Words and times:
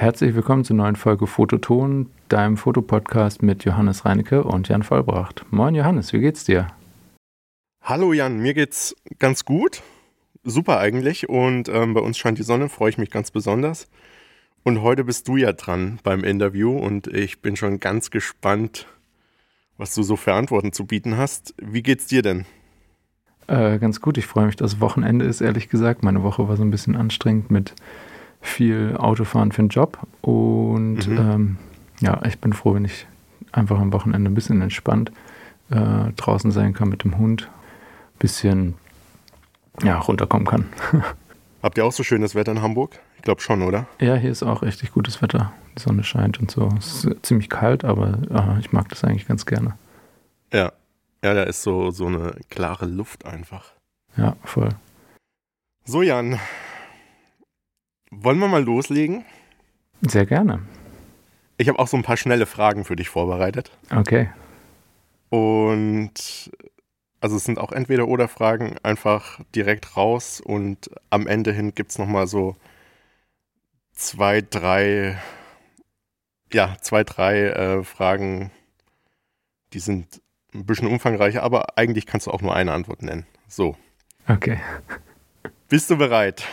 Herzlich 0.00 0.34
willkommen 0.34 0.64
zur 0.64 0.76
neuen 0.76 0.96
Folge 0.96 1.26
Fototon, 1.26 2.08
deinem 2.30 2.56
Fotopodcast 2.56 3.42
mit 3.42 3.66
Johannes 3.66 4.06
Reinecke 4.06 4.44
und 4.44 4.66
Jan 4.66 4.82
Vollbracht. 4.82 5.44
Moin 5.50 5.74
Johannes, 5.74 6.14
wie 6.14 6.20
geht's 6.20 6.44
dir? 6.44 6.68
Hallo 7.82 8.14
Jan, 8.14 8.38
mir 8.38 8.54
geht's 8.54 8.96
ganz 9.18 9.44
gut. 9.44 9.82
Super 10.42 10.78
eigentlich. 10.78 11.28
Und 11.28 11.68
ähm, 11.68 11.92
bei 11.92 12.00
uns 12.00 12.16
scheint 12.16 12.38
die 12.38 12.44
Sonne, 12.44 12.70
freue 12.70 12.88
ich 12.88 12.96
mich 12.96 13.10
ganz 13.10 13.30
besonders. 13.30 13.90
Und 14.62 14.80
heute 14.80 15.04
bist 15.04 15.28
du 15.28 15.36
ja 15.36 15.52
dran 15.52 15.98
beim 16.02 16.24
Interview 16.24 16.78
und 16.78 17.06
ich 17.06 17.42
bin 17.42 17.56
schon 17.56 17.78
ganz 17.78 18.10
gespannt, 18.10 18.86
was 19.76 19.94
du 19.94 20.02
so 20.02 20.16
für 20.16 20.32
Antworten 20.32 20.72
zu 20.72 20.86
bieten 20.86 21.18
hast. 21.18 21.54
Wie 21.60 21.82
geht's 21.82 22.06
dir 22.06 22.22
denn? 22.22 22.46
Äh, 23.48 23.78
ganz 23.78 24.00
gut, 24.00 24.16
ich 24.16 24.24
freue 24.24 24.46
mich, 24.46 24.56
dass 24.56 24.80
Wochenende 24.80 25.26
ist, 25.26 25.42
ehrlich 25.42 25.68
gesagt. 25.68 26.02
Meine 26.02 26.22
Woche 26.22 26.48
war 26.48 26.56
so 26.56 26.62
ein 26.62 26.70
bisschen 26.70 26.96
anstrengend 26.96 27.50
mit 27.50 27.74
viel 28.40 28.96
Autofahren 28.96 29.52
für 29.52 29.62
den 29.62 29.68
Job. 29.68 29.98
Und 30.22 31.06
mhm. 31.06 31.18
ähm, 31.18 31.56
ja, 32.00 32.20
ich 32.26 32.38
bin 32.38 32.52
froh, 32.52 32.74
wenn 32.74 32.84
ich 32.84 33.06
einfach 33.52 33.78
am 33.78 33.92
Wochenende 33.92 34.30
ein 34.30 34.34
bisschen 34.34 34.60
entspannt 34.62 35.12
äh, 35.70 36.12
draußen 36.16 36.50
sein 36.50 36.72
kann 36.72 36.88
mit 36.88 37.04
dem 37.04 37.18
Hund. 37.18 37.48
Bisschen 38.18 38.74
ja, 39.82 39.98
runterkommen 39.98 40.46
kann. 40.46 40.66
Habt 41.62 41.78
ihr 41.78 41.84
auch 41.84 41.92
so 41.92 42.02
schönes 42.02 42.34
Wetter 42.34 42.52
in 42.52 42.62
Hamburg? 42.62 42.98
Ich 43.16 43.22
glaube 43.22 43.40
schon, 43.40 43.62
oder? 43.62 43.86
Ja, 44.00 44.14
hier 44.14 44.30
ist 44.30 44.42
auch 44.42 44.62
richtig 44.62 44.92
gutes 44.92 45.20
Wetter. 45.20 45.52
Die 45.76 45.82
Sonne 45.82 46.04
scheint 46.04 46.40
und 46.40 46.50
so. 46.50 46.68
Es 46.78 47.04
ist 47.04 47.26
ziemlich 47.26 47.50
kalt, 47.50 47.84
aber 47.84 48.18
äh, 48.30 48.60
ich 48.60 48.72
mag 48.72 48.88
das 48.88 49.04
eigentlich 49.04 49.26
ganz 49.28 49.46
gerne. 49.46 49.74
Ja. 50.52 50.72
Ja, 51.22 51.34
da 51.34 51.42
ist 51.42 51.62
so, 51.62 51.90
so 51.90 52.06
eine 52.06 52.34
klare 52.48 52.86
Luft 52.86 53.26
einfach. 53.26 53.72
Ja, 54.16 54.36
voll. 54.42 54.70
So, 55.84 56.00
Jan, 56.00 56.38
wollen 58.10 58.38
wir 58.38 58.48
mal 58.48 58.62
loslegen? 58.62 59.24
Sehr 60.02 60.26
gerne. 60.26 60.62
Ich 61.56 61.68
habe 61.68 61.78
auch 61.78 61.88
so 61.88 61.96
ein 61.96 62.02
paar 62.02 62.16
schnelle 62.16 62.46
Fragen 62.46 62.84
für 62.84 62.96
dich 62.96 63.08
vorbereitet. 63.08 63.70
Okay. 63.94 64.30
Und 65.28 66.50
also 67.20 67.36
es 67.36 67.44
sind 67.44 67.58
auch 67.58 67.72
entweder 67.72 68.08
oder 68.08 68.28
Fragen 68.28 68.76
einfach 68.82 69.40
direkt 69.54 69.96
raus 69.96 70.40
und 70.40 70.90
am 71.10 71.26
Ende 71.26 71.52
hin 71.52 71.74
gibt 71.74 71.90
es 71.90 71.98
nochmal 71.98 72.26
so 72.26 72.56
zwei, 73.92 74.40
drei, 74.40 75.18
ja, 76.52 76.76
zwei, 76.80 77.04
drei 77.04 77.42
äh, 77.48 77.84
Fragen, 77.84 78.50
die 79.74 79.80
sind 79.80 80.22
ein 80.54 80.64
bisschen 80.64 80.88
umfangreicher, 80.88 81.42
aber 81.42 81.78
eigentlich 81.78 82.06
kannst 82.06 82.26
du 82.26 82.30
auch 82.30 82.40
nur 82.40 82.56
eine 82.56 82.72
Antwort 82.72 83.02
nennen. 83.02 83.26
So. 83.46 83.76
Okay. 84.26 84.58
Bist 85.68 85.90
du 85.90 85.96
bereit? 85.96 86.44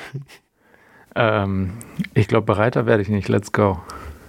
Ähm, 1.20 1.74
ich 2.14 2.28
glaube, 2.28 2.46
bereiter 2.46 2.86
werde 2.86 3.02
ich 3.02 3.10
nicht. 3.10 3.28
Let's 3.28 3.52
go. 3.52 3.82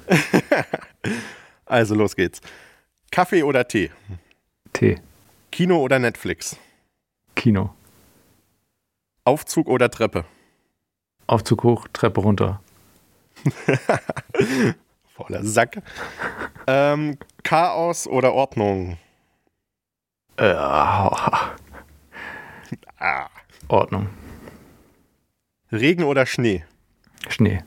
also 1.66 1.94
los 1.94 2.16
geht's. 2.16 2.40
Kaffee 3.10 3.42
oder 3.42 3.68
Tee? 3.68 3.90
Tee. 4.72 4.98
Kino 5.52 5.78
oder 5.82 5.98
Netflix? 5.98 6.56
Kino. 7.36 7.74
Aufzug 9.24 9.68
oder 9.68 9.90
Treppe? 9.90 10.24
Aufzug 11.26 11.62
hoch, 11.62 11.88
Treppe 11.92 12.22
runter. 12.22 12.62
Voller 15.14 15.44
Sack. 15.44 15.82
ähm, 16.66 17.18
Chaos 17.42 18.06
oder 18.06 18.32
Ordnung? 18.32 18.96
Äh, 20.38 20.52
ah. 20.52 21.56
Ordnung. 23.68 24.08
Regen 25.70 26.04
oder 26.04 26.24
Schnee? 26.24 26.64
Schnee. 27.28 27.62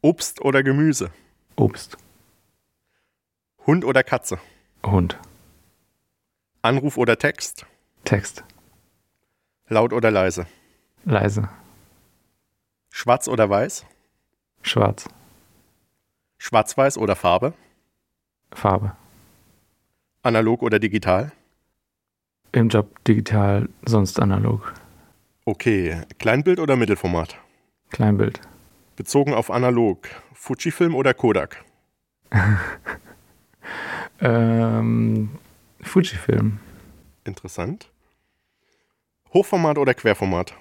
Obst 0.00 0.40
oder 0.40 0.62
Gemüse? 0.62 1.10
Obst. 1.56 1.96
Hund 3.66 3.84
oder 3.84 4.02
Katze? 4.02 4.38
Hund. 4.84 5.18
Anruf 6.62 6.96
oder 6.96 7.18
Text? 7.18 7.66
Text. 8.04 8.44
Laut 9.68 9.92
oder 9.92 10.10
leise? 10.10 10.46
Leise. 11.04 11.48
Schwarz 12.90 13.28
oder 13.28 13.50
weiß? 13.50 13.84
Schwarz. 14.62 15.08
Schwarz-weiß 16.38 16.98
oder 16.98 17.16
Farbe? 17.16 17.54
Farbe. 18.52 18.96
Analog 20.22 20.62
oder 20.62 20.78
digital? 20.78 21.32
Im 22.52 22.68
Job 22.68 23.04
digital, 23.04 23.68
sonst 23.84 24.20
analog. 24.20 24.72
Okay, 25.44 26.02
Kleinbild 26.18 26.58
oder 26.58 26.76
Mittelformat? 26.76 27.38
Kleinbild. 27.90 28.40
Bezogen 28.96 29.34
auf 29.34 29.50
analog, 29.50 30.08
Fujifilm 30.32 30.94
oder 30.94 31.14
Kodak? 31.14 31.64
ähm, 34.20 35.30
Fujifilm. 35.82 36.58
Interessant. 37.24 37.90
Hochformat 39.32 39.78
oder 39.78 39.94
Querformat? 39.94 40.54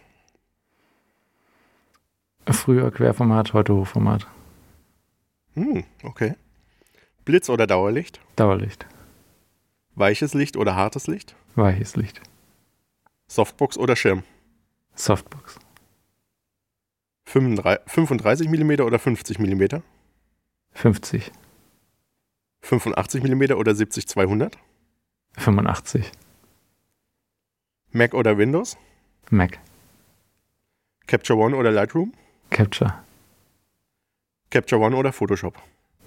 Früher 2.47 2.91
Querformat, 2.91 3.53
heute 3.53 3.73
Hochformat. 3.73 4.27
Hm, 5.55 5.83
okay. 6.03 6.35
Blitz 7.23 7.49
oder 7.49 7.65
Dauerlicht? 7.65 8.19
Dauerlicht. 8.35 8.85
Weiches 9.95 10.33
Licht 10.33 10.57
oder 10.57 10.75
hartes 10.75 11.07
Licht? 11.07 11.35
Weiches 11.55 11.95
Licht. 11.95 12.21
Softbox 13.27 13.77
oder 13.77 13.95
Schirm? 13.95 14.23
Softbox. 14.95 15.57
35 17.25 18.47
mm 18.49 18.81
oder 18.81 18.99
50 18.99 19.39
mm? 19.39 19.81
50. 20.73 21.31
85 22.61 23.23
mm 23.23 23.53
oder 23.53 23.71
70-200? 23.73 24.53
85. 25.37 26.11
Mac 27.91 28.13
oder 28.13 28.37
Windows? 28.37 28.77
Mac. 29.29 29.59
Capture 31.07 31.37
One 31.39 31.55
oder 31.55 31.71
Lightroom? 31.71 32.13
Capture. 32.49 32.93
Capture 34.49 34.81
One 34.81 34.95
oder 34.95 35.13
Photoshop? 35.13 35.55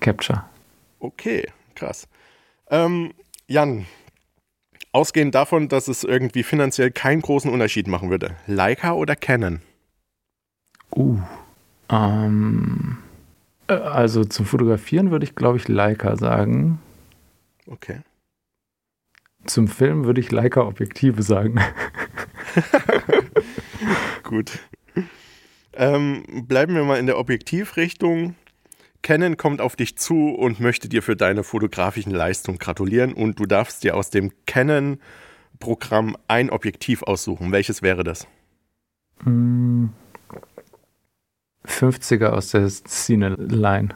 Capture. 0.00 0.44
Okay, 1.00 1.48
krass. 1.74 2.08
Ähm, 2.70 3.14
Jan, 3.46 3.86
ausgehend 4.92 5.34
davon, 5.34 5.68
dass 5.68 5.88
es 5.88 6.04
irgendwie 6.04 6.42
finanziell 6.42 6.90
keinen 6.90 7.22
großen 7.22 7.50
Unterschied 7.50 7.86
machen 7.88 8.10
würde, 8.10 8.36
Leica 8.46 8.92
oder 8.92 9.16
Canon? 9.16 9.62
Uh, 10.94 11.18
ähm, 11.90 12.98
äh, 13.68 13.74
also 13.74 14.24
zum 14.24 14.46
Fotografieren 14.46 15.10
würde 15.10 15.24
ich, 15.24 15.34
glaube 15.34 15.58
ich, 15.58 15.68
Leica 15.68 16.16
sagen. 16.16 16.80
Okay. 17.66 18.00
Zum 19.44 19.68
Film 19.68 20.04
würde 20.04 20.20
ich 20.20 20.30
Leica-Objektive 20.30 21.22
sagen. 21.22 21.60
Gut. 24.22 24.58
Ähm, 25.72 26.24
bleiben 26.46 26.74
wir 26.74 26.84
mal 26.84 26.98
in 26.98 27.06
der 27.06 27.18
Objektivrichtung. 27.18 28.34
Canon 29.02 29.36
kommt 29.36 29.60
auf 29.60 29.76
dich 29.76 29.96
zu 29.96 30.30
und 30.30 30.58
möchte 30.60 30.88
dir 30.88 31.02
für 31.02 31.14
deine 31.14 31.44
fotografischen 31.44 32.12
Leistungen 32.12 32.58
gratulieren 32.58 33.12
und 33.14 33.38
du 33.38 33.46
darfst 33.46 33.84
dir 33.84 33.96
aus 33.96 34.10
dem 34.10 34.32
Canon-Programm 34.46 36.16
ein 36.26 36.50
Objektiv 36.50 37.04
aussuchen. 37.04 37.52
Welches 37.52 37.80
wäre 37.80 38.02
das? 38.02 38.26
50er 41.68 42.28
hm. 42.28 42.34
aus 42.34 42.50
der 42.50 42.68
Cine 42.68 43.34
Line. 43.36 43.90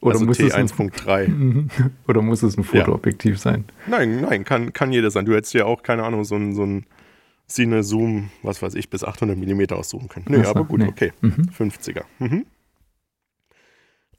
Oder 0.00 0.14
also 0.16 0.26
muss 0.26 0.38
T1.3. 0.38 1.70
Oder 2.08 2.20
muss 2.20 2.42
es 2.42 2.58
ein 2.58 2.64
Fotoobjektiv 2.64 3.36
ja. 3.36 3.38
sein? 3.38 3.64
Nein, 3.86 4.20
nein, 4.20 4.44
kann, 4.44 4.74
kann 4.74 4.92
jeder 4.92 5.10
sein. 5.10 5.24
Du 5.24 5.34
hättest 5.34 5.54
ja 5.54 5.64
auch, 5.64 5.82
keine 5.82 6.04
Ahnung, 6.04 6.24
so 6.24 6.36
ein, 6.36 6.54
so 6.54 6.64
ein 6.64 6.84
Cine 7.48 7.82
Zoom, 7.82 8.30
was 8.42 8.60
weiß 8.60 8.74
ich, 8.74 8.90
bis 8.90 9.02
800 9.02 9.36
mm 9.38 9.74
aussuchen 9.74 10.08
können. 10.08 10.26
Nee, 10.28 10.44
aber 10.44 10.64
gut, 10.64 10.80
nee. 10.80 10.88
okay. 10.88 11.12
Mhm. 11.22 11.50
50er. 11.58 12.02
Mhm. 12.18 12.44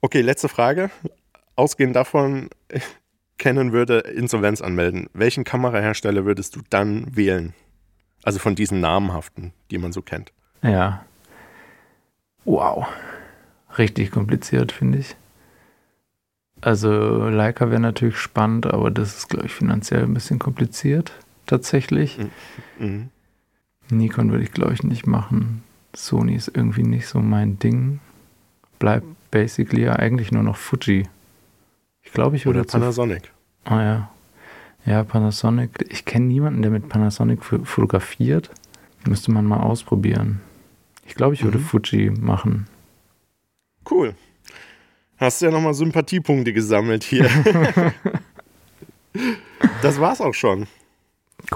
Okay, 0.00 0.22
letzte 0.22 0.48
Frage. 0.48 0.90
Ausgehend 1.54 1.94
davon, 1.94 2.50
Canon 3.38 3.72
würde 3.72 3.98
Insolvenz 3.98 4.62
anmelden. 4.62 5.08
Welchen 5.12 5.44
Kamerahersteller 5.44 6.24
würdest 6.24 6.56
du 6.56 6.60
dann 6.68 7.14
wählen? 7.14 7.54
Also 8.22 8.38
von 8.38 8.54
diesen 8.56 8.80
namhaften, 8.80 9.52
die 9.70 9.78
man 9.78 9.92
so 9.92 10.02
kennt. 10.02 10.32
Ja. 10.62 11.04
Wow. 12.46 12.86
Richtig 13.76 14.10
kompliziert, 14.10 14.72
finde 14.72 14.98
ich. 14.98 15.16
Also 16.62 17.28
Leica 17.28 17.70
wäre 17.70 17.80
natürlich 17.80 18.16
spannend, 18.16 18.66
aber 18.66 18.90
das 18.90 19.18
ist, 19.18 19.28
glaube 19.28 19.46
ich, 19.46 19.52
finanziell 19.52 20.04
ein 20.04 20.14
bisschen 20.14 20.38
kompliziert, 20.38 21.12
tatsächlich. 21.44 22.18
Mhm. 22.18 22.30
mhm. 22.78 23.08
Nikon 23.88 24.32
würde 24.32 24.42
ich, 24.42 24.52
glaube 24.52 24.72
ich, 24.72 24.82
nicht 24.82 25.06
machen. 25.06 25.62
Sony 25.94 26.34
ist 26.34 26.50
irgendwie 26.52 26.82
nicht 26.82 27.06
so 27.06 27.20
mein 27.20 27.58
Ding. 27.60 28.00
Bleibt 28.80 29.06
basically 29.30 29.84
ja 29.84 29.94
eigentlich 29.94 30.32
nur 30.32 30.42
noch 30.42 30.56
Fuji. 30.56 31.08
Ich 32.02 32.12
glaube, 32.12 32.34
ich 32.34 32.46
würde. 32.46 32.60
Oder 32.60 32.68
Panasonic. 32.68 33.30
Ah 33.64 33.82
ja. 33.82 34.10
Ja, 34.86 35.04
Panasonic. 35.04 35.70
Ich 35.88 36.04
kenne 36.04 36.26
niemanden, 36.26 36.62
der 36.62 36.70
mit 36.70 36.88
Panasonic 36.88 37.44
fotografiert. 37.44 38.50
Müsste 39.06 39.30
man 39.30 39.44
mal 39.44 39.60
ausprobieren. 39.60 40.40
Ich 41.06 41.14
glaube, 41.14 41.34
ich 41.34 41.44
würde 41.44 41.58
mhm. 41.58 41.64
Fuji 41.64 42.10
machen. 42.10 42.66
Cool. 43.90 44.14
Hast 45.18 45.40
du 45.40 45.46
ja 45.46 45.52
nochmal 45.52 45.74
Sympathiepunkte 45.74 46.52
gesammelt 46.52 47.04
hier. 47.04 47.28
das 49.82 50.00
war's 50.00 50.20
auch 50.20 50.34
schon. 50.34 50.66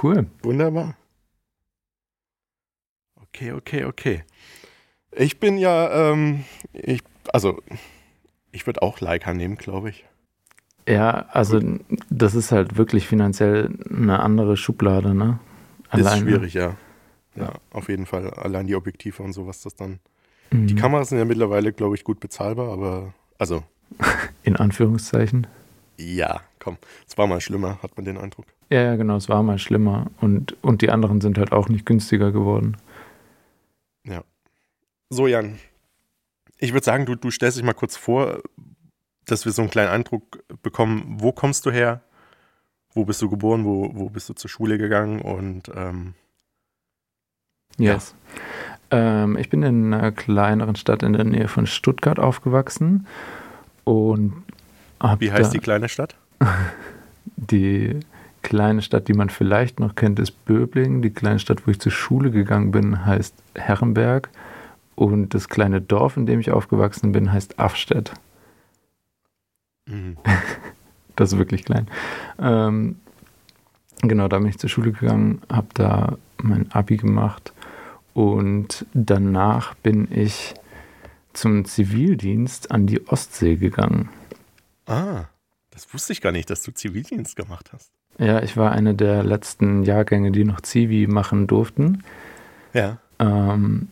Cool. 0.00 0.26
Wunderbar. 0.42 0.96
Okay, 3.16 3.52
okay, 3.52 3.84
okay. 3.84 4.24
Ich 5.12 5.40
bin 5.40 5.58
ja, 5.58 6.12
ähm, 6.12 6.44
ich, 6.72 7.02
also, 7.32 7.60
ich 8.52 8.66
würde 8.66 8.82
auch 8.82 9.00
Leica 9.00 9.34
nehmen, 9.34 9.56
glaube 9.56 9.90
ich. 9.90 10.04
Ja, 10.88 11.26
also 11.30 11.60
das 12.08 12.34
ist 12.34 12.52
halt 12.52 12.76
wirklich 12.76 13.06
finanziell 13.06 13.70
eine 13.90 14.20
andere 14.20 14.56
Schublade, 14.56 15.14
ne? 15.14 15.38
Alleine. 15.88 16.16
Ist 16.16 16.22
schwierig, 16.22 16.54
ja. 16.54 16.76
Ja, 17.36 17.54
auf 17.72 17.88
jeden 17.88 18.06
Fall. 18.06 18.30
Allein 18.30 18.66
die 18.66 18.74
Objektive 18.74 19.22
und 19.22 19.32
sowas, 19.32 19.62
das 19.62 19.76
dann. 19.76 20.00
Mhm. 20.50 20.66
Die 20.66 20.74
Kameras 20.74 21.10
sind 21.10 21.18
ja 21.18 21.24
mittlerweile, 21.24 21.72
glaube 21.72 21.94
ich, 21.94 22.04
gut 22.04 22.20
bezahlbar, 22.20 22.72
aber 22.72 23.14
also. 23.38 23.62
In 24.42 24.56
Anführungszeichen. 24.56 25.46
Ja, 25.96 26.40
komm. 26.58 26.78
Es 27.06 27.18
war 27.18 27.26
mal 27.26 27.40
schlimmer, 27.40 27.78
hat 27.82 27.96
man 27.96 28.04
den 28.04 28.16
Eindruck. 28.16 28.46
Ja, 28.70 28.82
ja, 28.82 28.96
genau, 28.96 29.16
es 29.16 29.28
war 29.28 29.42
mal 29.42 29.58
schlimmer. 29.58 30.06
Und, 30.20 30.56
und 30.62 30.82
die 30.82 30.90
anderen 30.90 31.20
sind 31.20 31.38
halt 31.38 31.52
auch 31.52 31.68
nicht 31.68 31.84
günstiger 31.84 32.32
geworden. 32.32 32.76
Ja. 34.04 34.24
So, 35.10 35.26
Jan. 35.26 35.58
Ich 36.58 36.72
würde 36.72 36.84
sagen, 36.84 37.06
du, 37.06 37.16
du 37.16 37.30
stellst 37.30 37.58
dich 37.58 37.64
mal 37.64 37.72
kurz 37.72 37.96
vor, 37.96 38.42
dass 39.26 39.44
wir 39.44 39.52
so 39.52 39.62
einen 39.62 39.70
kleinen 39.70 39.90
Eindruck 39.90 40.42
bekommen, 40.62 41.16
wo 41.18 41.32
kommst 41.32 41.66
du 41.66 41.70
her? 41.70 42.02
Wo 42.92 43.04
bist 43.04 43.22
du 43.22 43.28
geboren? 43.28 43.64
Wo, 43.64 43.90
wo 43.94 44.08
bist 44.10 44.28
du 44.28 44.34
zur 44.34 44.50
Schule 44.50 44.78
gegangen? 44.78 45.20
Und 45.20 45.70
ähm, 45.74 46.14
yes. 47.80 48.14
Ja. 48.14 48.20
Ähm, 48.90 49.36
ich 49.36 49.48
bin 49.50 49.62
in 49.62 49.94
einer 49.94 50.12
kleineren 50.12 50.76
Stadt 50.76 51.02
in 51.02 51.12
der 51.12 51.24
Nähe 51.24 51.48
von 51.48 51.66
Stuttgart 51.66 52.18
aufgewachsen. 52.18 53.06
Und 53.84 54.42
Wie 55.18 55.32
heißt 55.32 55.54
die 55.54 55.58
kleine 55.58 55.88
Stadt? 55.88 56.16
die 57.36 58.00
kleine 58.42 58.82
Stadt, 58.82 59.08
die 59.08 59.12
man 59.12 59.30
vielleicht 59.30 59.80
noch 59.80 59.94
kennt, 59.94 60.18
ist 60.18 60.44
Böbling. 60.44 61.02
Die 61.02 61.10
kleine 61.10 61.38
Stadt, 61.38 61.66
wo 61.66 61.70
ich 61.70 61.80
zur 61.80 61.92
Schule 61.92 62.30
gegangen 62.30 62.72
bin, 62.72 63.04
heißt 63.06 63.34
Herrenberg. 63.54 64.28
Und 64.96 65.34
das 65.34 65.48
kleine 65.48 65.80
Dorf, 65.80 66.16
in 66.16 66.26
dem 66.26 66.40
ich 66.40 66.50
aufgewachsen 66.50 67.12
bin, 67.12 67.32
heißt 67.32 67.58
Afstedt. 67.58 68.12
Mhm. 69.86 70.16
das 71.16 71.32
ist 71.32 71.38
wirklich 71.38 71.64
klein. 71.64 71.86
Ähm, 72.38 72.96
genau, 74.02 74.28
da 74.28 74.38
bin 74.38 74.48
ich 74.48 74.58
zur 74.58 74.68
Schule 74.68 74.92
gegangen, 74.92 75.42
habe 75.50 75.68
da 75.74 76.16
mein 76.42 76.70
Abi 76.72 76.96
gemacht 76.96 77.52
und 78.14 78.86
danach 78.92 79.74
bin 79.74 80.08
ich 80.10 80.54
zum 81.32 81.64
Zivildienst 81.64 82.70
an 82.70 82.86
die 82.86 83.06
Ostsee 83.08 83.56
gegangen. 83.56 84.08
Ah, 84.86 85.26
das 85.70 85.92
wusste 85.94 86.12
ich 86.12 86.20
gar 86.20 86.32
nicht, 86.32 86.50
dass 86.50 86.62
du 86.62 86.72
Zivildienst 86.72 87.36
gemacht 87.36 87.70
hast. 87.72 87.92
Ja, 88.18 88.42
ich 88.42 88.56
war 88.56 88.72
eine 88.72 88.94
der 88.94 89.22
letzten 89.22 89.84
Jahrgänge, 89.84 90.32
die 90.32 90.44
noch 90.44 90.60
Zivi 90.60 91.06
machen 91.06 91.46
durften. 91.46 92.02
Ja. 92.74 92.98
Ähm, 93.18 93.88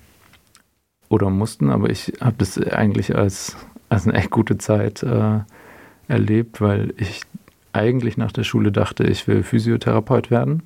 oder 1.08 1.30
mussten, 1.30 1.70
aber 1.70 1.88
ich 1.88 2.12
habe 2.20 2.34
das 2.38 2.58
eigentlich 2.58 3.16
als, 3.16 3.56
als 3.88 4.06
eine 4.06 4.18
echt 4.18 4.30
gute 4.30 4.58
Zeit 4.58 5.02
äh, 5.02 5.40
erlebt, 6.08 6.60
weil 6.60 6.92
ich 6.98 7.22
eigentlich 7.72 8.16
nach 8.16 8.32
der 8.32 8.44
Schule 8.44 8.72
dachte, 8.72 9.04
ich 9.04 9.26
will 9.26 9.42
Physiotherapeut 9.42 10.30
werden 10.30 10.64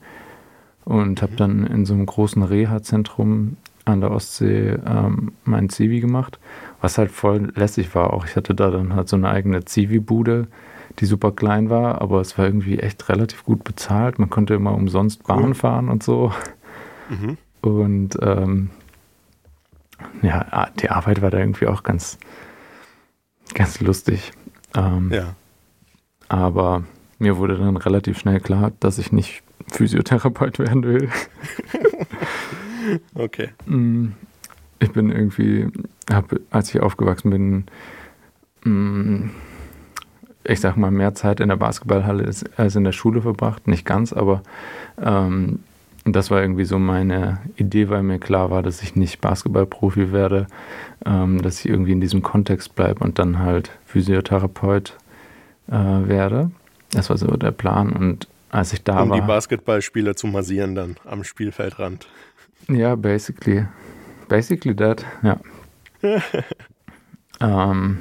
und 0.85 1.23
habe 1.23 1.37
dann 1.37 1.67
in 1.67 1.87
so 1.87 1.95
einem 1.95 2.07
großen 2.07 2.43
Reha-Zentrum 2.43 3.57
an 3.85 4.01
der 4.01 4.11
Ostsee 4.13 4.79
ähm, 4.87 5.33
mein 5.45 5.69
Zivi 5.69 6.01
gemacht, 6.01 6.39
was 6.81 6.99
halt 6.99 7.11
voll 7.11 7.53
lässig 7.55 7.95
war. 7.95 8.13
Auch 8.13 8.27
ich 8.27 8.37
hatte 8.37 8.55
da 8.55 8.71
dann 8.71 8.95
halt 8.95 9.09
so 9.09 9.17
eine 9.17 9.29
eigene 9.29 9.65
Zivi-Bude, 9.65 10.47
die 10.99 11.07
super 11.07 11.33
klein 11.33 11.71
war, 11.71 12.01
aber 12.01 12.21
es 12.21 12.39
war 12.39 12.45
irgendwie 12.45 12.79
echt 12.79 13.09
relativ 13.09 13.45
gut 13.45 13.65
bezahlt. 13.65 14.19
Man 14.19 14.31
konnte 14.31 14.55
immer 14.55 14.75
umsonst 14.75 15.27
Bahn 15.27 15.47
cool. 15.47 15.55
fahren 15.55 15.89
und 15.89 16.03
so. 16.03 16.33
Mhm. 17.09 17.37
Und 17.61 18.19
ähm, 18.23 18.71
ja, 20.23 20.71
die 20.81 20.91
Arbeit 20.91 21.23
war 21.23 21.31
da 21.31 21.39
irgendwie 21.39 21.67
auch 21.67 21.83
ganz, 21.83 22.19
ganz 23.55 23.81
lustig. 23.81 24.33
Ähm, 24.77 25.11
ja. 25.13 25.35
Aber 26.29 26.85
mir 27.19 27.37
wurde 27.37 27.57
dann 27.57 27.77
relativ 27.77 28.19
schnell 28.19 28.41
klar, 28.41 28.73
dass 28.81 28.99
ich 28.99 29.13
nicht 29.13 29.43
Physiotherapeut 29.71 30.59
werden 30.59 30.85
will. 30.85 31.09
okay. 33.15 33.51
Mm, 33.67 34.09
ich 34.79 34.93
bin 34.93 35.11
irgendwie, 35.11 35.69
hab, 36.11 36.35
als 36.51 36.75
ich 36.75 36.81
aufgewachsen 36.81 37.31
bin, 37.31 37.65
mm, 38.65 39.31
ich 40.45 40.61
sag 40.61 40.77
mal, 40.77 40.91
mehr 40.91 41.15
Zeit 41.15 41.41
in 41.41 41.49
der 41.49 41.57
Basketballhalle 41.57 42.29
als 42.57 42.77
in 42.77 42.85
der 42.85 42.93
Schule 42.93 43.23
verbracht. 43.23 43.69
Nicht 43.69 43.87
ganz, 43.87 44.13
aber 44.13 44.43
ähm, 45.01 45.61
das 46.05 46.31
war 46.31 46.41
irgendwie 46.41 46.65
so 46.65 46.79
meine 46.79 47.39
Idee, 47.57 47.89
weil 47.89 48.03
mir 48.03 48.19
klar 48.19 48.51
war, 48.51 48.63
dass 48.63 48.83
ich 48.83 48.97
nicht 48.97 49.21
Basketballprofi 49.21 50.11
werde, 50.11 50.49
ähm, 51.07 51.41
dass 51.43 51.61
ich 51.61 51.69
irgendwie 51.69 51.93
in 51.93 52.01
diesem 52.01 52.23
Kontext 52.23 52.75
bleibe 52.75 53.05
und 53.05 53.19
dann 53.19 53.39
halt 53.39 53.71
Physiotherapeut 53.87 54.97
äh, 55.69 55.73
werde. 55.73 56.51
Das 56.91 57.09
war 57.09 57.19
so 57.19 57.29
der 57.29 57.53
Plan. 57.53 57.93
Und 57.93 58.27
als 58.53 58.73
ich 58.73 58.85
da 58.85 59.03
um 59.03 59.11
war. 59.11 59.17
Um 59.17 59.23
die 59.23 59.27
Basketballspieler 59.27 60.15
zu 60.15 60.29
massieren 60.29 60.77
dann 60.77 60.97
am 61.05 61.25
Spielfeldrand. 61.25 62.07
Ja, 62.69 62.95
basically. 62.95 63.67
Basically 64.29 64.77
that, 64.77 65.05
ja. 65.23 65.41
ähm, 67.41 67.99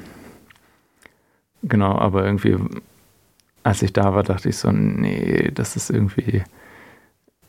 genau, 1.63 1.97
aber 1.97 2.25
irgendwie, 2.25 2.57
als 3.63 3.81
ich 3.81 3.93
da 3.93 4.13
war, 4.13 4.23
dachte 4.23 4.49
ich 4.49 4.57
so, 4.57 4.71
nee, 4.71 5.49
das 5.53 5.75
ist 5.75 5.89
irgendwie 5.89 6.43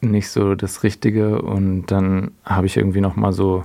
nicht 0.01 0.29
so 0.31 0.55
das 0.55 0.83
Richtige. 0.83 1.43
Und 1.43 1.87
dann 1.87 2.31
habe 2.45 2.67
ich 2.67 2.77
irgendwie 2.77 3.01
nochmal 3.01 3.33
so 3.33 3.65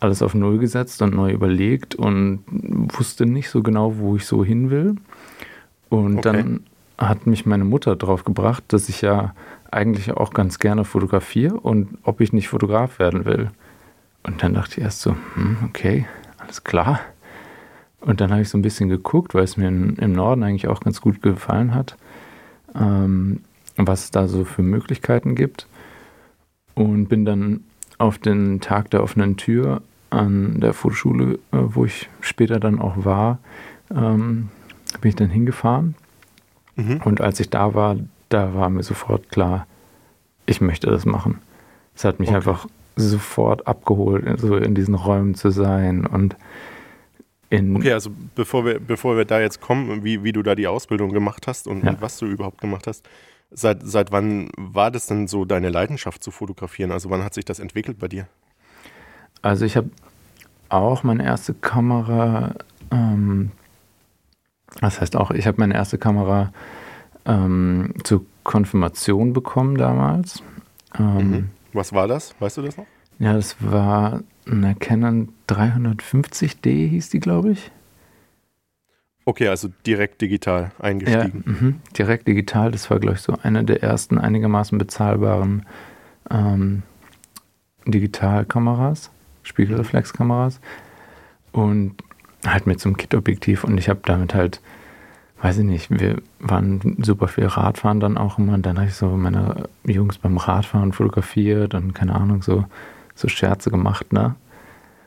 alles 0.00 0.20
auf 0.20 0.34
Null 0.34 0.58
gesetzt 0.58 1.00
und 1.00 1.14
neu 1.14 1.30
überlegt 1.30 1.94
und 1.94 2.44
wusste 2.48 3.24
nicht 3.24 3.50
so 3.50 3.62
genau, 3.62 3.98
wo 3.98 4.16
ich 4.16 4.26
so 4.26 4.44
hin 4.44 4.70
will. 4.70 4.96
Und 5.90 6.18
okay. 6.18 6.32
dann 6.32 6.60
hat 7.08 7.26
mich 7.26 7.46
meine 7.46 7.64
Mutter 7.64 7.96
drauf 7.96 8.24
gebracht, 8.24 8.64
dass 8.68 8.88
ich 8.88 9.02
ja 9.02 9.34
eigentlich 9.70 10.12
auch 10.12 10.32
ganz 10.32 10.58
gerne 10.58 10.84
fotografiere 10.84 11.58
und 11.58 11.98
ob 12.02 12.20
ich 12.20 12.32
nicht 12.32 12.48
Fotograf 12.48 12.98
werden 12.98 13.24
will. 13.24 13.50
Und 14.22 14.42
dann 14.42 14.54
dachte 14.54 14.78
ich 14.78 14.84
erst 14.84 15.00
so, 15.00 15.16
hm, 15.34 15.56
okay, 15.64 16.06
alles 16.38 16.64
klar. 16.64 17.00
Und 18.00 18.20
dann 18.20 18.30
habe 18.30 18.42
ich 18.42 18.48
so 18.48 18.58
ein 18.58 18.62
bisschen 18.62 18.88
geguckt, 18.88 19.34
weil 19.34 19.44
es 19.44 19.56
mir 19.56 19.68
im 19.68 20.12
Norden 20.12 20.42
eigentlich 20.42 20.68
auch 20.68 20.80
ganz 20.80 21.00
gut 21.00 21.22
gefallen 21.22 21.74
hat, 21.74 21.96
ähm, 22.74 23.40
was 23.76 24.04
es 24.04 24.10
da 24.10 24.28
so 24.28 24.44
für 24.44 24.62
Möglichkeiten 24.62 25.34
gibt. 25.34 25.66
Und 26.74 27.08
bin 27.08 27.24
dann 27.24 27.64
auf 27.98 28.18
den 28.18 28.60
Tag 28.60 28.90
der 28.90 29.02
offenen 29.02 29.36
Tür 29.36 29.82
an 30.10 30.60
der 30.60 30.72
Fotoschule, 30.72 31.34
äh, 31.52 31.58
wo 31.58 31.84
ich 31.84 32.08
später 32.20 32.60
dann 32.60 32.80
auch 32.80 33.04
war, 33.04 33.38
ähm, 33.90 34.48
bin 35.00 35.08
ich 35.08 35.16
dann 35.16 35.30
hingefahren. 35.30 35.94
Mhm. 36.76 37.00
Und 37.04 37.20
als 37.20 37.40
ich 37.40 37.50
da 37.50 37.74
war, 37.74 37.96
da 38.28 38.54
war 38.54 38.70
mir 38.70 38.82
sofort 38.82 39.28
klar, 39.30 39.66
ich 40.46 40.60
möchte 40.60 40.90
das 40.90 41.04
machen. 41.04 41.40
Es 41.94 42.04
hat 42.04 42.20
mich 42.20 42.30
okay. 42.30 42.36
einfach 42.36 42.66
sofort 42.96 43.66
abgeholt, 43.66 44.40
so 44.40 44.56
in 44.56 44.74
diesen 44.74 44.94
Räumen 44.94 45.34
zu 45.34 45.50
sein 45.50 46.06
und 46.06 46.36
in 47.50 47.76
okay, 47.76 47.92
also 47.92 48.10
bevor 48.34 48.64
wir, 48.64 48.80
bevor 48.80 49.16
wir 49.16 49.24
da 49.24 49.40
jetzt 49.40 49.60
kommen, 49.60 50.04
wie, 50.04 50.24
wie 50.24 50.32
du 50.32 50.42
da 50.42 50.54
die 50.54 50.66
Ausbildung 50.66 51.12
gemacht 51.12 51.46
hast 51.46 51.66
und, 51.66 51.84
ja. 51.84 51.90
und 51.90 52.00
was 52.00 52.18
du 52.18 52.26
überhaupt 52.26 52.60
gemacht 52.60 52.86
hast, 52.86 53.06
seit, 53.50 53.82
seit 53.82 54.10
wann 54.10 54.48
war 54.56 54.90
das 54.90 55.06
denn 55.06 55.26
so 55.26 55.44
deine 55.44 55.68
Leidenschaft 55.68 56.22
zu 56.24 56.30
fotografieren? 56.30 56.92
Also 56.92 57.10
wann 57.10 57.22
hat 57.22 57.34
sich 57.34 57.44
das 57.44 57.58
entwickelt 57.58 57.98
bei 57.98 58.08
dir? 58.08 58.26
Also 59.42 59.64
ich 59.64 59.76
habe 59.76 59.90
auch 60.68 61.02
meine 61.02 61.24
erste 61.24 61.52
Kamera, 61.52 62.54
ähm, 62.90 63.50
das 64.80 65.00
heißt 65.00 65.16
auch, 65.16 65.30
ich 65.30 65.46
habe 65.46 65.60
meine 65.60 65.74
erste 65.74 65.98
Kamera 65.98 66.52
ähm, 67.24 67.94
zur 68.04 68.24
Konfirmation 68.42 69.32
bekommen 69.32 69.76
damals. 69.76 70.42
Ähm, 70.98 71.30
mhm. 71.30 71.50
Was 71.72 71.92
war 71.92 72.08
das? 72.08 72.34
Weißt 72.40 72.56
du 72.56 72.62
das 72.62 72.76
noch? 72.76 72.86
Ja, 73.18 73.34
das 73.34 73.56
war 73.60 74.22
eine 74.46 74.74
Canon 74.74 75.28
350D, 75.48 76.88
hieß 76.88 77.10
die, 77.10 77.20
glaube 77.20 77.52
ich. 77.52 77.70
Okay, 79.24 79.46
also 79.48 79.68
direkt 79.86 80.20
digital 80.20 80.72
eingestiegen. 80.80 81.44
Ja, 81.46 81.52
mh, 81.52 81.74
direkt 81.96 82.26
digital, 82.26 82.72
das 82.72 82.90
war, 82.90 82.98
glaube 82.98 83.14
ich, 83.14 83.22
so 83.22 83.34
eine 83.42 83.62
der 83.62 83.82
ersten 83.82 84.18
einigermaßen 84.18 84.76
bezahlbaren 84.78 85.64
ähm, 86.30 86.82
Digitalkameras, 87.86 89.10
Spiegelreflexkameras. 89.44 90.60
Und 91.52 91.94
halt 92.46 92.66
mit 92.66 92.80
so 92.80 92.88
einem 92.88 92.96
Kit-Objektiv 92.96 93.64
und 93.64 93.78
ich 93.78 93.88
habe 93.88 94.00
damit 94.04 94.34
halt 94.34 94.60
weiß 95.42 95.58
ich 95.58 95.64
nicht, 95.64 95.90
wir 95.90 96.22
waren 96.38 96.96
super 97.02 97.26
viel 97.26 97.46
Radfahren 97.46 97.98
dann 97.98 98.16
auch 98.16 98.38
immer 98.38 98.54
und 98.54 98.64
dann 98.64 98.78
habe 98.78 98.86
ich 98.86 98.94
so 98.94 99.08
meine 99.08 99.68
Jungs 99.84 100.16
beim 100.16 100.36
Radfahren 100.36 100.92
fotografiert 100.92 101.74
und 101.74 101.94
keine 101.94 102.14
Ahnung, 102.14 102.42
so, 102.42 102.64
so 103.16 103.26
Scherze 103.26 103.70
gemacht, 103.70 104.12
ne? 104.12 104.36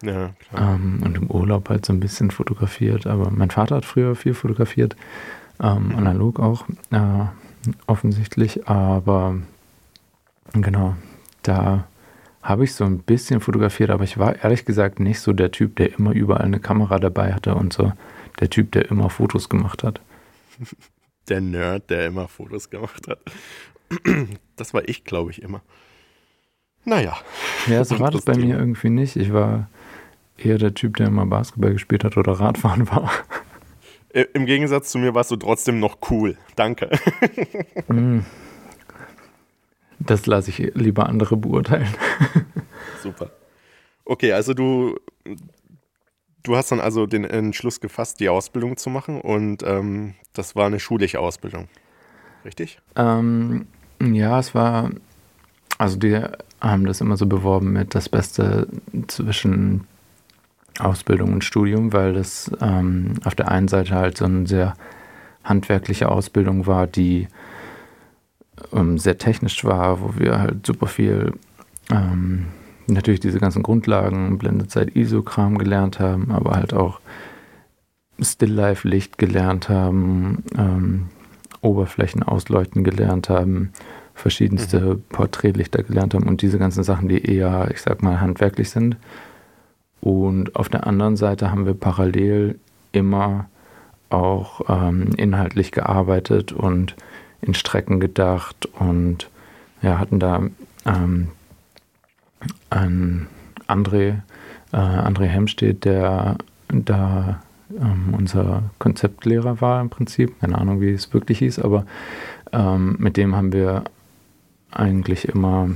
Ja, 0.03 0.31
klar. 0.49 0.75
Ähm, 0.75 1.01
und 1.03 1.17
im 1.17 1.31
Urlaub 1.31 1.69
halt 1.69 1.85
so 1.85 1.93
ein 1.93 2.01
bisschen 2.01 2.31
fotografiert. 2.31 3.07
Aber 3.07 3.31
mein 3.31 3.49
Vater 3.49 3.77
hat 3.77 3.85
früher 3.85 4.13
viel 4.15 4.33
fotografiert, 4.33 4.97
ähm, 5.61 5.87
mhm. 5.87 5.95
analog 5.95 6.39
auch, 6.41 6.65
äh, 6.91 7.25
offensichtlich. 7.87 8.67
Aber 8.67 9.37
genau, 10.51 10.95
da 11.43 11.85
habe 12.45 12.63
ich 12.63 12.75
so 12.75 12.85
ein 12.85 12.99
bisschen 12.99 13.41
fotografiert, 13.41 13.89
aber 13.89 14.03
ich 14.03 14.19
war 14.19 14.43
ehrlich 14.43 14.65
gesagt 14.65 14.99
nicht 14.99 15.19
so 15.19 15.33
der 15.33 15.51
Typ, 15.51 15.75
der 15.77 15.97
immer 15.97 16.11
überall 16.11 16.43
eine 16.43 16.59
Kamera 16.59 16.99
dabei 16.99 17.33
hatte 17.33 17.55
und 17.55 17.73
so 17.73 17.91
der 18.39 18.51
Typ, 18.51 18.71
der 18.71 18.91
immer 18.91 19.09
Fotos 19.09 19.49
gemacht 19.49 19.83
hat. 19.83 19.99
Der 21.27 21.41
Nerd, 21.41 21.89
der 21.89 22.05
immer 22.05 22.27
Fotos 22.27 22.69
gemacht 22.69 23.07
hat. 23.07 23.19
Das 24.57 24.73
war 24.73 24.87
ich, 24.87 25.03
glaube 25.03 25.31
ich, 25.31 25.41
immer. 25.41 25.61
Naja. 26.85 27.17
Ja, 27.67 27.83
so 27.83 27.99
war 27.99 28.09
das 28.09 28.21
bei 28.21 28.37
mir 28.37 28.57
irgendwie 28.57 28.89
nicht. 28.89 29.17
Ich 29.17 29.33
war 29.33 29.67
eher 30.37 30.57
der 30.57 30.73
Typ, 30.73 30.95
der 30.95 31.07
immer 31.07 31.25
Basketball 31.25 31.73
gespielt 31.73 32.05
hat 32.05 32.15
oder 32.15 32.33
Radfahren 32.33 32.87
war. 32.91 33.11
Im 34.33 34.45
Gegensatz 34.45 34.91
zu 34.91 34.99
mir 34.99 35.13
warst 35.13 35.31
du 35.31 35.35
trotzdem 35.35 35.79
noch 35.79 35.97
cool. 36.09 36.37
Danke. 36.55 36.89
Mm. 37.89 38.19
Das 40.05 40.25
lasse 40.25 40.49
ich 40.49 40.57
lieber 40.75 41.07
andere 41.07 41.37
beurteilen. 41.37 41.93
Super. 43.01 43.31
Okay, 44.05 44.33
also 44.33 44.53
du, 44.53 44.99
du 46.43 46.55
hast 46.55 46.71
dann 46.71 46.79
also 46.79 47.07
den 47.07 47.23
Entschluss 47.23 47.79
gefasst, 47.79 48.19
die 48.19 48.29
Ausbildung 48.29 48.77
zu 48.77 48.89
machen 48.89 49.19
und 49.19 49.63
ähm, 49.63 50.13
das 50.33 50.55
war 50.55 50.67
eine 50.67 50.79
schulische 50.79 51.19
Ausbildung. 51.19 51.67
Richtig? 52.43 52.79
Ähm, 52.95 53.65
ja, 54.01 54.39
es 54.39 54.53
war, 54.53 54.91
also 55.79 55.97
die 55.97 56.21
haben 56.61 56.85
das 56.85 57.01
immer 57.01 57.17
so 57.17 57.25
beworben 57.25 57.73
mit 57.73 57.95
das 57.95 58.09
Beste 58.09 58.67
zwischen 59.07 59.87
Ausbildung 60.79 61.33
und 61.33 61.43
Studium, 61.43 61.93
weil 61.93 62.13
das 62.13 62.51
ähm, 62.61 63.15
auf 63.23 63.33
der 63.33 63.49
einen 63.49 63.67
Seite 63.67 63.95
halt 63.95 64.17
so 64.17 64.25
eine 64.25 64.45
sehr 64.45 64.75
handwerkliche 65.43 66.09
Ausbildung 66.09 66.67
war, 66.67 66.85
die 66.87 67.27
ähm, 68.73 68.97
sehr 68.97 69.17
technisch 69.17 69.63
war, 69.63 70.01
wo 70.01 70.13
wir 70.17 70.39
halt 70.39 70.65
super 70.65 70.87
viel 70.87 71.33
ähm, 71.91 72.47
natürlich 72.87 73.19
diese 73.19 73.39
ganzen 73.39 73.63
Grundlagen, 73.63 74.37
Blendezeit, 74.37 74.95
ISO-Kram 74.95 75.57
gelernt 75.57 75.99
haben, 75.99 76.31
aber 76.31 76.51
halt 76.51 76.73
auch 76.73 76.99
Still-Life-Licht 78.19 79.17
gelernt 79.17 79.69
haben, 79.69 80.43
ähm, 80.57 81.07
Oberflächen 81.61 82.23
ausleuchten 82.23 82.83
gelernt 82.83 83.29
haben, 83.29 83.71
verschiedenste 84.13 84.79
mhm. 84.79 85.01
Porträtlichter 85.09 85.83
gelernt 85.83 86.13
haben 86.13 86.27
und 86.27 86.41
diese 86.41 86.59
ganzen 86.59 86.83
Sachen, 86.83 87.09
die 87.09 87.25
eher, 87.25 87.69
ich 87.71 87.81
sag 87.81 88.03
mal, 88.03 88.21
handwerklich 88.21 88.69
sind. 88.69 88.97
Und 89.99 90.55
auf 90.55 90.69
der 90.69 90.87
anderen 90.87 91.17
Seite 91.17 91.51
haben 91.51 91.65
wir 91.65 91.73
parallel 91.73 92.59
immer 92.91 93.47
auch 94.09 94.61
ähm, 94.69 95.09
inhaltlich 95.17 95.71
gearbeitet 95.71 96.53
und 96.53 96.95
in 97.45 97.53
Strecken 97.53 97.99
gedacht 97.99 98.67
und 98.73 99.29
ja, 99.81 99.99
hatten 99.99 100.19
da 100.19 100.41
ähm, 100.85 101.29
einen 102.69 103.27
André, 103.67 104.21
äh, 104.71 104.77
André 104.77 105.25
Hemstedt, 105.25 105.85
der 105.85 106.37
da 106.69 107.41
ähm, 107.69 108.13
unser 108.17 108.63
Konzeptlehrer 108.79 109.61
war 109.61 109.81
im 109.81 109.89
Prinzip. 109.89 110.39
Keine 110.39 110.57
Ahnung, 110.57 110.81
wie 110.81 110.91
es 110.91 111.13
wirklich 111.13 111.39
hieß, 111.39 111.59
aber 111.59 111.85
ähm, 112.51 112.95
mit 112.99 113.17
dem 113.17 113.35
haben 113.35 113.53
wir 113.53 113.83
eigentlich 114.71 115.27
immer 115.27 115.69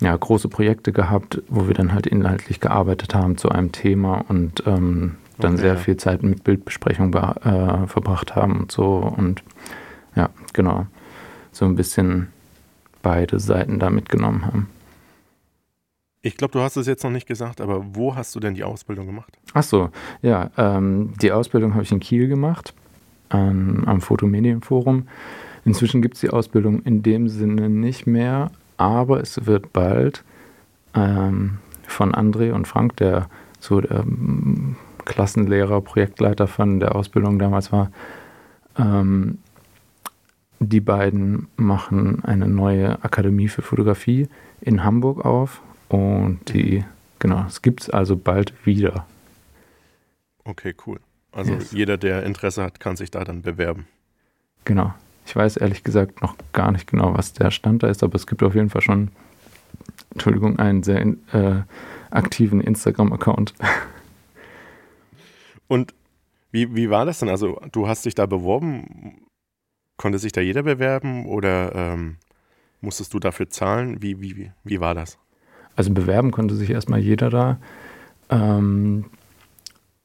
ja, 0.00 0.16
große 0.16 0.48
Projekte 0.48 0.92
gehabt, 0.92 1.42
wo 1.48 1.66
wir 1.66 1.74
dann 1.74 1.92
halt 1.92 2.06
inhaltlich 2.06 2.60
gearbeitet 2.60 3.14
haben 3.14 3.36
zu 3.36 3.48
einem 3.48 3.72
Thema 3.72 4.24
und 4.28 4.62
ähm, 4.66 5.16
dann 5.38 5.54
okay, 5.54 5.62
sehr 5.62 5.76
viel 5.76 5.96
Zeit 5.96 6.22
mit 6.22 6.44
Bildbesprechung 6.44 7.14
äh, 7.14 7.86
verbracht 7.86 8.36
haben 8.36 8.60
und 8.60 8.72
so 8.72 8.96
und 9.16 9.42
genau. 10.58 10.86
So 11.52 11.66
ein 11.66 11.76
bisschen 11.76 12.26
beide 13.00 13.38
Seiten 13.38 13.78
da 13.78 13.90
mitgenommen 13.90 14.44
haben. 14.44 14.68
Ich 16.20 16.36
glaube, 16.36 16.50
du 16.50 16.58
hast 16.58 16.76
es 16.76 16.88
jetzt 16.88 17.04
noch 17.04 17.12
nicht 17.12 17.28
gesagt, 17.28 17.60
aber 17.60 17.86
wo 17.92 18.16
hast 18.16 18.34
du 18.34 18.40
denn 18.40 18.54
die 18.54 18.64
Ausbildung 18.64 19.06
gemacht? 19.06 19.38
Ach 19.54 19.62
so, 19.62 19.90
ja, 20.20 20.50
ähm, 20.58 21.14
die 21.22 21.30
Ausbildung 21.30 21.74
habe 21.74 21.84
ich 21.84 21.92
in 21.92 22.00
Kiel 22.00 22.26
gemacht, 22.26 22.74
ähm, 23.30 23.84
am 23.86 24.00
Fotomedienforum. 24.00 25.06
Inzwischen 25.64 26.02
gibt 26.02 26.16
es 26.16 26.22
die 26.22 26.30
Ausbildung 26.30 26.82
in 26.82 27.04
dem 27.04 27.28
Sinne 27.28 27.68
nicht 27.68 28.08
mehr, 28.08 28.50
aber 28.78 29.20
es 29.20 29.46
wird 29.46 29.72
bald 29.72 30.24
ähm, 30.92 31.58
von 31.86 32.12
André 32.16 32.50
und 32.50 32.66
Frank, 32.66 32.96
der 32.96 33.28
so 33.60 33.80
der 33.80 34.00
ähm, 34.00 34.74
Klassenlehrer, 35.04 35.80
Projektleiter 35.82 36.48
von 36.48 36.80
der 36.80 36.96
Ausbildung 36.96 37.38
damals 37.38 37.70
war, 37.70 37.92
ähm, 38.76 39.38
die 40.60 40.80
beiden 40.80 41.48
machen 41.56 42.24
eine 42.24 42.48
neue 42.48 43.02
Akademie 43.04 43.48
für 43.48 43.62
Fotografie 43.62 44.28
in 44.60 44.84
Hamburg 44.84 45.24
auf 45.24 45.60
und 45.88 46.40
die, 46.52 46.84
genau, 47.18 47.44
es 47.46 47.62
gibt 47.62 47.82
es 47.82 47.90
also 47.90 48.16
bald 48.16 48.52
wieder. 48.66 49.06
Okay, 50.44 50.74
cool. 50.86 50.98
Also 51.32 51.52
yes. 51.52 51.72
jeder, 51.72 51.96
der 51.96 52.24
Interesse 52.24 52.62
hat, 52.62 52.80
kann 52.80 52.96
sich 52.96 53.10
da 53.10 53.22
dann 53.24 53.42
bewerben. 53.42 53.86
Genau. 54.64 54.94
Ich 55.26 55.36
weiß 55.36 55.58
ehrlich 55.58 55.84
gesagt 55.84 56.22
noch 56.22 56.34
gar 56.52 56.72
nicht 56.72 56.90
genau, 56.90 57.14
was 57.14 57.34
der 57.34 57.50
Stand 57.50 57.82
da 57.82 57.88
ist, 57.88 58.02
aber 58.02 58.14
es 58.14 58.26
gibt 58.26 58.42
auf 58.42 58.54
jeden 58.54 58.70
Fall 58.70 58.80
schon, 58.80 59.10
Entschuldigung, 60.10 60.58
einen 60.58 60.82
sehr 60.82 61.00
äh, 61.32 61.62
aktiven 62.10 62.60
Instagram-Account. 62.60 63.54
Und 65.68 65.94
wie, 66.50 66.74
wie 66.74 66.88
war 66.88 67.04
das 67.04 67.18
denn? 67.18 67.28
Also 67.28 67.60
du 67.72 67.86
hast 67.86 68.06
dich 68.06 68.14
da 68.14 68.24
beworben 68.24 69.27
Konnte 69.98 70.18
sich 70.18 70.32
da 70.32 70.40
jeder 70.40 70.62
bewerben 70.62 71.26
oder 71.26 71.74
ähm, 71.74 72.16
musstest 72.80 73.12
du 73.12 73.18
dafür 73.18 73.50
zahlen? 73.50 74.00
Wie, 74.00 74.20
wie, 74.22 74.50
wie 74.64 74.80
war 74.80 74.94
das? 74.94 75.18
Also 75.76 75.92
bewerben 75.92 76.30
konnte 76.30 76.54
sich 76.54 76.70
erstmal 76.70 77.00
jeder 77.00 77.28
da. 77.28 77.58
Ähm, 78.30 79.04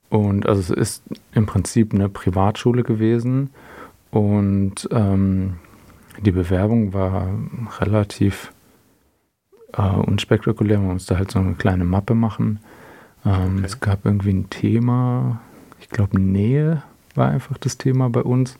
und 0.09 0.47
also 0.47 0.61
es 0.61 0.69
ist 0.69 1.03
im 1.33 1.45
Prinzip 1.45 1.93
eine 1.93 2.09
Privatschule 2.09 2.83
gewesen 2.83 3.51
und 4.11 4.87
ähm, 4.91 5.55
die 6.21 6.31
Bewerbung 6.31 6.93
war 6.93 7.29
relativ 7.79 8.51
äh, 9.73 9.81
unspektakulär. 9.81 10.79
Man 10.79 10.93
musste 10.93 11.17
halt 11.17 11.31
so 11.31 11.39
eine 11.39 11.55
kleine 11.55 11.85
Mappe 11.85 12.13
machen. 12.13 12.59
Ähm, 13.25 13.57
okay. 13.57 13.65
Es 13.65 13.79
gab 13.79 14.05
irgendwie 14.05 14.33
ein 14.33 14.49
Thema, 14.49 15.41
ich 15.79 15.89
glaube 15.89 16.19
Nähe 16.19 16.83
war 17.15 17.29
einfach 17.29 17.57
das 17.57 17.77
Thema 17.77 18.09
bei 18.09 18.21
uns. 18.21 18.57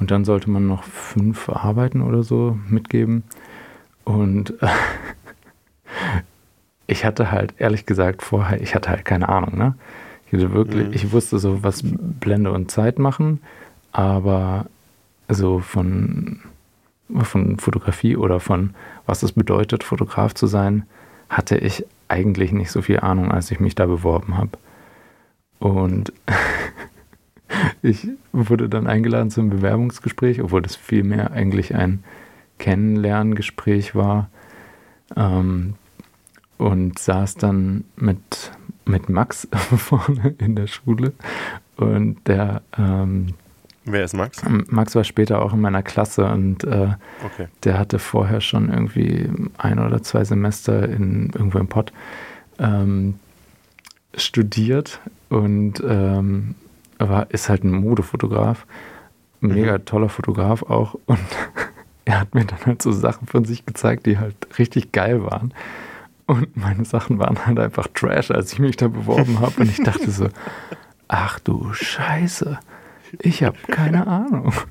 Und 0.00 0.10
dann 0.10 0.24
sollte 0.24 0.50
man 0.50 0.66
noch 0.66 0.82
fünf 0.82 1.48
Arbeiten 1.50 2.00
oder 2.00 2.22
so 2.22 2.58
mitgeben. 2.68 3.22
Und 4.04 4.60
äh, 4.62 4.68
ich 6.86 7.04
hatte 7.04 7.30
halt, 7.30 7.54
ehrlich 7.58 7.86
gesagt, 7.86 8.22
vorher, 8.22 8.60
ich 8.60 8.74
hatte 8.74 8.88
halt 8.88 9.04
keine 9.04 9.28
Ahnung, 9.28 9.56
ne? 9.56 9.74
Ich 10.26 10.32
hatte 10.32 10.52
wirklich, 10.52 10.88
mhm. 10.88 10.94
ich 10.94 11.12
wusste 11.12 11.38
so, 11.38 11.62
was 11.62 11.82
Blende 11.84 12.52
und 12.52 12.70
Zeit 12.70 12.98
machen, 12.98 13.40
aber 13.92 14.66
so 15.28 15.58
von, 15.58 16.40
von 17.22 17.58
Fotografie 17.58 18.16
oder 18.16 18.40
von 18.40 18.74
was 19.06 19.22
es 19.22 19.32
bedeutet, 19.32 19.82
Fotograf 19.84 20.34
zu 20.34 20.46
sein, 20.46 20.84
hatte 21.28 21.58
ich 21.58 21.84
eigentlich 22.08 22.52
nicht 22.52 22.70
so 22.70 22.80
viel 22.80 23.00
Ahnung, 23.00 23.32
als 23.32 23.50
ich 23.50 23.60
mich 23.60 23.74
da 23.74 23.86
beworben 23.86 24.36
habe. 24.36 24.50
Und 25.58 26.12
ich 27.82 28.08
wurde 28.32 28.68
dann 28.68 28.86
eingeladen 28.86 29.30
zum 29.30 29.50
Bewerbungsgespräch, 29.50 30.42
obwohl 30.42 30.62
das 30.62 30.76
vielmehr 30.76 31.32
eigentlich 31.32 31.74
ein 31.74 32.02
Kennenlerngespräch 32.58 33.94
war. 33.94 34.28
Ähm, 35.16 35.74
und 36.60 36.98
saß 36.98 37.36
dann 37.36 37.84
mit, 37.96 38.52
mit 38.84 39.08
Max 39.08 39.48
vorne 39.76 40.34
in 40.38 40.54
der 40.54 40.66
Schule. 40.66 41.12
Und 41.76 42.18
der. 42.28 42.62
Ähm, 42.76 43.34
Wer 43.86 44.04
ist 44.04 44.12
Max? 44.12 44.42
Max 44.68 44.94
war 44.94 45.04
später 45.04 45.40
auch 45.40 45.54
in 45.54 45.60
meiner 45.62 45.82
Klasse 45.82 46.26
und 46.26 46.64
äh, 46.64 46.90
okay. 47.24 47.48
der 47.64 47.78
hatte 47.78 47.98
vorher 47.98 48.42
schon 48.42 48.70
irgendwie 48.70 49.30
ein 49.56 49.78
oder 49.78 50.02
zwei 50.02 50.22
Semester 50.22 50.86
in, 50.86 51.30
irgendwo 51.32 51.58
im 51.58 51.66
Pott 51.66 51.92
ähm, 52.58 53.14
studiert 54.14 55.00
und 55.30 55.82
ähm, 55.88 56.56
war, 57.08 57.30
ist 57.30 57.48
halt 57.48 57.64
ein 57.64 57.72
Modefotograf. 57.72 58.66
Mega 59.40 59.78
mhm. 59.78 59.84
toller 59.84 60.08
Fotograf 60.08 60.62
auch. 60.62 60.94
Und 61.06 61.18
er 62.04 62.20
hat 62.20 62.34
mir 62.34 62.44
dann 62.44 62.64
halt 62.66 62.82
so 62.82 62.92
Sachen 62.92 63.26
von 63.26 63.44
sich 63.44 63.64
gezeigt, 63.64 64.06
die 64.06 64.18
halt 64.18 64.34
richtig 64.58 64.92
geil 64.92 65.24
waren. 65.24 65.54
Und 66.26 66.56
meine 66.56 66.84
Sachen 66.84 67.18
waren 67.18 67.44
halt 67.46 67.58
einfach 67.58 67.88
Trash, 67.92 68.30
als 68.30 68.52
ich 68.52 68.58
mich 68.58 68.76
da 68.76 68.88
beworben 68.88 69.40
habe. 69.40 69.62
Und 69.62 69.70
ich 69.70 69.82
dachte 69.82 70.10
so, 70.10 70.28
ach 71.08 71.40
du 71.40 71.72
Scheiße, 71.72 72.58
ich 73.18 73.42
habe 73.42 73.56
keine 73.68 74.06
Ahnung. 74.06 74.52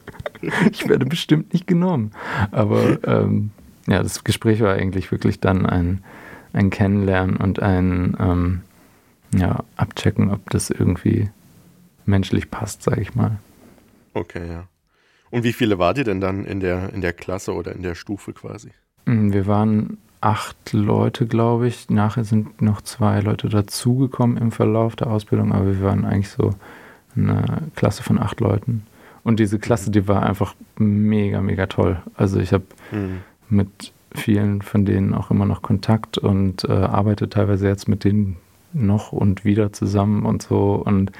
Ich 0.71 0.87
werde 0.87 1.05
bestimmt 1.05 1.51
nicht 1.51 1.67
genommen. 1.67 2.11
Aber 2.51 2.97
ähm, 3.03 3.51
ja, 3.87 4.01
das 4.01 4.23
Gespräch 4.23 4.61
war 4.61 4.73
eigentlich 4.73 5.11
wirklich 5.11 5.41
dann 5.41 5.65
ein, 5.65 6.01
ein 6.53 6.69
Kennenlernen 6.69 7.35
und 7.35 7.61
ein, 7.61 8.15
ähm, 8.17 8.61
ja, 9.35 9.65
abchecken, 9.75 10.31
ob 10.31 10.49
das 10.49 10.69
irgendwie 10.69 11.29
menschlich 12.05 12.49
passt, 12.49 12.83
sage 12.83 13.01
ich 13.01 13.15
mal. 13.15 13.37
Okay, 14.13 14.47
ja. 14.47 14.67
Und 15.31 15.43
wie 15.43 15.53
viele 15.53 15.77
wart 15.77 15.97
ihr 15.97 16.03
denn 16.03 16.21
dann 16.21 16.45
in 16.45 16.59
der, 16.59 16.91
in 16.93 17.01
der 17.01 17.13
Klasse 17.13 17.53
oder 17.53 17.73
in 17.73 17.83
der 17.83 17.95
Stufe 17.95 18.33
quasi? 18.33 18.71
Mm, 19.05 19.31
wir 19.31 19.45
waren 19.47 19.97
acht 20.21 20.73
Leute, 20.73 21.27
glaube 21.27 21.67
ich. 21.67 21.89
Nachher 21.89 22.23
sind 22.23 22.61
noch 22.61 22.81
zwei 22.81 23.19
Leute 23.21 23.47
dazugekommen 23.49 24.37
im 24.37 24.51
Verlauf 24.51 24.95
der 24.95 25.07
Ausbildung, 25.07 25.51
aber 25.51 25.67
wir 25.67 25.83
waren 25.83 26.05
eigentlich 26.05 26.29
so 26.29 26.55
eine 27.15 27.63
Klasse 27.75 28.03
von 28.03 28.19
acht 28.19 28.39
Leuten. 28.39 28.85
Und 29.23 29.39
diese 29.39 29.59
Klasse, 29.59 29.91
die 29.91 30.07
war 30.07 30.23
einfach 30.23 30.55
mega, 30.77 31.41
mega 31.41 31.67
toll. 31.67 32.01
Also 32.15 32.39
ich 32.39 32.53
habe 32.53 32.65
mhm. 32.91 33.19
mit 33.49 33.93
vielen 34.15 34.61
von 34.61 34.85
denen 34.85 35.13
auch 35.13 35.29
immer 35.29 35.45
noch 35.45 35.61
Kontakt 35.61 36.17
und 36.17 36.63
äh, 36.63 36.71
arbeite 36.71 37.29
teilweise 37.29 37.67
jetzt 37.67 37.87
mit 37.87 38.03
denen 38.03 38.37
noch 38.73 39.11
und 39.11 39.45
wieder 39.45 39.71
zusammen 39.73 40.25
und 40.25 40.41
so. 40.41 40.81
Und 40.83 41.11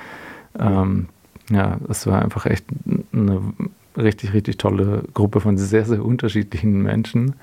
ähm, 0.58 1.10
ja, 1.50 1.80
es 1.90 2.06
war 2.08 2.22
einfach 2.22 2.46
echt 2.46 2.66
eine 3.12 3.54
richtig, 3.98 4.34
richtig 4.34 4.58
tolle 4.58 5.04
Gruppe 5.14 5.42
von 5.42 5.58
sehr, 5.58 5.86
sehr 5.86 6.04
unterschiedlichen 6.04 6.82
Menschen. 6.82 7.36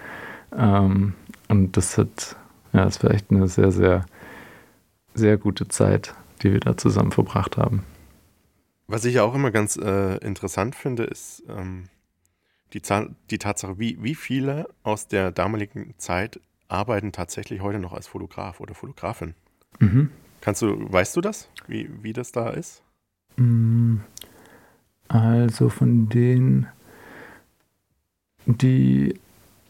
Ähm, 0.56 1.14
und 1.48 1.76
das 1.76 1.98
hat, 1.98 2.36
ja, 2.72 2.84
das 2.84 3.02
war 3.02 3.10
echt 3.10 3.30
eine 3.30 3.48
sehr, 3.48 3.72
sehr, 3.72 4.06
sehr 5.14 5.36
gute 5.36 5.68
Zeit, 5.68 6.14
die 6.42 6.52
wir 6.52 6.60
da 6.60 6.76
zusammen 6.76 7.12
verbracht 7.12 7.56
haben. 7.56 7.82
Was 8.88 9.04
ich 9.04 9.18
auch 9.18 9.34
immer 9.34 9.50
ganz 9.50 9.76
äh, 9.76 10.16
interessant 10.18 10.76
finde, 10.76 11.04
ist 11.04 11.42
ähm, 11.48 11.84
die, 12.72 12.82
die 13.30 13.38
Tatsache, 13.38 13.78
wie, 13.78 13.98
wie 14.00 14.14
viele 14.14 14.68
aus 14.84 15.08
der 15.08 15.32
damaligen 15.32 15.94
Zeit 15.98 16.40
arbeiten 16.68 17.12
tatsächlich 17.12 17.60
heute 17.60 17.78
noch 17.78 17.92
als 17.92 18.06
Fotograf 18.06 18.60
oder 18.60 18.74
Fotografin. 18.74 19.34
Mhm. 19.80 20.10
Kannst 20.40 20.62
du, 20.62 20.92
weißt 20.92 21.16
du 21.16 21.20
das, 21.20 21.48
wie, 21.66 21.90
wie 22.02 22.12
das 22.12 22.30
da 22.30 22.50
ist? 22.50 22.82
Mm, 23.36 23.96
also 25.08 25.68
von 25.68 26.08
denen, 26.08 26.66
die 28.46 29.14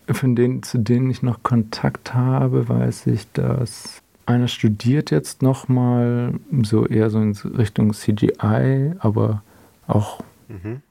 von 0.08 0.36
denen, 0.36 0.62
zu 0.62 0.78
denen 0.78 1.10
ich 1.10 1.22
noch 1.22 1.42
Kontakt 1.42 2.14
habe, 2.14 2.68
weiß 2.68 3.08
ich, 3.08 3.30
dass 3.32 4.02
einer 4.24 4.48
studiert 4.48 5.10
jetzt 5.10 5.42
nochmal 5.42 6.34
so 6.62 6.86
eher 6.86 7.10
so 7.10 7.20
in 7.20 7.32
Richtung 7.32 7.92
CGI, 7.92 8.92
aber 8.98 9.42
auch, 9.86 10.20
mhm. 10.48 10.82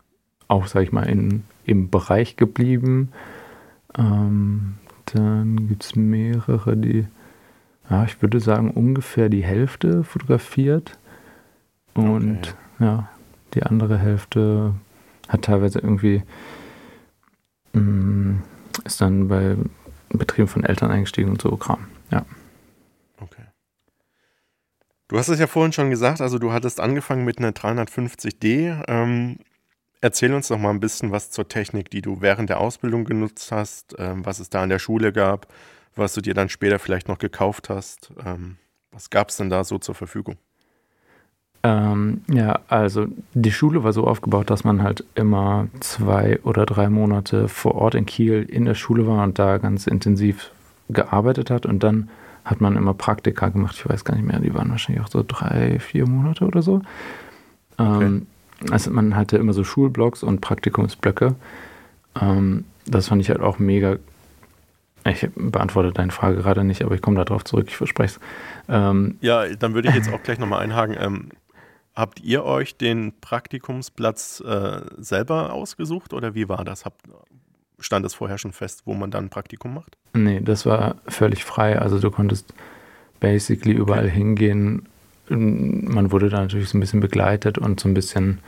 auch 0.47 0.67
sag 0.67 0.83
ich 0.83 0.91
mal, 0.91 1.03
in, 1.03 1.43
im 1.65 1.89
Bereich 1.89 2.37
geblieben. 2.37 3.11
Ähm, 3.97 4.75
dann 5.05 5.67
gibt 5.67 5.83
es 5.83 5.95
mehrere, 5.95 6.77
die, 6.77 7.05
ja, 7.89 8.05
ich 8.05 8.21
würde 8.21 8.39
sagen, 8.39 8.71
ungefähr 8.71 9.29
die 9.29 9.43
Hälfte 9.43 10.03
fotografiert. 10.03 10.97
Und 11.93 12.39
okay. 12.39 12.53
Ja, 12.79 13.09
die 13.53 13.63
andere 13.63 13.97
Hälfte 13.97 14.73
hat 15.27 15.43
teilweise 15.43 15.79
irgendwie 15.79 16.23
mh, 17.73 17.81
mm, 17.81 18.43
ist 18.83 19.01
dann 19.01 19.27
bei 19.27 19.55
Betrieben 20.09 20.47
von 20.47 20.63
Eltern 20.63 20.91
eingestiegen 20.91 21.29
und 21.29 21.41
so 21.41 21.55
Kram. 21.57 21.87
Ja. 22.11 22.25
Okay. 23.19 23.43
Du 25.07 25.17
hast 25.17 25.27
es 25.27 25.39
ja 25.39 25.47
vorhin 25.47 25.73
schon 25.73 25.89
gesagt, 25.89 26.21
also 26.21 26.39
du 26.39 26.51
hattest 26.51 26.79
angefangen 26.79 27.25
mit 27.25 27.37
einer 27.37 27.51
350D. 27.51 28.83
Ähm, 28.87 29.37
erzähl 30.01 30.33
uns 30.33 30.47
doch 30.47 30.57
mal 30.57 30.71
ein 30.71 30.79
bisschen 30.79 31.11
was 31.11 31.31
zur 31.31 31.47
Technik, 31.47 31.89
die 31.89 32.01
du 32.01 32.21
während 32.21 32.49
der 32.49 32.59
Ausbildung 32.59 33.05
genutzt 33.05 33.51
hast, 33.51 33.95
ähm, 33.97 34.25
was 34.25 34.39
es 34.39 34.49
da 34.49 34.63
in 34.63 34.69
der 34.69 34.79
Schule 34.79 35.13
gab, 35.13 35.47
was 35.95 36.13
du 36.13 36.21
dir 36.21 36.33
dann 36.33 36.49
später 36.49 36.79
vielleicht 36.79 37.07
noch 37.07 37.19
gekauft 37.19 37.69
hast. 37.69 38.11
Ähm, 38.23 38.57
was 38.91 39.09
gab 39.09 39.29
es 39.29 39.37
denn 39.37 39.49
da 39.49 39.63
so 39.63 39.77
zur 39.77 39.95
Verfügung? 39.95 40.37
Ähm, 41.65 42.21
ja, 42.27 42.59
also 42.67 43.07
die 43.33 43.51
Schule 43.51 43.83
war 43.83 43.91
so 43.91 44.05
aufgebaut, 44.05 44.51
dass 44.51 44.63
man 44.63 44.83
halt 44.83 45.03
immer 45.15 45.65
zwei 45.79 46.39
oder 46.43 46.63
drei 46.63 46.89
Monate 46.89 47.47
vor 47.47 47.73
Ort 47.73 47.95
in 47.95 48.05
Kiel 48.05 48.43
in 48.43 48.65
der 48.65 48.75
Schule 48.75 49.07
war 49.07 49.23
und 49.23 49.39
da 49.39 49.57
ganz 49.57 49.87
intensiv 49.87 50.51
gearbeitet 50.89 51.49
hat 51.49 51.65
und 51.65 51.81
dann 51.81 52.09
hat 52.43 52.61
man 52.61 52.75
immer 52.75 52.93
Praktika 52.93 53.49
gemacht. 53.49 53.75
Ich 53.79 53.89
weiß 53.89 54.05
gar 54.05 54.13
nicht 54.15 54.27
mehr, 54.27 54.39
die 54.39 54.53
waren 54.53 54.69
wahrscheinlich 54.69 55.03
auch 55.03 55.09
so 55.09 55.25
drei, 55.27 55.79
vier 55.79 56.07
Monate 56.07 56.45
oder 56.45 56.61
so. 56.61 56.83
Okay. 57.77 58.05
Ähm, 58.05 58.27
also 58.69 58.91
man 58.91 59.15
hatte 59.15 59.37
immer 59.37 59.53
so 59.53 59.63
Schulblocks 59.63 60.21
und 60.21 60.41
Praktikumsblöcke. 60.41 61.33
Ähm, 62.21 62.65
das 62.85 63.07
fand 63.07 63.23
ich 63.23 63.29
halt 63.29 63.41
auch 63.41 63.57
mega. 63.57 63.95
Ich 65.03 65.27
beantworte 65.35 65.91
deine 65.93 66.11
Frage 66.11 66.37
gerade 66.37 66.63
nicht, 66.63 66.83
aber 66.83 66.93
ich 66.93 67.01
komme 67.01 67.23
darauf 67.23 67.43
zurück, 67.43 67.65
ich 67.69 67.77
verspreche 67.77 68.19
es. 68.19 68.19
Ähm, 68.69 69.17
ja, 69.21 69.47
dann 69.55 69.73
würde 69.73 69.89
ich 69.89 69.95
jetzt 69.95 70.13
auch 70.13 70.21
gleich 70.21 70.37
nochmal 70.37 70.61
einhaken. 70.61 71.31
Ähm, 71.95 72.01
Habt 72.01 72.19
ihr 72.21 72.43
euch 72.43 72.75
den 72.75 73.13
Praktikumsplatz 73.21 74.41
äh, 74.45 74.81
selber 74.97 75.53
ausgesucht 75.53 76.13
oder 76.13 76.35
wie 76.35 76.49
war 76.49 76.65
das? 76.65 76.85
Habt, 76.85 77.01
stand 77.79 78.05
es 78.05 78.13
vorher 78.13 78.37
schon 78.37 78.51
fest, 78.51 78.83
wo 78.85 78.93
man 78.93 79.11
dann 79.11 79.25
ein 79.25 79.29
Praktikum 79.29 79.73
macht? 79.73 79.97
Nee, 80.13 80.41
das 80.41 80.65
war 80.65 80.95
völlig 81.07 81.43
frei. 81.43 81.79
Also 81.79 81.99
du 81.99 82.11
konntest 82.11 82.53
basically 83.19 83.73
überall 83.73 84.05
okay. 84.05 84.15
hingehen. 84.15 84.87
Man 85.29 86.11
wurde 86.11 86.29
da 86.29 86.41
natürlich 86.41 86.69
so 86.69 86.77
ein 86.77 86.81
bisschen 86.81 86.99
begleitet 86.99 87.57
und 87.57 87.79
so 87.79 87.89
ein 87.89 87.93
bisschen 87.93 88.39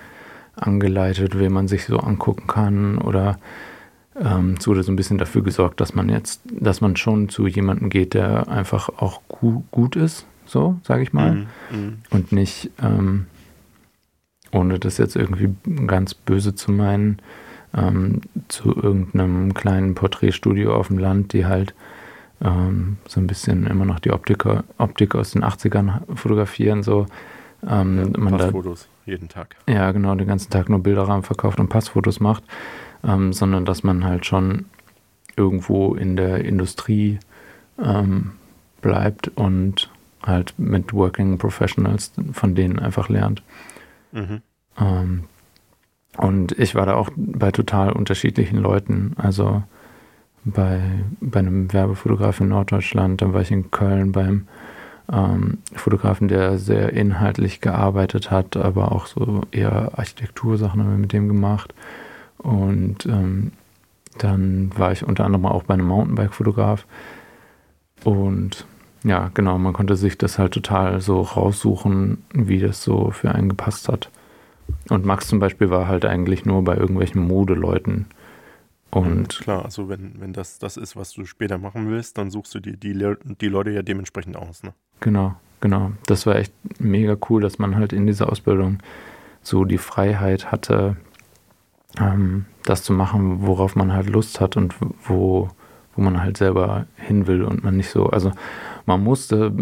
angeleitet, 0.56 1.40
wie 1.40 1.50
man 1.50 1.68
sich 1.68 1.86
so 1.86 1.98
angucken 1.98 2.48
kann 2.48 2.98
oder 2.98 3.40
ähm, 4.20 4.56
es 4.60 4.68
wurde 4.68 4.84
so 4.84 4.92
ein 4.92 4.96
bisschen 4.96 5.18
dafür 5.18 5.44
gesorgt, 5.44 5.80
dass 5.80 5.94
man 5.94 6.10
jetzt, 6.10 6.42
dass 6.52 6.82
man 6.82 6.96
schon 6.96 7.30
zu 7.30 7.48
jemandem 7.48 7.90
geht, 7.90 8.14
der 8.14 8.48
einfach 8.48 8.90
auch 8.90 9.22
gu 9.28 9.64
gut 9.72 9.96
ist, 9.96 10.26
so 10.46 10.80
sage 10.84 11.04
ich 11.04 11.14
mal, 11.14 11.34
mm, 11.34 11.48
mm. 11.72 11.98
und 12.10 12.32
nicht 12.32 12.72
ähm, 12.82 13.28
ohne 14.52 14.80
das 14.80 14.98
jetzt 14.98 15.16
irgendwie 15.16 15.54
ganz 15.86 16.14
böse 16.14 16.56
zu 16.56 16.72
meinen, 16.72 17.20
ähm, 17.76 18.22
zu 18.48 18.76
irgendeinem 18.76 19.54
kleinen 19.54 19.96
Porträtstudio 19.96 20.76
auf 20.76 20.88
dem 20.88 20.98
Land, 20.98 21.34
die 21.34 21.46
halt 21.46 21.74
ähm, 22.42 22.98
so 23.08 23.20
ein 23.20 23.28
bisschen 23.28 23.66
immer 23.68 23.86
noch 23.86 24.00
die 24.00 24.12
Optiker, 24.12 24.64
Optik 24.78 25.16
aus 25.16 25.32
den 25.32 25.44
80ern 25.44 26.16
fotografieren. 26.16 26.84
So, 26.84 27.08
ähm, 27.68 27.98
ja, 27.98 28.20
man 28.20 28.38
Passfotos 28.38 28.88
da, 29.06 29.12
jeden 29.12 29.30
Tag. 29.30 29.56
Ja, 29.68 29.92
genau, 29.92 30.16
den 30.16 30.28
ganzen 30.28 30.50
Tag 30.50 30.70
nur 30.70 30.80
Bilderrahmen 30.80 31.24
verkauft 31.24 31.60
und 31.60 31.70
Passfotos 31.70 32.20
macht, 32.20 32.44
ähm, 33.04 33.34
sondern 33.34 33.66
dass 33.66 33.84
man 33.84 34.06
halt 34.06 34.26
schon 34.26 34.66
irgendwo 35.36 35.96
in 35.96 36.16
der 36.16 36.46
Industrie 36.46 37.20
ähm, 37.84 38.32
bleibt 38.82 39.30
und 39.36 39.90
halt 40.24 40.54
mit 40.58 40.94
Working 40.94 41.38
Professionals 41.38 42.12
von 42.34 42.56
denen 42.56 42.80
einfach 42.80 43.10
lernt. 43.10 43.42
Mhm. 44.12 44.42
Ähm, 44.80 45.24
und 46.18 46.58
ich 46.58 46.76
war 46.76 46.86
da 46.86 46.96
auch 46.96 47.10
bei 47.16 47.52
total 47.52 47.92
unterschiedlichen 47.92 48.58
Leuten. 48.58 49.14
Also 49.18 49.64
bei, 50.46 50.82
bei 51.20 51.40
einem 51.40 51.72
Werbefotograf 51.74 52.40
in 52.40 52.50
Norddeutschland, 52.50 53.22
dann 53.22 53.34
war 53.34 53.42
ich 53.42 53.52
in 53.52 53.70
Köln 53.70 54.12
beim 54.12 54.48
ähm, 55.12 55.60
Fotografen, 55.74 56.28
der 56.28 56.58
sehr 56.58 56.94
inhaltlich 56.94 57.62
gearbeitet 57.62 58.32
hat, 58.32 58.58
aber 58.58 58.92
auch 58.92 59.06
so 59.06 59.44
eher 59.52 59.98
Architektursachen 59.98 60.82
haben 60.82 60.90
wir 60.90 60.98
mit 60.98 61.14
dem 61.14 61.28
gemacht. 61.28 61.74
Und 62.38 63.06
ähm, 63.06 63.52
dann 64.18 64.72
war 64.78 64.92
ich 64.92 65.06
unter 65.06 65.26
anderem 65.26 65.46
auch 65.46 65.64
bei 65.64 65.76
einem 65.76 65.88
Mountainbike-Fotograf. 65.88 66.86
Und 68.04 68.66
ja, 69.04 69.32
genau, 69.34 69.58
man 69.58 69.74
konnte 69.74 69.96
sich 69.96 70.18
das 70.18 70.40
halt 70.40 70.54
total 70.54 71.02
so 71.02 71.22
raussuchen, 71.22 72.24
wie 72.34 72.60
das 72.60 72.84
so 72.84 73.12
für 73.12 73.34
einen 73.34 73.50
gepasst 73.50 73.90
hat. 73.90 74.10
Und 74.90 75.06
Max 75.06 75.28
zum 75.28 75.40
Beispiel 75.40 75.70
war 75.70 75.88
halt 75.88 76.06
eigentlich 76.06 76.46
nur 76.46 76.64
bei 76.64 76.76
irgendwelchen 76.76 77.26
Modeleuten. 77.26 78.08
Und 78.90 79.34
ja, 79.34 79.44
klar, 79.44 79.66
also 79.66 79.90
wenn, 79.90 80.20
wenn 80.20 80.34
das 80.34 80.60
das 80.60 80.78
ist, 80.78 80.96
was 80.96 81.12
du 81.12 81.26
später 81.26 81.58
machen 81.58 81.90
willst, 81.90 82.18
dann 82.18 82.32
suchst 82.32 82.56
du 82.56 82.60
dir 82.60 82.78
die, 82.78 82.94
die, 82.94 83.16
die 83.42 83.48
Leute 83.48 83.72
ja 83.72 83.82
dementsprechend 83.82 84.36
aus. 84.38 84.64
Ne? 84.64 84.74
Genau, 85.02 85.36
genau. 85.60 85.92
Das 86.06 86.26
war 86.26 86.36
echt 86.36 86.54
mega 86.80 87.18
cool, 87.30 87.42
dass 87.42 87.60
man 87.60 87.76
halt 87.76 87.94
in 87.94 88.08
dieser 88.08 88.30
Ausbildung 88.32 88.80
so 89.42 89.66
die 89.66 89.78
Freiheit 89.78 90.52
hatte, 90.52 90.98
ähm, 92.00 92.46
das 92.64 92.84
zu 92.84 92.94
machen, 92.94 93.46
worauf 93.46 93.76
man 93.76 93.94
halt 93.94 94.10
Lust 94.10 94.40
hat 94.40 94.58
und 94.58 94.76
wo, 95.06 95.50
wo 95.96 96.02
man 96.02 96.22
halt 96.22 96.38
selber 96.38 96.86
hin 96.96 97.28
will 97.28 97.44
und 97.44 97.64
man 97.64 97.78
nicht 97.78 97.90
so, 97.90 98.08
also 98.08 98.32
man 98.88 99.04
musste 99.04 99.54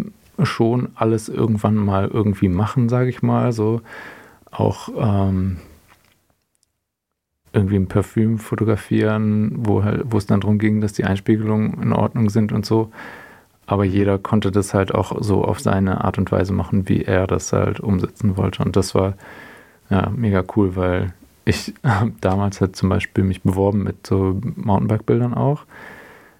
schon 0.41 0.89
alles 0.95 1.27
irgendwann 1.27 1.75
mal 1.75 2.07
irgendwie 2.07 2.47
machen, 2.47 2.87
sage 2.87 3.09
ich 3.09 3.21
mal. 3.21 3.51
So 3.51 3.81
auch 4.51 4.89
ähm, 4.97 5.57
irgendwie 7.51 7.77
ein 7.77 7.87
Parfüm 7.87 8.37
fotografieren, 8.37 9.53
wo, 9.57 9.83
halt, 9.83 10.03
wo 10.05 10.17
es 10.17 10.25
dann 10.25 10.41
darum 10.41 10.59
ging, 10.59 10.79
dass 10.79 10.93
die 10.93 11.05
Einspiegelungen 11.05 11.81
in 11.81 11.93
Ordnung 11.93 12.29
sind 12.29 12.51
und 12.51 12.65
so. 12.65 12.91
Aber 13.65 13.83
jeder 13.83 14.19
konnte 14.19 14.51
das 14.51 14.73
halt 14.73 14.93
auch 14.93 15.21
so 15.21 15.43
auf 15.43 15.59
seine 15.59 16.03
Art 16.03 16.17
und 16.17 16.31
Weise 16.31 16.53
machen, 16.53 16.87
wie 16.87 17.03
er 17.03 17.25
das 17.25 17.51
halt 17.51 17.79
umsetzen 17.79 18.37
wollte. 18.37 18.63
Und 18.63 18.75
das 18.75 18.93
war 18.93 19.15
ja 19.89 20.09
mega 20.15 20.43
cool, 20.55 20.75
weil 20.75 21.13
ich 21.45 21.73
habe 21.83 22.13
damals 22.21 22.61
halt 22.61 22.75
zum 22.75 22.89
Beispiel 22.89 23.23
mich 23.23 23.41
beworben 23.41 23.83
mit 23.83 24.05
so 24.05 24.39
Mountainbike-Bildern 24.55 25.33
auch. 25.33 25.63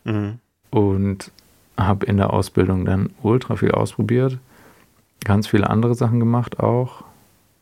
Mhm. 0.04 0.40
Und 0.70 1.32
habe 1.78 2.06
in 2.06 2.18
der 2.18 2.32
Ausbildung 2.32 2.86
dann 2.86 3.10
ultra 3.22 3.56
viel 3.56 3.72
ausprobiert. 3.72 4.38
ganz 5.24 5.48
viele 5.48 5.70
andere 5.70 5.96
Sachen 5.96 6.20
gemacht 6.20 6.60
auch 6.60 7.04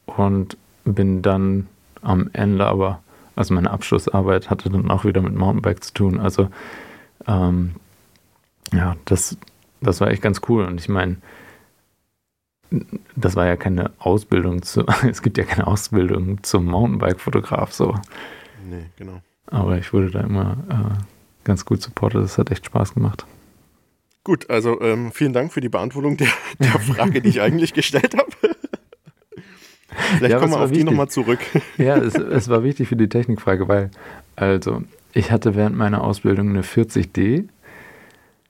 und 0.06 0.58
bin 0.84 1.22
dann 1.22 1.68
am 2.02 2.30
Ende 2.34 2.66
aber, 2.66 3.02
also 3.36 3.54
meine 3.54 3.72
Abschlussarbeit 3.72 4.50
hatte 4.50 4.70
dann 4.70 4.92
auch 4.92 5.06
wieder 5.06 5.22
mit 5.22 5.34
Mountainbike 5.34 5.84
zu 5.84 5.94
tun. 5.94 6.20
Also 6.20 6.50
ähm, 7.26 7.76
ja, 8.74 8.96
das, 9.06 9.38
das 9.82 10.02
war 10.02 10.10
echt 10.10 10.22
ganz 10.22 10.42
cool. 10.50 10.66
Und 10.66 10.80
ich 10.80 10.90
meine, 10.90 11.18
das 13.16 13.36
war 13.36 13.46
ja 13.46 13.56
keine 13.56 13.92
Ausbildung 14.00 14.62
zu, 14.62 14.86
es 15.10 15.22
gibt 15.22 15.38
ja 15.38 15.44
keine 15.44 15.68
Ausbildung 15.68 16.44
zum 16.44 16.66
Mountainbike-Fotograf 16.66 17.72
so. 17.72 17.96
Nee, 18.70 18.86
genau. 18.98 19.22
Aber 19.48 19.78
ich 19.78 19.94
wurde 19.94 20.10
da 20.10 20.22
immer 20.22 20.58
äh, 20.70 21.04
ganz 21.44 21.66
gut 21.66 21.82
supportet. 21.82 22.24
Das 22.24 22.38
hat 22.38 22.52
echt 22.52 22.66
Spaß 22.66 22.94
gemacht. 22.94 23.26
Gut, 24.24 24.50
also 24.50 24.80
ähm, 24.82 25.12
vielen 25.12 25.34
Dank 25.34 25.52
für 25.52 25.62
die 25.62 25.70
Beantwortung 25.70 26.18
der, 26.18 26.30
der 26.60 26.72
Frage, 26.80 27.22
die 27.22 27.30
ich 27.30 27.42
eigentlich 27.42 27.74
gestellt 27.74 28.16
habe. 28.18 28.56
Vielleicht 30.18 30.32
ja, 30.32 30.40
kommen 30.40 30.54
wir 30.54 30.62
auf 30.62 30.70
wichtig. 30.70 30.86
die 30.86 30.92
nochmal 30.92 31.10
zurück. 31.10 31.40
Ja, 31.78 31.98
es, 31.98 32.16
es 32.16 32.50
war 32.50 32.64
wichtig 32.64 32.88
für 32.88 32.96
die 32.96 33.10
Technikfrage, 33.10 33.68
weil, 33.68 33.92
also, 34.36 34.84
ich 35.14 35.32
hatte 35.32 35.56
während 35.56 35.76
meiner 35.76 36.04
Ausbildung 36.04 36.50
eine 36.50 36.62
40D. 36.62 37.48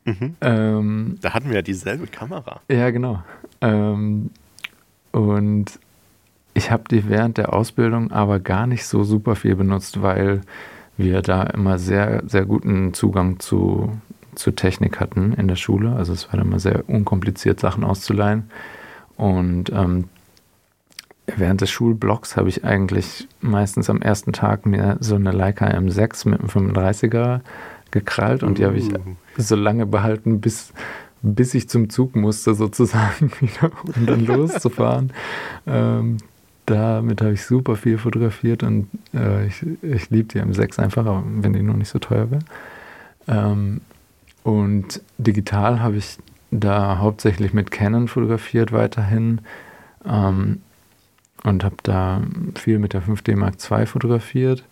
Mhm. 0.06 0.36
Ähm, 0.42 1.18
da 1.22 1.34
hatten 1.34 1.50
wir 1.50 1.56
ja 1.56 1.62
dieselbe 1.62 2.08
Kamera. 2.08 2.62
Ja, 2.70 2.92
genau. 2.92 3.24
Ähm, 3.62 4.30
und 5.12 5.80
ich 6.54 6.72
habe 6.72 6.84
die 6.90 7.10
während 7.10 7.38
der 7.38 7.54
Ausbildung 7.54 8.12
aber 8.12 8.40
gar 8.40 8.68
nicht 8.68 8.86
so 8.86 9.04
super 9.04 9.36
viel 9.36 9.56
benutzt, 9.56 10.02
weil 10.02 10.42
wir 10.98 11.22
da 11.22 11.44
immer 11.44 11.80
sehr, 11.80 12.24
sehr 12.28 12.46
guten 12.46 12.94
Zugang 12.94 13.40
zu, 13.40 13.98
zu 14.36 14.52
Technik 14.52 15.00
hatten 15.00 15.34
in 15.34 15.48
der 15.48 15.56
Schule. 15.56 15.96
Also 15.96 16.14
es 16.14 16.32
war 16.32 16.40
immer 16.40 16.60
sehr 16.60 16.88
unkompliziert, 16.90 17.60
Sachen 17.60 17.84
auszuleihen. 17.84 18.50
Und 19.16 19.72
ähm, 19.72 20.06
während 21.28 21.62
des 21.62 21.70
Schulblocks 21.70 22.36
habe 22.36 22.50
ich 22.50 22.66
eigentlich 22.66 23.28
meistens 23.42 23.90
am 23.90 24.02
ersten 24.02 24.34
Tag 24.34 24.66
mir 24.66 24.98
so 25.00 25.16
eine 25.16 25.32
Leica 25.32 25.68
M6 25.68 26.28
mit 26.28 26.40
einem 26.40 26.50
35er 26.50 27.42
gekrallt 27.92 28.44
und 28.44 28.58
die 28.58 28.66
habe 28.66 28.78
ich 28.78 28.92
uh. 28.92 29.00
so 29.38 29.56
lange 29.56 29.86
behalten, 29.86 30.42
bis, 30.42 30.74
bis 31.22 31.54
ich 31.54 31.70
zum 31.70 31.90
Zug 31.90 32.16
musste, 32.16 32.56
sozusagen 32.56 33.32
wieder, 33.40 33.72
um 33.96 34.06
dann 34.06 34.26
loszufahren. 34.26 35.14
ähm, 35.68 36.18
damit 36.66 37.22
habe 37.22 37.34
ich 37.34 37.46
super 37.46 37.76
viel 37.76 37.98
fotografiert 37.98 38.64
und 38.64 38.88
äh, 39.14 39.48
ich, 39.48 39.66
ich 39.82 40.10
liebe 40.10 40.30
die 40.30 40.42
M6 40.42 40.80
einfach, 40.80 41.22
wenn 41.26 41.54
die 41.54 41.62
noch 41.62 41.76
nicht 41.76 41.90
so 41.90 42.00
teuer 42.00 42.32
wäre. 42.32 42.42
Ähm, 43.28 43.82
und 44.44 45.02
digital 45.18 45.82
habe 45.82 45.98
ich 45.98 46.18
da 46.52 47.00
hauptsächlich 47.00 47.54
mit 47.54 47.72
Canon 47.72 48.08
fotografiert 48.08 48.72
weiterhin 48.72 49.42
ähm, 50.06 50.62
und 51.44 51.64
habe 51.64 51.78
da 51.84 52.22
viel 52.56 52.80
mit 52.80 52.94
der 52.94 53.02
5D 53.02 53.36
Mark 53.36 53.56
II 53.70 53.86
fotografiert 53.86 54.64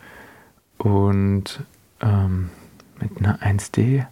und 0.77 1.63
ähm, 2.01 2.49
mit 2.99 3.17
einer 3.17 3.39
1D 3.39 4.05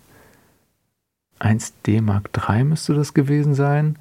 1D 1.39 2.01
Mark 2.01 2.29
III 2.35 2.63
müsste 2.63 2.93
das 2.93 3.13
gewesen 3.13 3.53
sein. 3.53 3.97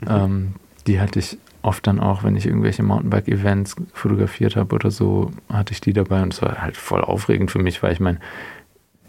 Mhm. 0.00 0.08
Ähm, 0.08 0.54
die 0.86 1.00
hatte 1.00 1.18
ich 1.18 1.38
oft 1.62 1.86
dann 1.86 2.00
auch, 2.00 2.24
wenn 2.24 2.36
ich 2.36 2.46
irgendwelche 2.46 2.82
Mountainbike-Events 2.82 3.76
fotografiert 3.92 4.56
habe 4.56 4.74
oder 4.74 4.90
so, 4.90 5.30
hatte 5.52 5.72
ich 5.72 5.80
die 5.80 5.92
dabei 5.92 6.22
und 6.22 6.32
es 6.32 6.40
war 6.40 6.62
halt 6.62 6.76
voll 6.76 7.02
aufregend 7.02 7.50
für 7.50 7.58
mich, 7.58 7.82
weil 7.82 7.92
ich 7.92 8.00
meine, 8.00 8.18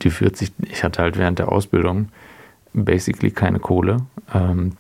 die 0.01 0.09
40, 0.09 0.51
ich 0.69 0.83
hatte 0.83 1.01
halt 1.01 1.17
während 1.17 1.39
der 1.39 1.51
Ausbildung 1.51 2.09
basically 2.73 3.31
keine 3.31 3.59
Kohle. 3.59 3.97
Ähm, 4.33 4.73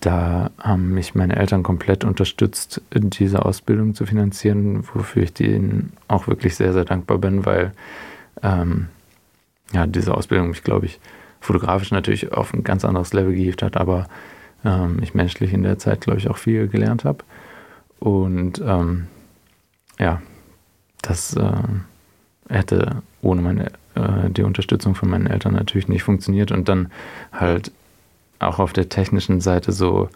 da 0.00 0.50
haben 0.58 0.94
mich 0.94 1.14
meine 1.14 1.36
Eltern 1.36 1.62
komplett 1.62 2.04
unterstützt, 2.04 2.82
diese 2.92 3.44
Ausbildung 3.44 3.94
zu 3.94 4.06
finanzieren, 4.06 4.84
wofür 4.94 5.24
ich 5.24 5.32
denen 5.32 5.92
auch 6.08 6.28
wirklich 6.28 6.54
sehr, 6.54 6.72
sehr 6.72 6.84
dankbar 6.84 7.18
bin, 7.18 7.44
weil 7.44 7.72
ähm, 8.42 8.88
ja, 9.72 9.86
diese 9.86 10.14
Ausbildung 10.14 10.50
mich, 10.50 10.62
glaube 10.62 10.86
ich, 10.86 11.00
fotografisch 11.40 11.90
natürlich 11.90 12.32
auf 12.32 12.54
ein 12.54 12.62
ganz 12.62 12.84
anderes 12.84 13.12
Level 13.12 13.34
gehievt 13.34 13.62
hat, 13.62 13.76
aber 13.76 14.06
ähm, 14.64 14.98
ich 15.02 15.14
menschlich 15.14 15.52
in 15.52 15.62
der 15.62 15.78
Zeit, 15.78 16.02
glaube 16.02 16.20
ich, 16.20 16.28
auch 16.28 16.36
viel 16.36 16.68
gelernt 16.68 17.04
habe. 17.04 17.24
Und 17.98 18.62
ähm, 18.64 19.06
ja, 19.98 20.22
das 21.02 21.36
äh, 21.36 21.62
hätte 22.52 23.02
ohne 23.20 23.42
meine, 23.42 23.66
äh, 23.94 24.30
die 24.30 24.42
Unterstützung 24.42 24.94
von 24.94 25.08
meinen 25.08 25.26
Eltern 25.26 25.54
natürlich 25.54 25.88
nicht 25.88 26.02
funktioniert. 26.02 26.52
Und 26.52 26.68
dann 26.68 26.90
halt 27.32 27.72
auch 28.38 28.58
auf 28.58 28.72
der 28.72 28.88
technischen 28.88 29.40
Seite 29.40 29.72
so 29.72 30.08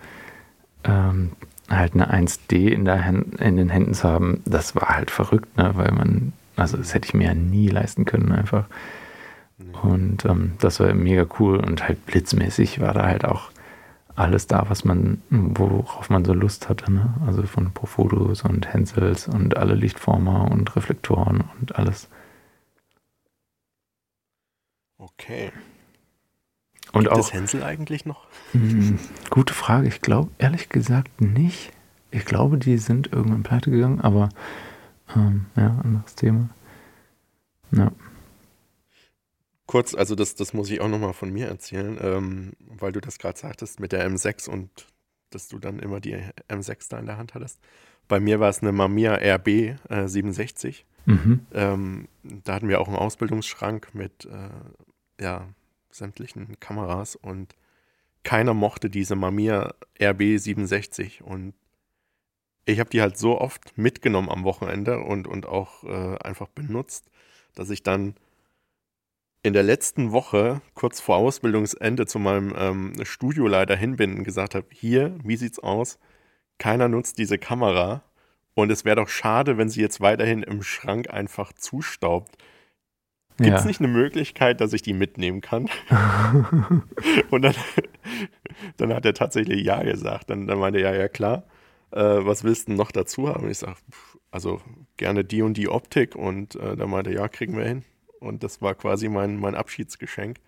ähm, 0.84 1.32
halt 1.68 1.94
eine 1.94 2.12
1D 2.12 2.68
in, 2.68 2.84
der 2.84 3.04
Hand, 3.04 3.40
in 3.40 3.56
den 3.56 3.70
Händen 3.70 3.94
zu 3.94 4.08
haben, 4.08 4.42
das 4.44 4.76
war 4.76 4.96
halt 4.96 5.10
verrückt, 5.10 5.56
ne? 5.56 5.72
weil 5.74 5.92
man, 5.92 6.32
also 6.56 6.76
das 6.76 6.94
hätte 6.94 7.06
ich 7.08 7.14
mir 7.14 7.28
ja 7.28 7.34
nie 7.34 7.68
leisten 7.68 8.04
können 8.04 8.32
einfach. 8.32 8.66
Und 9.82 10.24
ähm, 10.24 10.52
das 10.60 10.80
war 10.80 10.92
mega 10.94 11.26
cool 11.38 11.58
und 11.58 11.86
halt 11.86 12.04
blitzmäßig 12.06 12.80
war 12.80 12.92
da 12.94 13.06
halt 13.06 13.24
auch 13.24 13.50
alles 14.14 14.46
da, 14.46 14.64
was 14.68 14.84
man, 14.84 15.20
worauf 15.30 16.08
man 16.08 16.24
so 16.24 16.32
Lust 16.32 16.68
hatte. 16.68 16.90
Ne? 16.90 17.14
Also 17.26 17.42
von 17.42 17.72
Profotos 17.72 18.42
und 18.42 18.72
Hensels 18.72 19.28
und 19.28 19.56
alle 19.56 19.74
Lichtformer 19.74 20.50
und 20.50 20.74
Reflektoren 20.76 21.44
und 21.60 21.76
alles. 21.76 22.08
Okay. 25.06 25.52
Und 26.92 27.04
Gibt 27.04 27.14
auch. 27.14 27.18
es 27.18 27.32
Hänsel 27.32 27.62
eigentlich 27.62 28.06
noch? 28.06 28.26
Mh, 28.52 28.70
hm, 28.70 28.98
gute 29.30 29.54
Frage. 29.54 29.88
Ich 29.88 30.00
glaube 30.00 30.30
ehrlich 30.38 30.68
gesagt 30.68 31.20
nicht. 31.20 31.72
Ich 32.10 32.24
glaube, 32.24 32.58
die 32.58 32.78
sind 32.78 33.12
irgendwann 33.12 33.42
pleite 33.42 33.70
gegangen, 33.70 34.00
aber 34.00 34.28
ähm, 35.14 35.46
ja, 35.56 35.78
anderes 35.82 36.14
Thema. 36.14 36.48
Ja 37.72 37.90
kurz, 39.66 39.94
also 39.94 40.14
das, 40.14 40.34
das 40.34 40.54
muss 40.54 40.70
ich 40.70 40.80
auch 40.80 40.88
nochmal 40.88 41.12
von 41.12 41.32
mir 41.32 41.48
erzählen, 41.48 41.98
ähm, 42.00 42.52
weil 42.60 42.92
du 42.92 43.00
das 43.00 43.18
gerade 43.18 43.38
sagtest 43.38 43.80
mit 43.80 43.92
der 43.92 44.08
M6 44.08 44.48
und 44.48 44.86
dass 45.30 45.48
du 45.48 45.58
dann 45.58 45.80
immer 45.80 46.00
die 46.00 46.16
M6 46.48 46.88
da 46.88 46.98
in 46.98 47.06
der 47.06 47.18
Hand 47.18 47.34
hattest. 47.34 47.60
Bei 48.08 48.20
mir 48.20 48.38
war 48.38 48.48
es 48.48 48.62
eine 48.62 48.72
Mamiya 48.72 49.16
RB 49.16 49.48
äh, 49.48 50.06
67. 50.06 50.86
Mhm. 51.06 51.46
Ähm, 51.52 52.08
da 52.22 52.54
hatten 52.54 52.68
wir 52.68 52.80
auch 52.80 52.88
einen 52.88 52.96
Ausbildungsschrank 52.96 53.94
mit 53.94 54.26
äh, 54.26 54.48
ja, 55.20 55.48
sämtlichen 55.90 56.58
Kameras 56.60 57.16
und 57.16 57.54
keiner 58.22 58.54
mochte 58.54 58.90
diese 58.90 59.16
Mamiya 59.16 59.74
RB 60.00 60.38
67 60.38 61.22
und 61.22 61.54
ich 62.66 62.80
habe 62.80 62.90
die 62.90 63.00
halt 63.00 63.16
so 63.16 63.40
oft 63.40 63.78
mitgenommen 63.78 64.28
am 64.28 64.44
Wochenende 64.44 64.98
und, 64.98 65.26
und 65.28 65.46
auch 65.46 65.84
äh, 65.84 66.18
einfach 66.18 66.48
benutzt, 66.48 67.08
dass 67.54 67.70
ich 67.70 67.82
dann 67.82 68.16
in 69.46 69.52
der 69.52 69.62
letzten 69.62 70.10
Woche, 70.10 70.60
kurz 70.74 71.00
vor 71.00 71.16
Ausbildungsende, 71.18 72.06
zu 72.06 72.18
meinem 72.18 72.52
ähm, 72.58 72.94
Studioleiter 73.04 73.76
hin 73.76 73.94
bin 73.94 74.18
und 74.18 74.24
gesagt 74.24 74.56
habe: 74.56 74.66
Hier, 74.72 75.16
wie 75.22 75.36
sieht's 75.36 75.60
aus? 75.60 76.00
Keiner 76.58 76.88
nutzt 76.88 77.18
diese 77.18 77.38
Kamera. 77.38 78.02
Und 78.54 78.72
es 78.72 78.84
wäre 78.84 78.96
doch 78.96 79.08
schade, 79.08 79.56
wenn 79.56 79.68
sie 79.68 79.82
jetzt 79.82 80.00
weiterhin 80.00 80.42
im 80.42 80.64
Schrank 80.64 81.10
einfach 81.10 81.52
zustaubt. 81.52 82.36
Gibt 83.38 83.56
es 83.56 83.64
ja. 83.64 83.68
nicht 83.68 83.80
eine 83.80 83.88
Möglichkeit, 83.88 84.60
dass 84.60 84.72
ich 84.72 84.82
die 84.82 84.94
mitnehmen 84.94 85.42
kann? 85.42 85.68
und 87.30 87.42
dann, 87.42 87.54
dann 88.78 88.94
hat 88.94 89.04
er 89.04 89.12
tatsächlich 89.12 89.62
Ja 89.62 89.82
gesagt. 89.82 90.30
Dann, 90.30 90.46
dann 90.46 90.58
meinte 90.58 90.80
er, 90.80 90.94
ja, 90.94 91.00
ja, 91.00 91.08
klar. 91.08 91.44
Äh, 91.90 92.00
was 92.00 92.44
willst 92.44 92.68
du 92.68 92.72
noch 92.72 92.92
dazu 92.92 93.28
haben? 93.28 93.50
Ich 93.50 93.58
sage, 93.58 93.76
also 94.30 94.60
gerne 94.96 95.22
die 95.22 95.42
und 95.42 95.56
die 95.58 95.68
Optik. 95.68 96.16
Und 96.16 96.54
äh, 96.56 96.76
dann 96.76 96.88
meinte 96.88 97.10
er, 97.10 97.16
ja, 97.16 97.28
kriegen 97.28 97.56
wir 97.56 97.64
hin. 97.64 97.84
Und 98.20 98.42
das 98.42 98.62
war 98.62 98.74
quasi 98.74 99.08
mein, 99.08 99.38
mein 99.38 99.54
Abschiedsgeschenk. 99.54 100.38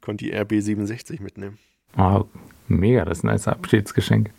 Konnte 0.00 0.24
die 0.24 0.34
RB67 0.34 1.22
mitnehmen. 1.22 1.58
Oh, 1.96 2.24
mega, 2.68 3.04
das 3.04 3.18
ist 3.18 3.24
ein 3.24 3.28
nice 3.28 3.48
Abschiedsgeschenk. 3.48 4.30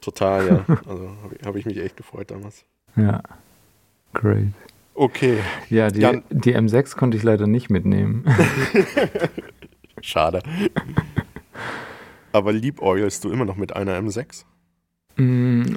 Total, 0.00 0.46
ja. 0.46 0.64
Also 0.86 1.16
habe 1.22 1.36
hab 1.44 1.56
ich 1.56 1.64
mich 1.64 1.78
echt 1.78 1.96
gefreut 1.96 2.30
damals. 2.30 2.64
Ja, 2.96 3.22
great. 4.12 4.52
Okay. 4.94 5.38
Ja, 5.70 5.88
die, 5.88 6.00
Jan 6.00 6.22
die 6.30 6.56
M6 6.56 6.96
konnte 6.96 7.16
ich 7.16 7.22
leider 7.22 7.46
nicht 7.46 7.70
mitnehmen. 7.70 8.24
Schade. 10.00 10.42
Aber 12.32 12.52
liebäugelst 12.52 13.24
du 13.24 13.30
immer 13.30 13.44
noch 13.44 13.56
mit 13.56 13.74
einer 13.74 13.98
M6? 13.98 14.44
Mm, 15.16 15.76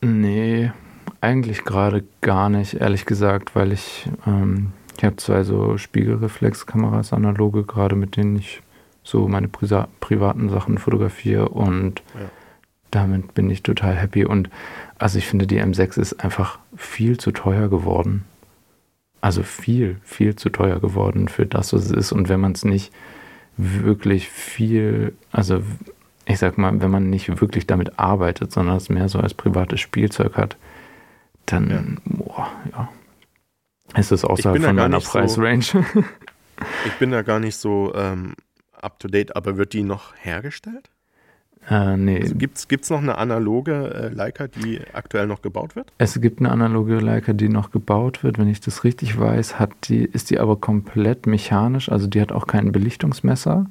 nee, 0.00 0.72
eigentlich 1.20 1.64
gerade 1.64 2.04
gar 2.20 2.48
nicht, 2.48 2.74
ehrlich 2.74 3.06
gesagt, 3.06 3.54
weil 3.54 3.72
ich 3.72 4.08
ähm, 4.26 4.72
ich 4.98 5.04
habe 5.04 5.16
zwei 5.16 5.44
so 5.44 5.78
Spiegelreflexkameras, 5.78 7.12
analoge, 7.12 7.62
gerade 7.62 7.94
mit 7.94 8.16
denen 8.16 8.36
ich 8.36 8.62
so 9.04 9.28
meine 9.28 9.46
Pri 9.46 9.68
privaten 10.00 10.48
Sachen 10.48 10.76
fotografiere 10.76 11.48
und 11.50 12.02
ja. 12.14 12.28
damit 12.90 13.32
bin 13.32 13.48
ich 13.48 13.62
total 13.62 13.94
happy. 13.94 14.24
Und 14.24 14.50
also 14.98 15.18
ich 15.18 15.26
finde, 15.26 15.46
die 15.46 15.60
M6 15.60 15.98
ist 15.98 16.24
einfach 16.24 16.58
viel 16.76 17.18
zu 17.18 17.32
teuer 17.32 17.68
geworden. 17.68 18.24
Also 19.20 19.42
viel, 19.42 20.00
viel 20.04 20.36
zu 20.36 20.50
teuer 20.50 20.80
geworden 20.80 21.28
für 21.28 21.46
das, 21.46 21.72
was 21.72 21.86
es 21.86 21.90
ist. 21.90 22.12
Und 22.12 22.28
wenn 22.28 22.40
man 22.40 22.52
es 22.52 22.64
nicht 22.64 22.92
wirklich 23.56 24.28
viel, 24.28 25.14
also 25.32 25.62
ich 26.24 26.38
sag 26.38 26.58
mal, 26.58 26.80
wenn 26.80 26.90
man 26.90 27.10
nicht 27.10 27.40
wirklich 27.40 27.66
damit 27.66 27.98
arbeitet, 27.98 28.52
sondern 28.52 28.76
es 28.76 28.88
mehr 28.88 29.08
so 29.08 29.18
als 29.18 29.34
privates 29.34 29.80
Spielzeug 29.80 30.36
hat, 30.36 30.56
dann, 31.46 31.70
ja. 31.70 31.82
boah, 32.04 32.52
ja. 32.72 32.88
Ist 33.96 34.12
es 34.12 34.24
außerhalb 34.24 34.62
von 34.62 34.76
meiner 34.76 35.00
Preisrange. 35.00 35.62
So, 35.62 35.84
ich 36.84 36.92
bin 36.98 37.10
da 37.10 37.22
gar 37.22 37.40
nicht 37.40 37.56
so 37.56 37.94
ähm, 37.94 38.34
up 38.72 38.98
to 38.98 39.08
date, 39.08 39.34
aber 39.34 39.56
wird 39.56 39.72
die 39.72 39.82
noch 39.82 40.14
hergestellt? 40.16 40.90
Äh, 41.70 41.96
nee. 41.96 42.22
Also 42.22 42.34
Gibt 42.34 42.56
es 42.56 42.90
noch 42.90 42.98
eine 42.98 43.18
analoge 43.18 43.94
äh, 43.94 44.08
Leica, 44.08 44.48
die 44.48 44.80
aktuell 44.92 45.26
noch 45.26 45.42
gebaut 45.42 45.76
wird? 45.76 45.92
Es 45.98 46.18
gibt 46.20 46.40
eine 46.40 46.50
analoge 46.50 46.98
Leica, 46.98 47.32
die 47.32 47.48
noch 47.48 47.70
gebaut 47.70 48.24
wird. 48.24 48.38
Wenn 48.38 48.48
ich 48.48 48.60
das 48.60 48.84
richtig 48.84 49.18
weiß, 49.18 49.58
hat 49.58 49.70
die, 49.88 50.04
ist 50.04 50.30
die 50.30 50.38
aber 50.38 50.56
komplett 50.56 51.26
mechanisch. 51.26 51.90
Also 51.90 52.06
die 52.06 52.20
hat 52.20 52.32
auch 52.32 52.46
kein 52.46 52.72
Belichtungsmesser. 52.72 53.66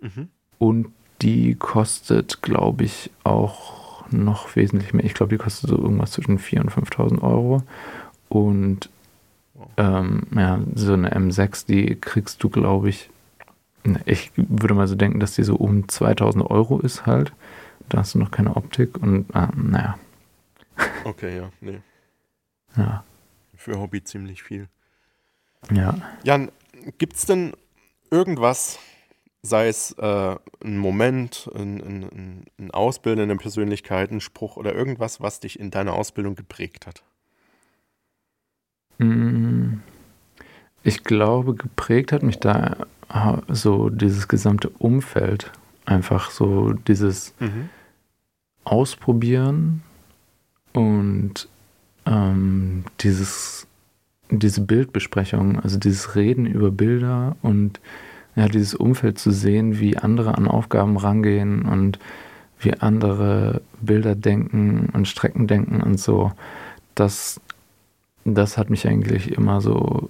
Mhm. 0.00 0.28
Und 0.58 0.86
die 1.20 1.54
kostet, 1.54 2.42
glaube 2.42 2.84
ich, 2.84 3.10
auch 3.22 4.10
noch 4.10 4.56
wesentlich 4.56 4.94
mehr. 4.94 5.04
Ich 5.04 5.14
glaube, 5.14 5.30
die 5.36 5.42
kostet 5.42 5.70
so 5.70 5.76
irgendwas 5.76 6.12
zwischen 6.12 6.38
4.000 6.38 6.60
und 6.60 6.70
5.000 6.70 7.22
Euro. 7.22 7.62
Und 8.28 8.88
ähm, 9.76 10.22
ja, 10.34 10.60
so 10.74 10.94
eine 10.94 11.14
M6, 11.14 11.66
die 11.66 11.96
kriegst 11.96 12.42
du, 12.42 12.48
glaube 12.48 12.88
ich, 12.88 13.10
ich 14.06 14.32
würde 14.36 14.74
mal 14.74 14.88
so 14.88 14.94
denken, 14.94 15.20
dass 15.20 15.34
die 15.34 15.42
so 15.42 15.56
um 15.56 15.88
2000 15.88 16.48
Euro 16.50 16.80
ist 16.80 17.06
halt. 17.06 17.32
Da 17.88 17.98
hast 17.98 18.14
du 18.14 18.18
noch 18.18 18.30
keine 18.30 18.56
Optik 18.56 18.96
und 19.02 19.26
ah, 19.34 19.50
naja. 19.54 19.98
Okay, 21.04 21.36
ja, 21.36 21.50
nee. 21.60 21.80
Ja. 22.76 23.04
Für 23.54 23.78
Hobby 23.78 24.02
ziemlich 24.02 24.42
viel. 24.42 24.68
Ja. 25.70 25.94
Jan, 26.24 26.50
gibt 26.98 27.14
es 27.16 27.26
denn 27.26 27.52
irgendwas, 28.10 28.78
sei 29.42 29.68
es 29.68 29.92
äh, 29.92 30.36
ein 30.64 30.78
Moment, 30.78 31.50
ein, 31.54 31.80
ein, 31.80 32.44
ein 32.58 32.70
Ausbilden, 32.70 33.22
eine 33.22 33.36
Persönlichkeit, 33.36 34.10
ein 34.10 34.20
Spruch 34.20 34.56
oder 34.56 34.74
irgendwas, 34.74 35.20
was 35.20 35.40
dich 35.40 35.60
in 35.60 35.70
deiner 35.70 35.92
Ausbildung 35.92 36.34
geprägt 36.34 36.86
hat? 36.86 37.02
Mm, 38.98 39.74
ich 40.84 41.02
glaube, 41.02 41.54
geprägt 41.54 42.12
hat 42.12 42.22
mich 42.22 42.38
da 42.38 42.76
so 43.48 43.88
dieses 43.88 44.28
gesamte 44.28 44.68
Umfeld, 44.68 45.50
einfach 45.86 46.30
so 46.30 46.72
dieses 46.72 47.34
mhm. 47.40 47.68
Ausprobieren 48.64 49.82
und 50.72 51.48
ähm, 52.06 52.84
dieses, 53.00 53.66
diese 54.30 54.62
Bildbesprechung, 54.62 55.60
also 55.60 55.78
dieses 55.78 56.16
Reden 56.16 56.46
über 56.46 56.70
Bilder 56.70 57.36
und 57.42 57.80
ja, 58.36 58.48
dieses 58.48 58.74
Umfeld 58.74 59.18
zu 59.18 59.30
sehen, 59.30 59.78
wie 59.78 59.98
andere 59.98 60.36
an 60.36 60.48
Aufgaben 60.48 60.96
rangehen 60.96 61.62
und 61.62 61.98
wie 62.58 62.72
andere 62.72 63.60
Bilder 63.80 64.14
denken 64.14 64.88
und 64.92 65.06
Strecken 65.06 65.46
denken 65.46 65.82
und 65.82 66.00
so, 66.00 66.32
das, 66.94 67.40
das 68.24 68.56
hat 68.58 68.70
mich 68.70 68.88
eigentlich 68.88 69.32
immer 69.32 69.60
so, 69.60 70.08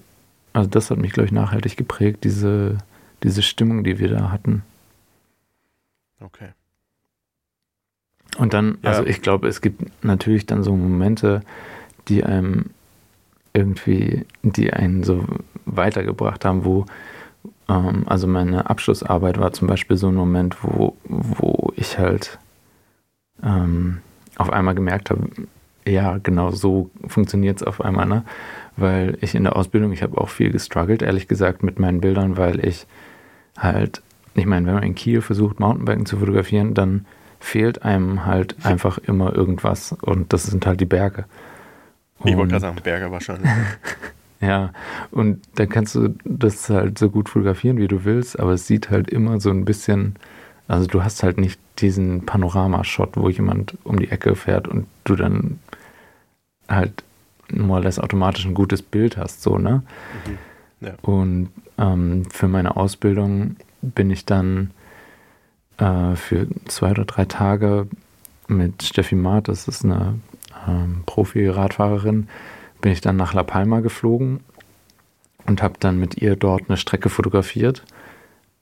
also 0.55 0.71
das 0.71 0.90
hat 0.90 0.99
mich, 0.99 1.12
glaube 1.12 1.27
ich, 1.27 1.33
nachhaltig 1.33 1.77
geprägt, 1.77 2.25
diese, 2.25 2.79
diese 3.23 3.43
Stimmung, 3.43 3.85
die 3.85 3.99
wir 3.99 4.09
da 4.09 4.31
hatten. 4.31 4.62
Okay. 6.21 6.51
Und 8.38 8.55
dann, 8.55 8.79
ja. 8.83 8.90
also 8.90 9.05
ich 9.05 9.21
glaube, 9.21 9.49
es 9.49 9.61
gibt 9.61 10.05
natürlich 10.05 10.47
dann 10.47 10.62
so 10.62 10.75
Momente, 10.75 11.43
die 12.09 12.25
einem 12.25 12.71
irgendwie, 13.53 14.27
die 14.43 14.73
einen 14.73 15.03
so 15.03 15.25
weitergebracht 15.67 16.45
haben, 16.45 16.64
wo, 16.64 16.87
ähm, 17.69 18.05
also 18.07 18.27
meine 18.27 18.71
Abschlussarbeit 18.71 19.38
war 19.38 19.53
zum 19.53 19.69
Beispiel 19.69 19.97
so 19.97 20.09
ein 20.09 20.14
Moment, 20.14 20.62
wo, 20.62 20.97
wo 21.05 21.73
ich 21.77 21.99
halt 21.99 22.38
ähm, 23.43 23.99
auf 24.37 24.51
einmal 24.51 24.75
gemerkt 24.75 25.11
habe, 25.11 25.29
ja, 25.87 26.19
genau 26.19 26.51
so 26.51 26.90
funktioniert 27.09 27.59
es 27.59 27.62
auf 27.62 27.81
einmal, 27.81 28.07
ne? 28.07 28.25
Weil 28.77 29.19
ich 29.21 29.35
in 29.35 29.45
der 29.45 29.57
Ausbildung, 29.57 29.93
ich 29.93 30.03
habe 30.03 30.19
auch 30.19 30.29
viel 30.29 30.51
gestruggelt, 30.51 31.03
ehrlich 31.03 31.29
gesagt, 31.29 31.63
mit 31.63 31.79
meinen 31.79 32.01
Bildern, 32.01 32.37
weil 32.37 32.65
ich 32.65 32.87
halt, 33.57 34.03
ich 34.35 34.47
meine, 34.47 34.67
wenn 34.67 34.75
man 34.75 34.83
in 34.83 34.95
Kiel 34.95 35.21
versucht, 35.21 35.61
Mountainbiken 35.61 36.07
zu 36.07 36.19
fotografieren, 36.19 36.75
dann 36.75 37.07
fehlt 37.39 37.83
einem 37.83 38.25
halt 38.27 38.57
einfach 38.65 38.99
immer 38.99 39.35
irgendwas 39.35 39.93
und 39.93 40.33
das 40.33 40.45
sind 40.45 40.67
halt 40.67 40.81
die 40.81 40.87
Berge. 40.87 41.27
Und 42.19 42.31
ich 42.31 42.37
wollte 42.37 42.53
gerade 42.53 42.63
sagen, 42.63 42.79
Berge 42.83 43.11
wahrscheinlich. 43.11 43.51
ja, 44.41 44.73
und 45.11 45.43
dann 45.57 45.69
kannst 45.69 45.95
du 45.95 46.15
das 46.25 46.71
halt 46.71 46.99
so 46.99 47.11
gut 47.11 47.29
fotografieren, 47.29 47.77
wie 47.77 47.89
du 47.89 48.05
willst, 48.05 48.41
aber 48.41 48.53
es 48.53 48.67
sieht 48.67 48.91
halt 48.91 49.11
immer 49.11 49.41
so 49.41 49.51
ein 49.51 49.65
bisschen, 49.65 50.17
also 50.69 50.87
du 50.87 51.05
hast 51.05 51.23
halt 51.23 51.39
nicht 51.39 51.61
diesen 51.79 52.25
Panoramashot, 52.25 53.17
wo 53.17 53.29
jemand 53.29 53.77
um 53.85 53.99
die 53.99 54.11
Ecke 54.11 54.35
fährt 54.37 54.67
und 54.67 54.87
du 55.05 55.15
dann 55.15 55.59
halt 56.69 57.05
more 57.52 57.78
or 57.78 57.85
less 57.85 57.98
automatisch 57.98 58.44
ein 58.44 58.54
gutes 58.54 58.83
Bild 58.83 59.16
hast, 59.16 59.42
so, 59.42 59.59
ne? 59.59 59.83
Mhm. 60.26 60.38
Ja. 60.87 60.94
Und 61.02 61.48
ähm, 61.78 62.24
für 62.30 62.48
meine 62.48 62.76
Ausbildung 62.76 63.57
bin 63.80 64.11
ich 64.11 64.26
dann 64.26 64.70
äh, 65.78 66.14
für 66.16 66.46
zwei 66.66 66.90
oder 66.90 67.04
drei 67.04 67.24
Tage 67.24 67.87
mit 68.48 68.83
Steffi 68.83 69.14
Maat, 69.14 69.48
das 69.48 69.68
ist 69.68 69.85
eine 69.85 70.18
ähm, 70.68 71.02
Profi-Radfahrerin, 71.07 72.28
bin 72.80 72.92
ich 72.92 73.00
dann 73.00 73.16
nach 73.16 73.33
La 73.33 73.42
Palma 73.42 73.80
geflogen 73.80 74.40
und 75.46 75.62
habe 75.62 75.74
dann 75.80 75.98
mit 75.98 76.18
ihr 76.18 76.37
dort 76.37 76.64
eine 76.68 76.76
Strecke 76.76 77.09
fotografiert. 77.09 77.83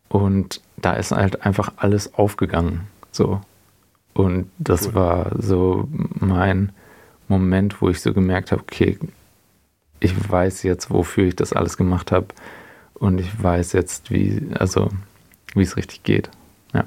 Und 0.09 0.61
da 0.77 0.93
ist 0.95 1.13
halt 1.13 1.45
einfach 1.45 1.73
alles 1.77 2.15
aufgegangen. 2.15 2.83
So. 3.11 3.41
Und 4.15 4.51
das 4.59 4.89
cool. 4.89 4.95
war 4.95 5.33
so 5.39 5.89
mein 5.91 6.73
Moment, 7.33 7.81
wo 7.81 7.89
ich 7.89 8.01
so 8.01 8.13
gemerkt 8.13 8.53
habe, 8.53 8.63
okay, 8.63 8.99
ich 10.01 10.31
weiß 10.31 10.63
jetzt, 10.65 10.91
wofür 10.91 11.29
ich 11.29 11.37
das 11.37 11.53
alles 11.53 11.77
gemacht 11.77 12.13
habe 12.13 12.29
und 12.95 13.19
ich 13.19 13.43
weiß 13.43 13.73
jetzt, 13.73 14.11
wie, 14.11 14.51
also, 14.55 14.91
wie 15.55 15.63
es 15.63 15.77
richtig 15.77 16.03
geht. 16.03 16.31
Ja. 16.73 16.85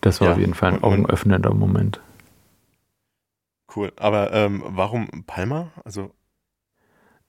Das 0.00 0.20
war 0.20 0.28
ja, 0.28 0.34
auf 0.34 0.40
jeden 0.40 0.54
Fall 0.54 0.74
ein 0.74 0.82
augenöffnender 0.82 1.54
Moment. 1.54 2.00
Cool. 3.74 3.92
Aber 3.96 4.32
ähm, 4.32 4.62
warum 4.66 5.08
Palma? 5.26 5.70
Also 5.84 6.12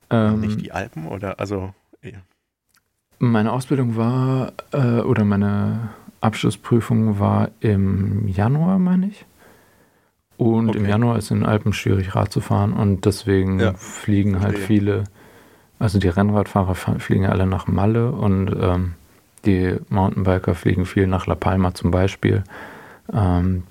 ähm, 0.09 0.41
nicht 0.41 0.61
die 0.61 0.71
Alpen 0.71 1.07
oder 1.07 1.39
also 1.39 1.73
eher? 2.01 2.21
Meine 3.19 3.51
Ausbildung 3.51 3.95
war 3.95 4.53
äh, 4.71 5.01
oder 5.01 5.23
meine 5.23 5.91
Abschlussprüfung 6.19 7.19
war 7.19 7.51
im 7.59 8.27
Januar, 8.27 8.79
meine 8.79 9.07
ich. 9.07 9.25
Und 10.43 10.67
okay. 10.67 10.77
im 10.77 10.86
Januar 10.86 11.17
ist 11.17 11.32
in 11.32 11.38
den 11.38 11.45
Alpen 11.45 11.71
schwierig 11.71 12.15
Rad 12.15 12.34
zu 12.34 12.41
fahren 12.41 12.73
und 12.73 13.06
deswegen 13.06 13.62
ja, 13.62 13.73
fliegen 13.75 14.41
halt 14.41 14.58
viele, 14.58 15.06
also 15.79 15.99
die 15.99 16.10
Rennradfahrer 16.10 16.75
fliegen 16.75 17.27
alle 17.27 17.47
nach 17.47 17.67
Malle 17.67 18.12
und 18.12 18.53
ähm, 18.60 18.95
die 19.45 19.77
Mountainbiker 19.88 20.53
fliegen 20.53 20.86
viel 20.86 21.08
nach 21.08 21.27
La 21.27 21.36
Palma 21.36 21.73
zum 21.73 21.91
Beispiel. 21.91 22.43
Ähm, 23.13 23.63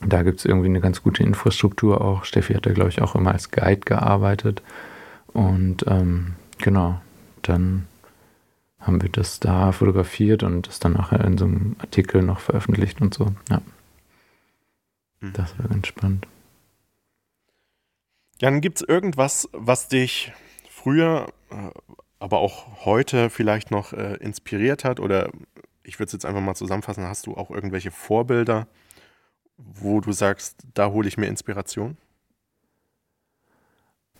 da 0.00 0.22
gibt 0.22 0.38
es 0.38 0.46
irgendwie 0.46 0.68
eine 0.68 0.80
ganz 0.80 1.02
gute 1.02 1.22
Infrastruktur 1.22 2.00
auch. 2.00 2.24
Steffi 2.24 2.54
hat 2.54 2.64
da, 2.64 2.72
glaube 2.72 2.88
ich, 2.88 3.02
auch 3.02 3.14
immer 3.14 3.32
als 3.32 3.50
Guide 3.50 3.82
gearbeitet. 3.84 4.62
Und 5.34 5.84
ähm, 5.86 6.32
genau, 6.56 6.98
dann 7.42 7.84
haben 8.80 9.02
wir 9.02 9.10
das 9.10 9.38
da 9.38 9.72
fotografiert 9.72 10.42
und 10.44 10.66
das 10.66 10.78
dann 10.78 10.94
nachher 10.94 11.22
in 11.26 11.36
so 11.36 11.44
einem 11.44 11.76
Artikel 11.78 12.22
noch 12.22 12.40
veröffentlicht 12.40 13.02
und 13.02 13.12
so. 13.12 13.26
Ja. 13.50 13.60
Das 15.32 15.58
war 15.58 15.68
ganz 15.68 15.86
spannend. 15.86 16.26
Jan, 18.40 18.60
gibt 18.60 18.80
es 18.80 18.88
irgendwas, 18.88 19.48
was 19.52 19.88
dich 19.88 20.32
früher, 20.68 21.32
äh, 21.50 21.70
aber 22.18 22.38
auch 22.38 22.84
heute 22.84 23.30
vielleicht 23.30 23.70
noch 23.70 23.92
äh, 23.92 24.14
inspiriert 24.16 24.84
hat? 24.84 25.00
Oder 25.00 25.30
ich 25.82 25.98
würde 25.98 26.08
es 26.08 26.12
jetzt 26.12 26.26
einfach 26.26 26.40
mal 26.40 26.54
zusammenfassen, 26.54 27.04
hast 27.04 27.26
du 27.26 27.34
auch 27.34 27.50
irgendwelche 27.50 27.90
Vorbilder, 27.90 28.66
wo 29.56 30.00
du 30.00 30.12
sagst, 30.12 30.62
da 30.74 30.90
hole 30.90 31.06
ich 31.06 31.16
mir 31.16 31.26
Inspiration? 31.26 31.96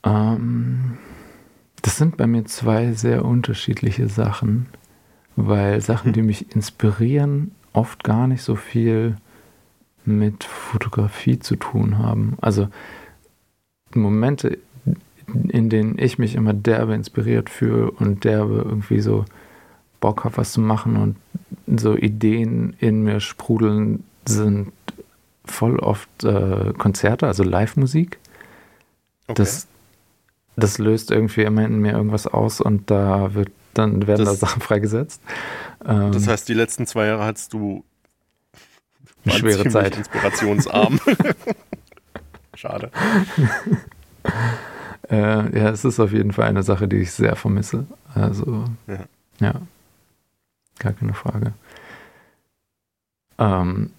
Ähm, 0.04 0.98
das 1.82 1.96
sind 1.96 2.16
bei 2.16 2.26
mir 2.26 2.44
zwei 2.44 2.92
sehr 2.92 3.24
unterschiedliche 3.24 4.08
Sachen, 4.08 4.68
weil 5.36 5.80
Sachen, 5.80 6.10
mhm. 6.10 6.14
die 6.14 6.22
mich 6.22 6.54
inspirieren, 6.54 7.54
oft 7.72 8.04
gar 8.04 8.26
nicht 8.26 8.42
so 8.42 8.54
viel 8.54 9.16
mit 10.06 10.44
Fotografie 10.44 11.38
zu 11.38 11.56
tun 11.56 11.98
haben. 11.98 12.36
Also 12.40 12.68
Momente, 13.94 14.58
in 15.48 15.70
denen 15.70 15.98
ich 15.98 16.18
mich 16.18 16.34
immer 16.34 16.52
derbe 16.52 16.94
inspiriert 16.94 17.50
fühle 17.50 17.90
und 17.90 18.24
derbe 18.24 18.56
irgendwie 18.56 19.00
so 19.00 19.24
Bock 20.00 20.24
habe, 20.24 20.36
was 20.36 20.52
zu 20.52 20.60
machen 20.60 20.96
und 20.96 21.80
so 21.80 21.96
Ideen 21.96 22.74
in 22.78 23.02
mir 23.02 23.20
sprudeln, 23.20 24.04
sind 24.26 24.72
voll 25.44 25.78
oft 25.78 26.24
äh, 26.24 26.72
Konzerte, 26.76 27.26
also 27.26 27.42
Live-Musik. 27.42 28.18
Okay. 29.26 29.34
Das, 29.36 29.66
das 30.56 30.78
löst 30.78 31.10
irgendwie 31.10 31.42
immer 31.42 31.64
in 31.64 31.78
mir 31.80 31.92
irgendwas 31.92 32.26
aus 32.26 32.60
und 32.60 32.90
da 32.90 33.34
wird 33.34 33.50
dann 33.74 34.06
werden 34.06 34.24
das, 34.24 34.38
da 34.38 34.46
Sachen 34.46 34.62
freigesetzt. 34.62 35.20
Ähm, 35.84 36.12
das 36.12 36.28
heißt, 36.28 36.48
die 36.48 36.54
letzten 36.54 36.86
zwei 36.86 37.06
Jahre 37.06 37.24
hattest 37.24 37.52
du 37.52 37.84
eine 39.24 39.34
schwere 39.34 39.68
Zeit. 39.68 39.96
Inspirationsarm. 39.96 41.00
Schade. 42.54 42.90
äh, 45.10 45.58
ja, 45.58 45.70
es 45.70 45.84
ist 45.84 46.00
auf 46.00 46.12
jeden 46.12 46.32
Fall 46.32 46.46
eine 46.46 46.62
Sache, 46.62 46.88
die 46.88 46.98
ich 46.98 47.12
sehr 47.12 47.36
vermisse. 47.36 47.86
Also, 48.14 48.64
ja, 48.86 49.00
ja 49.40 49.54
gar 50.78 50.92
keine 50.92 51.14
Frage. 51.14 51.52
Ähm, 53.38 53.90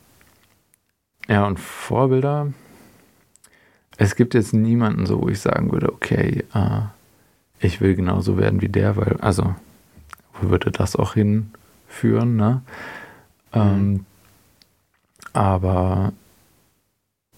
ja, 1.27 1.45
und 1.45 1.59
Vorbilder. 1.59 2.53
Es 3.97 4.15
gibt 4.15 4.33
jetzt 4.33 4.53
niemanden 4.53 5.05
so, 5.05 5.21
wo 5.21 5.29
ich 5.29 5.39
sagen 5.39 5.71
würde, 5.71 5.91
okay, 5.91 6.43
äh, 6.53 6.81
ich 7.59 7.81
will 7.81 7.95
genauso 7.95 8.37
werden 8.37 8.61
wie 8.61 8.69
der, 8.69 8.97
weil, 8.97 9.17
also, 9.21 9.55
wo 10.33 10.49
würde 10.49 10.71
das 10.71 10.95
auch 10.95 11.13
hinführen, 11.13 12.35
ne? 12.35 12.61
Mhm. 13.53 14.05
Aber 15.35 16.13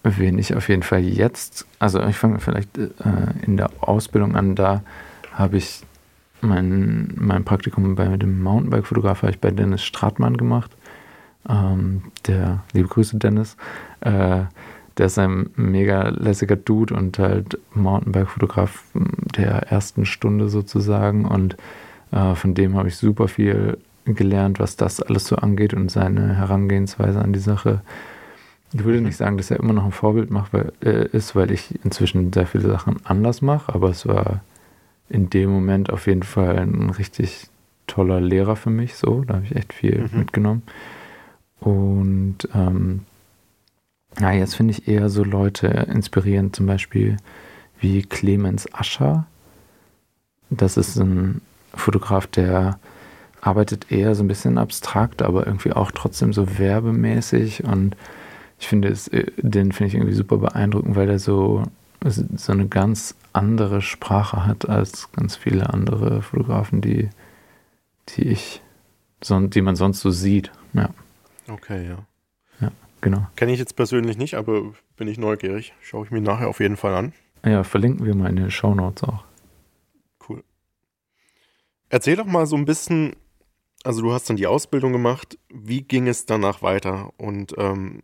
wen 0.04 0.38
ich 0.38 0.54
auf 0.54 0.68
jeden 0.68 0.84
Fall 0.84 1.00
jetzt, 1.00 1.66
also 1.80 2.00
ich 2.04 2.16
fange 2.16 2.38
vielleicht 2.38 2.78
äh, 2.78 2.90
in 3.42 3.56
der 3.56 3.70
Ausbildung 3.80 4.36
an, 4.36 4.54
da 4.54 4.82
habe 5.32 5.56
ich 5.56 5.82
mein, 6.40 7.12
mein 7.16 7.42
Praktikum 7.42 7.96
bei 7.96 8.16
dem 8.16 8.40
Mountainbike-Fotograf 8.40 9.22
habe 9.22 9.32
ich 9.32 9.40
bei 9.40 9.50
Dennis 9.50 9.82
Stratmann 9.82 10.36
gemacht. 10.36 10.70
Ähm, 11.48 12.04
der, 12.28 12.62
liebe 12.72 12.86
Grüße 12.86 13.16
Dennis, 13.16 13.56
äh, 14.00 14.42
der 14.96 15.06
ist 15.06 15.18
ein 15.18 15.50
mega 15.56 16.10
lässiger 16.10 16.54
Dude 16.54 16.94
und 16.94 17.18
halt 17.18 17.58
Mountainbike-Fotograf 17.74 18.84
der 18.94 19.72
ersten 19.72 20.06
Stunde 20.06 20.48
sozusagen 20.48 21.24
und 21.24 21.56
äh, 22.12 22.36
von 22.36 22.54
dem 22.54 22.76
habe 22.76 22.86
ich 22.86 22.96
super 22.96 23.26
viel 23.26 23.76
gelernt, 24.14 24.58
was 24.58 24.76
das 24.76 25.00
alles 25.00 25.26
so 25.26 25.36
angeht 25.36 25.74
und 25.74 25.90
seine 25.90 26.36
Herangehensweise 26.36 27.20
an 27.20 27.32
die 27.32 27.38
Sache. 27.38 27.82
Ich 28.72 28.84
würde 28.84 29.00
nicht 29.00 29.16
sagen, 29.16 29.36
dass 29.36 29.50
er 29.50 29.60
immer 29.60 29.72
noch 29.72 29.84
ein 29.84 29.92
Vorbild 29.92 30.30
macht, 30.30 30.52
weil, 30.52 30.72
äh, 30.82 31.06
ist, 31.08 31.34
weil 31.34 31.50
ich 31.50 31.82
inzwischen 31.84 32.32
sehr 32.32 32.46
viele 32.46 32.68
Sachen 32.68 32.96
anders 33.04 33.40
mache, 33.40 33.74
aber 33.74 33.90
es 33.90 34.06
war 34.06 34.42
in 35.08 35.30
dem 35.30 35.50
Moment 35.50 35.90
auf 35.90 36.06
jeden 36.06 36.22
Fall 36.22 36.58
ein 36.58 36.90
richtig 36.90 37.48
toller 37.86 38.20
Lehrer 38.20 38.56
für 38.56 38.70
mich. 38.70 38.96
So, 38.96 39.24
da 39.24 39.34
habe 39.34 39.46
ich 39.46 39.56
echt 39.56 39.72
viel 39.72 40.08
mhm. 40.12 40.18
mitgenommen. 40.18 40.62
Und 41.60 42.48
ähm, 42.54 43.00
ja, 44.20 44.32
jetzt 44.32 44.54
finde 44.54 44.72
ich 44.72 44.86
eher 44.86 45.08
so 45.08 45.24
Leute 45.24 45.66
inspirierend, 45.66 46.54
zum 46.54 46.66
Beispiel 46.66 47.16
wie 47.80 48.02
Clemens 48.02 48.72
Ascher. 48.74 49.26
Das 50.50 50.76
ist 50.76 50.96
ein 50.96 51.40
Fotograf, 51.74 52.26
der 52.26 52.78
arbeitet 53.40 53.90
eher 53.90 54.14
so 54.14 54.22
ein 54.22 54.28
bisschen 54.28 54.58
abstrakt, 54.58 55.22
aber 55.22 55.46
irgendwie 55.46 55.72
auch 55.72 55.90
trotzdem 55.92 56.32
so 56.32 56.58
werbemäßig. 56.58 57.64
Und 57.64 57.96
ich 58.58 58.68
finde 58.68 58.88
es, 58.88 59.08
äh, 59.08 59.26
den 59.36 59.72
finde 59.72 59.88
ich 59.88 59.94
irgendwie 59.94 60.14
super 60.14 60.38
beeindruckend, 60.38 60.96
weil 60.96 61.08
er 61.08 61.18
so, 61.18 61.64
so 62.04 62.52
eine 62.52 62.68
ganz 62.68 63.14
andere 63.32 63.82
Sprache 63.82 64.46
hat 64.46 64.68
als 64.68 65.10
ganz 65.12 65.36
viele 65.36 65.72
andere 65.72 66.22
Fotografen, 66.22 66.80
die, 66.80 67.08
die 68.10 68.28
ich, 68.28 68.60
die 69.22 69.62
man 69.62 69.76
sonst 69.76 70.00
so 70.00 70.10
sieht. 70.10 70.50
Ja. 70.72 70.90
Okay, 71.48 71.86
ja. 71.88 71.98
Ja, 72.60 72.70
genau. 73.00 73.26
Kenne 73.36 73.52
ich 73.52 73.58
jetzt 73.58 73.76
persönlich 73.76 74.18
nicht, 74.18 74.34
aber 74.34 74.62
bin 74.96 75.08
ich 75.08 75.18
neugierig. 75.18 75.74
Schaue 75.80 76.04
ich 76.04 76.10
mir 76.10 76.20
nachher 76.20 76.48
auf 76.48 76.60
jeden 76.60 76.76
Fall 76.76 76.94
an. 76.94 77.12
Ja, 77.44 77.64
verlinken 77.64 78.04
wir 78.04 78.14
mal 78.14 78.30
in 78.30 78.36
den 78.36 78.50
Show 78.50 78.74
Notes 78.74 79.04
auch. 79.04 79.24
Cool. 80.28 80.42
Erzähl 81.88 82.16
doch 82.16 82.26
mal 82.26 82.46
so 82.46 82.56
ein 82.56 82.64
bisschen, 82.64 83.14
also 83.84 84.02
du 84.02 84.12
hast 84.12 84.28
dann 84.28 84.36
die 84.36 84.46
Ausbildung 84.46 84.92
gemacht. 84.92 85.38
Wie 85.48 85.82
ging 85.82 86.08
es 86.08 86.26
danach 86.26 86.62
weiter? 86.62 87.12
Und 87.16 87.54
ähm, 87.58 88.02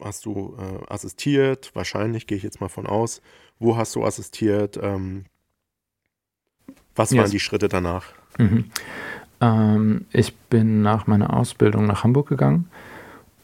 hast 0.00 0.24
du 0.26 0.56
äh, 0.58 0.92
assistiert? 0.92 1.70
Wahrscheinlich 1.74 2.26
gehe 2.26 2.36
ich 2.36 2.44
jetzt 2.44 2.60
mal 2.60 2.68
von 2.68 2.86
aus. 2.86 3.20
Wo 3.58 3.76
hast 3.76 3.94
du 3.94 4.04
assistiert? 4.04 4.78
Ähm, 4.80 5.24
was 6.94 7.10
yes. 7.10 7.20
waren 7.20 7.30
die 7.30 7.40
Schritte 7.40 7.68
danach? 7.68 8.12
Mhm. 8.38 8.70
Ähm, 9.40 10.06
ich 10.12 10.34
bin 10.36 10.82
nach 10.82 11.06
meiner 11.06 11.34
Ausbildung 11.36 11.86
nach 11.86 12.04
Hamburg 12.04 12.28
gegangen 12.28 12.68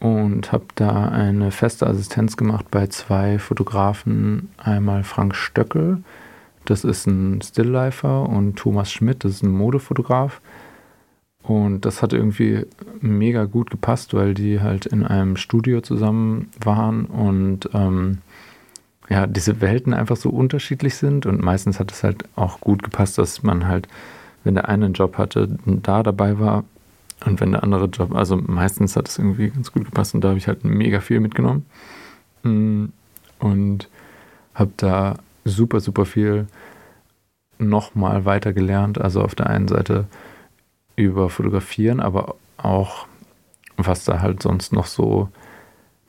und 0.01 0.53
habe 0.53 0.67
da 0.77 1.09
eine 1.09 1.51
feste 1.51 1.87
Assistenz 1.87 2.37
gemacht 2.37 2.67
bei 2.71 2.87
zwei 2.87 3.39
Fotografen. 3.39 4.51
Einmal 4.57 5.03
Frank 5.03 5.35
Stöckel, 5.35 6.03
das 6.65 6.85
ist 6.85 7.07
ein 7.07 7.43
Stilllifer, 7.43 8.29
und 8.29 8.57
Thomas 8.57 8.93
Schmidt, 8.93 9.25
das 9.25 9.33
ist 9.33 9.43
ein 9.43 9.51
Modefotograf. 9.51 10.41
Und 11.49 11.87
das 11.87 12.03
hat 12.03 12.13
irgendwie 12.13 12.67
mega 13.01 13.47
gut 13.47 13.71
gepasst, 13.71 14.13
weil 14.13 14.35
die 14.35 14.61
halt 14.61 14.85
in 14.85 15.03
einem 15.03 15.39
Studio 15.39 15.81
zusammen 15.81 16.51
waren 16.63 17.07
und 17.07 17.71
ähm, 17.73 18.19
ja, 19.09 19.27
diese 19.27 19.63
Welten 19.63 19.95
einfach 19.95 20.17
so 20.17 20.29
unterschiedlich 20.29 20.97
sind. 20.97 21.25
Und 21.25 21.41
meistens 21.41 21.81
hat 21.81 21.91
es 21.91 22.05
halt 22.05 22.27
auch 22.37 22.61
gut 22.61 22.83
gepasst, 22.83 23.17
dass 23.17 23.43
man 23.43 23.67
halt, 23.67 23.89
wenn 24.45 24.57
der 24.57 24.69
eine 24.69 24.85
einen 24.85 24.95
Job 24.95 25.17
hatte, 25.17 25.49
da 25.65 26.03
dabei 26.03 26.39
war. 26.39 26.65
Und 27.25 27.41
wenn 27.41 27.53
der 27.53 27.63
andere 27.63 27.87
Job, 27.87 28.15
also 28.15 28.37
meistens 28.37 28.95
hat 28.95 29.09
es 29.09 29.17
irgendwie 29.19 29.49
ganz 29.49 29.73
gut 29.73 29.87
gepasst 29.87 30.15
und 30.15 30.23
da 30.23 30.29
habe 30.29 30.39
ich 30.39 30.49
halt 30.49 30.67
mega 30.67 31.01
viel 31.01 31.21
mitgenommen. 31.21 31.65
Mm, 32.43 32.85
und 33.39 33.89
habe 34.53 34.73
da 34.77 35.15
super, 35.47 35.81
super 35.81 36.05
viel 36.05 36.47
nochmal 37.59 38.27
weiter 38.27 38.53
gelernt. 38.53 39.01
Also 39.01 39.23
auf 39.23 39.35
der 39.35 39.47
einen 39.47 39.69
Seite 39.69 40.05
über 40.99 41.31
Fotografieren, 41.31 42.01
aber 42.01 42.35
auch 42.57 43.07
was 43.77 44.05
da 44.05 44.21
halt 44.21 44.43
sonst 44.43 44.73
noch 44.73 44.87
so 44.87 45.29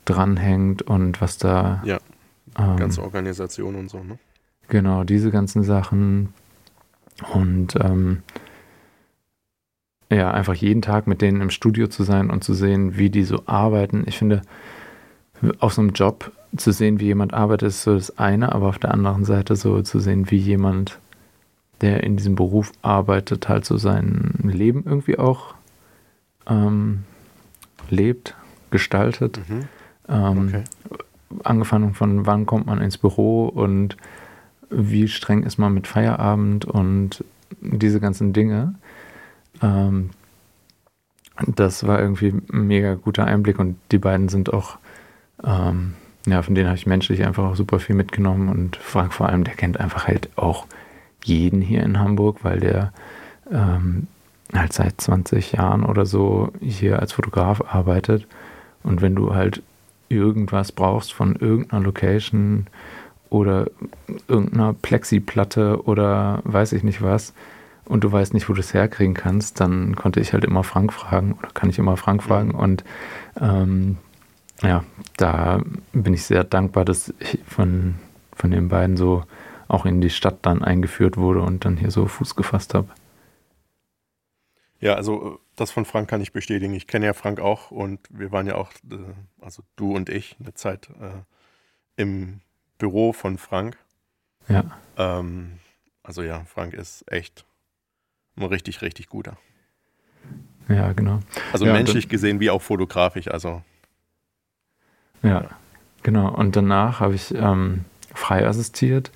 dranhängt 0.04 0.82
und 0.82 1.20
was 1.20 1.38
da. 1.38 1.82
Ja, 1.84 1.98
ähm, 2.58 2.76
ganze 2.76 3.02
Organisation 3.02 3.76
und 3.76 3.88
so, 3.88 4.02
ne? 4.02 4.18
Genau, 4.68 5.04
diese 5.04 5.30
ganzen 5.30 5.62
Sachen. 5.62 6.32
Und 7.32 7.76
ähm, 7.76 8.22
ja, 10.10 10.30
einfach 10.30 10.54
jeden 10.54 10.82
Tag 10.82 11.06
mit 11.06 11.22
denen 11.22 11.40
im 11.40 11.50
Studio 11.50 11.86
zu 11.86 12.02
sein 12.02 12.30
und 12.30 12.42
zu 12.42 12.54
sehen, 12.54 12.96
wie 12.96 13.10
die 13.10 13.24
so 13.24 13.42
arbeiten. 13.46 14.04
Ich 14.06 14.18
finde, 14.18 14.42
auf 15.60 15.74
so 15.74 15.82
einem 15.82 15.90
Job 15.90 16.32
zu 16.56 16.72
sehen, 16.72 16.98
wie 16.98 17.06
jemand 17.06 17.32
arbeitet, 17.32 17.68
ist 17.68 17.82
so 17.82 17.94
das 17.94 18.18
eine, 18.18 18.52
aber 18.52 18.68
auf 18.68 18.78
der 18.78 18.92
anderen 18.92 19.24
Seite 19.24 19.54
so 19.54 19.82
zu 19.82 20.00
sehen, 20.00 20.30
wie 20.30 20.38
jemand 20.38 20.98
der 21.80 22.02
in 22.02 22.16
diesem 22.16 22.34
Beruf 22.34 22.72
arbeitet, 22.82 23.48
halt 23.48 23.64
so 23.64 23.76
sein 23.76 24.34
Leben 24.42 24.84
irgendwie 24.86 25.18
auch 25.18 25.54
ähm, 26.46 27.04
lebt, 27.88 28.34
gestaltet. 28.70 29.40
Mhm. 29.48 29.68
Ähm, 30.08 30.48
okay. 30.48 30.64
Angefangen 31.44 31.94
von 31.94 32.26
wann 32.26 32.46
kommt 32.46 32.66
man 32.66 32.80
ins 32.80 32.98
Büro 32.98 33.46
und 33.46 33.96
wie 34.70 35.08
streng 35.08 35.42
ist 35.42 35.58
man 35.58 35.74
mit 35.74 35.86
Feierabend 35.86 36.64
und 36.64 37.24
diese 37.60 38.00
ganzen 38.00 38.32
Dinge. 38.32 38.74
Ähm, 39.62 40.10
das 41.46 41.86
war 41.86 42.00
irgendwie 42.00 42.28
ein 42.28 42.66
mega 42.66 42.94
guter 42.94 43.24
Einblick 43.24 43.58
und 43.58 43.76
die 43.92 43.98
beiden 43.98 44.28
sind 44.28 44.52
auch, 44.52 44.78
ähm, 45.44 45.94
ja, 46.26 46.42
von 46.42 46.54
denen 46.54 46.68
habe 46.68 46.76
ich 46.76 46.86
menschlich 46.86 47.24
einfach 47.24 47.44
auch 47.44 47.56
super 47.56 47.78
viel 47.78 47.96
mitgenommen 47.96 48.48
und 48.48 48.76
Frank 48.76 49.12
vor 49.12 49.28
allem, 49.28 49.44
der 49.44 49.54
kennt 49.54 49.80
einfach 49.80 50.06
halt 50.06 50.28
auch 50.36 50.66
jeden 51.24 51.60
hier 51.60 51.82
in 51.82 51.98
Hamburg, 51.98 52.44
weil 52.44 52.60
der 52.60 52.92
ähm, 53.50 54.06
halt 54.52 54.72
seit 54.72 55.00
20 55.00 55.52
Jahren 55.52 55.84
oder 55.84 56.06
so 56.06 56.52
hier 56.60 56.98
als 56.98 57.12
Fotograf 57.12 57.62
arbeitet. 57.72 58.26
Und 58.82 59.02
wenn 59.02 59.14
du 59.14 59.34
halt 59.34 59.62
irgendwas 60.08 60.72
brauchst 60.72 61.12
von 61.12 61.36
irgendeiner 61.36 61.82
Location 61.82 62.66
oder 63.28 63.66
irgendeiner 64.28 64.72
Plexiplatte 64.74 65.84
oder 65.84 66.40
weiß 66.44 66.72
ich 66.72 66.82
nicht 66.82 67.02
was 67.02 67.32
und 67.84 68.02
du 68.04 68.10
weißt 68.10 68.34
nicht, 68.34 68.48
wo 68.48 68.52
du 68.52 68.60
es 68.60 68.74
herkriegen 68.74 69.14
kannst, 69.14 69.60
dann 69.60 69.94
konnte 69.94 70.20
ich 70.20 70.32
halt 70.32 70.44
immer 70.44 70.64
Frank 70.64 70.92
fragen 70.92 71.36
oder 71.38 71.50
kann 71.54 71.70
ich 71.70 71.78
immer 71.78 71.96
Frank 71.96 72.22
fragen. 72.22 72.50
Und 72.52 72.84
ähm, 73.40 73.98
ja, 74.62 74.84
da 75.16 75.60
bin 75.92 76.14
ich 76.14 76.24
sehr 76.24 76.44
dankbar, 76.44 76.84
dass 76.84 77.14
ich 77.18 77.38
von, 77.46 77.94
von 78.34 78.50
den 78.50 78.68
beiden 78.68 78.96
so 78.96 79.22
auch 79.70 79.86
in 79.86 80.00
die 80.00 80.10
Stadt 80.10 80.38
dann 80.42 80.62
eingeführt 80.62 81.16
wurde 81.16 81.42
und 81.42 81.64
dann 81.64 81.76
hier 81.76 81.90
so 81.90 82.06
Fuß 82.06 82.34
gefasst 82.34 82.74
habe. 82.74 82.88
Ja, 84.80 84.94
also 84.94 85.40
das 85.56 85.70
von 85.70 85.84
Frank 85.84 86.08
kann 86.08 86.22
ich 86.22 86.32
bestätigen. 86.32 86.74
Ich 86.74 86.86
kenne 86.86 87.06
ja 87.06 87.12
Frank 87.12 87.38
auch 87.38 87.70
und 87.70 88.00
wir 88.08 88.32
waren 88.32 88.46
ja 88.46 88.54
auch, 88.54 88.72
äh, 88.90 88.96
also 89.40 89.62
du 89.76 89.94
und 89.94 90.08
ich, 90.08 90.36
eine 90.40 90.54
Zeit 90.54 90.88
äh, 91.00 91.22
im 91.96 92.40
Büro 92.78 93.12
von 93.12 93.36
Frank. 93.36 93.76
Ja. 94.48 94.64
Ähm, 94.96 95.58
also 96.02 96.22
ja, 96.22 96.44
Frank 96.46 96.72
ist 96.72 97.10
echt 97.12 97.44
ein 98.36 98.44
richtig, 98.44 98.80
richtig 98.80 99.08
guter. 99.08 99.36
Ja, 100.68 100.92
genau. 100.92 101.20
Also 101.52 101.66
ja, 101.66 101.72
menschlich 101.72 102.08
gesehen 102.08 102.40
wie 102.40 102.50
auch 102.50 102.62
fotografisch, 102.62 103.28
also. 103.28 103.62
Ja, 105.22 105.42
ja. 105.42 105.50
genau. 106.02 106.34
Und 106.34 106.56
danach 106.56 107.00
habe 107.00 107.14
ich 107.14 107.34
ähm, 107.34 107.84
frei 108.14 108.46
assistiert 108.46 109.10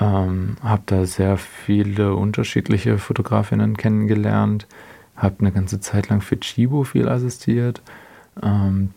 ähm, 0.00 0.56
habe 0.62 0.82
da 0.86 1.04
sehr 1.06 1.36
viele 1.38 2.14
unterschiedliche 2.14 2.98
Fotografinnen 2.98 3.76
kennengelernt, 3.76 4.66
habe 5.16 5.36
eine 5.40 5.50
ganze 5.52 5.80
Zeit 5.80 6.08
lang 6.08 6.20
für 6.20 6.38
Chibo 6.38 6.84
viel 6.84 7.08
assistiert. 7.08 7.82
Ähm, 8.42 8.90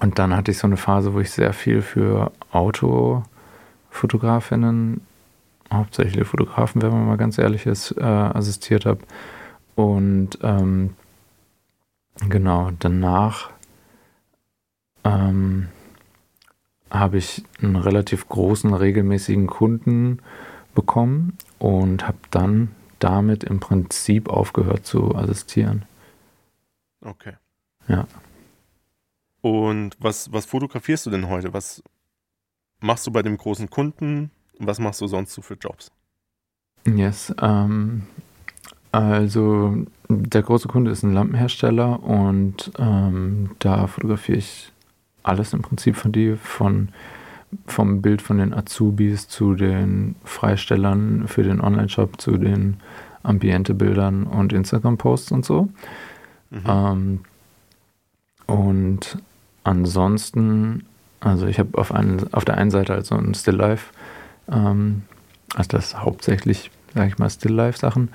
und 0.00 0.18
dann 0.18 0.34
hatte 0.34 0.50
ich 0.50 0.58
so 0.58 0.66
eine 0.66 0.76
Phase, 0.76 1.14
wo 1.14 1.20
ich 1.20 1.30
sehr 1.30 1.52
viel 1.52 1.82
für 1.82 2.32
Autofotografinnen, 2.52 5.02
hauptsächlich 5.72 6.26
Fotografen, 6.26 6.82
wenn 6.82 6.90
man 6.90 7.06
mal 7.06 7.16
ganz 7.16 7.38
ehrlich 7.38 7.66
ist, 7.66 7.96
äh, 7.96 8.02
assistiert 8.02 8.86
habe. 8.86 8.98
Und 9.76 10.30
ähm, 10.42 10.94
genau, 12.28 12.72
danach 12.78 13.50
ähm, 15.04 15.68
habe 16.90 17.18
ich 17.18 17.44
einen 17.62 17.76
relativ 17.76 18.28
großen, 18.28 18.72
regelmäßigen 18.74 19.46
Kunden 19.46 20.20
bekommen 20.74 21.36
und 21.58 22.06
habe 22.06 22.18
dann 22.30 22.74
damit 22.98 23.44
im 23.44 23.60
Prinzip 23.60 24.28
aufgehört 24.28 24.86
zu 24.86 25.14
assistieren. 25.14 25.84
Okay. 27.00 27.34
Ja. 27.88 28.06
Und 29.40 29.96
was, 29.98 30.32
was 30.32 30.44
fotografierst 30.46 31.06
du 31.06 31.10
denn 31.10 31.28
heute? 31.28 31.54
Was 31.54 31.82
machst 32.80 33.06
du 33.06 33.10
bei 33.10 33.22
dem 33.22 33.36
großen 33.36 33.70
Kunden? 33.70 34.30
Was 34.58 34.78
machst 34.78 35.00
du 35.00 35.06
sonst 35.06 35.32
so 35.32 35.42
für 35.42 35.54
Jobs? 35.54 35.90
Yes. 36.86 37.34
Ähm, 37.40 38.02
also 38.92 39.76
der 40.08 40.42
große 40.42 40.68
Kunde 40.68 40.90
ist 40.90 41.02
ein 41.02 41.14
Lampenhersteller 41.14 42.02
und 42.02 42.72
ähm, 42.78 43.50
da 43.60 43.86
fotografiere 43.86 44.38
ich 44.38 44.72
alles 45.22 45.52
im 45.52 45.62
Prinzip 45.62 45.96
von 45.96 46.12
dir, 46.12 46.36
von 46.36 46.88
vom 47.66 48.00
Bild 48.00 48.22
von 48.22 48.38
den 48.38 48.54
Azubis 48.54 49.28
zu 49.28 49.54
den 49.54 50.14
Freistellern 50.24 51.26
für 51.26 51.42
den 51.42 51.60
Online-Shop, 51.60 52.20
zu 52.20 52.36
den 52.36 52.76
Ambiente-Bildern 53.22 54.24
und 54.24 54.52
Instagram-Posts 54.52 55.32
und 55.32 55.44
so. 55.44 55.68
Mhm. 56.50 56.62
Ähm, 56.66 57.20
und 58.46 59.18
ansonsten, 59.64 60.84
also 61.20 61.46
ich 61.46 61.58
habe 61.58 61.76
auf, 61.78 61.92
auf 62.32 62.44
der 62.44 62.56
einen 62.56 62.70
Seite 62.70 62.94
also 62.94 63.16
ein 63.16 63.34
Still 63.34 63.56
Life, 63.56 63.92
ähm, 64.50 65.02
also 65.54 65.68
das 65.68 66.00
hauptsächlich, 66.00 66.70
sage 66.94 67.08
ich 67.08 67.18
mal, 67.18 67.30
Still 67.30 67.52
Life 67.52 67.78
Sachen. 67.78 68.10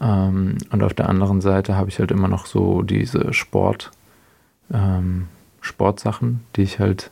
Ähm, 0.00 0.58
und 0.70 0.82
auf 0.82 0.94
der 0.94 1.08
anderen 1.08 1.40
Seite 1.40 1.76
habe 1.76 1.88
ich 1.90 1.98
halt 1.98 2.10
immer 2.10 2.28
noch 2.28 2.46
so 2.46 2.82
diese 2.82 3.32
Sport, 3.32 3.90
ähm, 4.72 5.28
Sportsachen, 5.68 6.44
die 6.56 6.62
ich 6.62 6.80
halt 6.80 7.10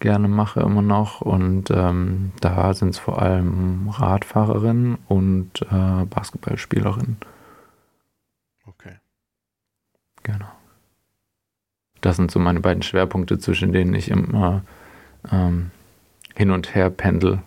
gerne 0.00 0.28
mache 0.28 0.60
immer 0.60 0.82
noch. 0.82 1.20
Und 1.20 1.70
ähm, 1.70 2.32
da 2.40 2.74
sind 2.74 2.90
es 2.90 2.98
vor 2.98 3.22
allem 3.22 3.88
Radfahrerinnen 3.88 4.98
und 5.08 5.62
äh, 5.62 6.04
Basketballspielerinnen. 6.04 7.16
Okay. 8.66 8.96
Genau. 10.22 10.50
Das 12.00 12.16
sind 12.16 12.30
so 12.30 12.38
meine 12.38 12.60
beiden 12.60 12.82
Schwerpunkte, 12.82 13.38
zwischen 13.38 13.72
denen 13.72 13.94
ich 13.94 14.10
immer 14.10 14.62
ähm, 15.32 15.70
hin 16.34 16.50
und 16.50 16.74
her 16.74 16.90
pendel. 16.90 17.40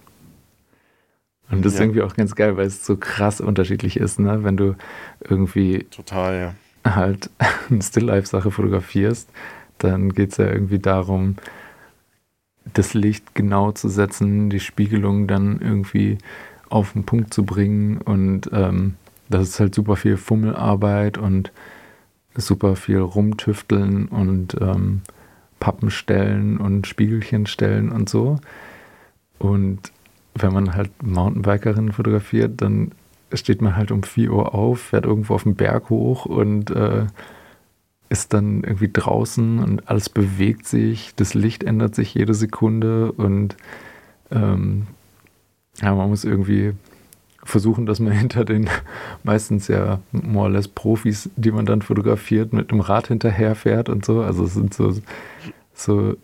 Und 1.52 1.66
das 1.66 1.74
ja. 1.74 1.78
ist 1.78 1.84
irgendwie 1.84 2.02
auch 2.02 2.16
ganz 2.16 2.36
geil, 2.36 2.58
weil 2.58 2.68
es 2.68 2.86
so 2.86 2.98
krass 2.98 3.42
unterschiedlich 3.42 3.98
ist, 3.98 4.20
ne? 4.20 4.44
Wenn 4.44 4.58
du 4.58 4.76
irgendwie 5.22 5.86
total 5.90 6.56
ja. 6.86 6.96
halt 6.96 7.30
eine 7.70 7.82
Still-Life-Sache 7.82 8.52
fotografierst, 8.52 9.30
dann 9.84 10.14
geht 10.14 10.32
es 10.32 10.38
ja 10.38 10.48
irgendwie 10.48 10.80
darum, 10.80 11.36
das 12.74 12.94
Licht 12.94 13.36
genau 13.36 13.72
zu 13.72 13.90
setzen, 13.90 14.50
die 14.50 14.60
Spiegelung 14.60 15.28
dann 15.28 15.60
irgendwie 15.60 16.18
auf 16.70 16.94
den 16.94 17.04
Punkt 17.04 17.34
zu 17.34 17.44
bringen 17.44 17.98
und 17.98 18.50
ähm, 18.54 18.96
das 19.30 19.50
ist 19.50 19.60
halt 19.60 19.76
super 19.76 19.96
viel 19.96 20.18
Fummelarbeit 20.18 21.18
und 21.18 21.52
super 22.36 22.76
viel 22.76 23.00
rumtüfteln 23.00 24.08
und 24.08 24.56
ähm, 24.60 25.02
Pappen 25.60 25.92
stellen 25.92 26.58
und 26.58 26.88
Spiegelchen 26.88 27.46
stellen 27.46 27.92
und 27.92 28.10
so. 28.10 28.40
Und 29.38 29.92
wenn 30.36 30.54
man 30.54 30.74
halt 30.74 30.92
Mountainbikerinnen 31.04 31.92
fotografiert, 31.92 32.62
dann 32.62 32.92
steht 33.34 33.62
man 33.62 33.76
halt 33.76 33.92
um 33.92 34.04
4 34.04 34.32
Uhr 34.32 34.56
auf, 34.56 34.80
fährt 34.82 35.06
irgendwo 35.06 35.36
auf 35.36 35.44
den 35.44 35.56
Berg 35.56 35.90
hoch 35.90 36.26
und 36.26 36.72
äh, 36.72 37.06
ist 38.10 38.34
dann 38.34 38.64
irgendwie 38.64 38.90
draußen 38.92 39.60
und 39.60 39.88
alles 39.88 40.10
bewegt 40.10 40.68
sich, 40.68 41.14
das 41.16 41.36
Licht 41.36 41.64
ändert 41.64 41.94
sich 41.96 42.14
jede 42.14 42.34
Sekunde 42.34 43.12
und 43.12 43.56
ähm, 44.32 44.88
ja, 45.82 45.94
man 45.94 46.10
muss 46.10 46.24
irgendwie 46.24 46.74
versuchen, 47.44 47.86
dass 47.86 48.00
man 48.00 48.12
hinter 48.18 48.46
den 48.46 48.70
meistens 49.24 49.68
ja 49.68 50.00
more 50.12 50.48
or 50.48 50.52
less 50.52 50.68
Profis, 50.68 51.30
die 51.36 51.52
man 51.52 51.66
dann 51.66 51.82
fotografiert, 51.82 52.52
mit 52.52 52.72
dem 52.72 52.82
Rad 52.82 53.08
hinterherfährt 53.08 53.90
und 53.90 54.04
so. 54.04 54.22
Also 54.22 54.46
es 54.46 54.56
sind 54.56 54.74
so, 54.74 54.96
so 55.74 56.16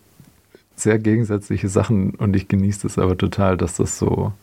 sehr 0.75 0.99
gegensätzliche 0.99 1.69
Sachen 1.69 2.11
und 2.11 2.35
ich 2.35 2.47
genieße 2.47 2.81
das 2.83 2.97
aber 2.97 3.17
total, 3.17 3.57
dass 3.57 3.77
das 3.77 3.97
so, 3.97 4.33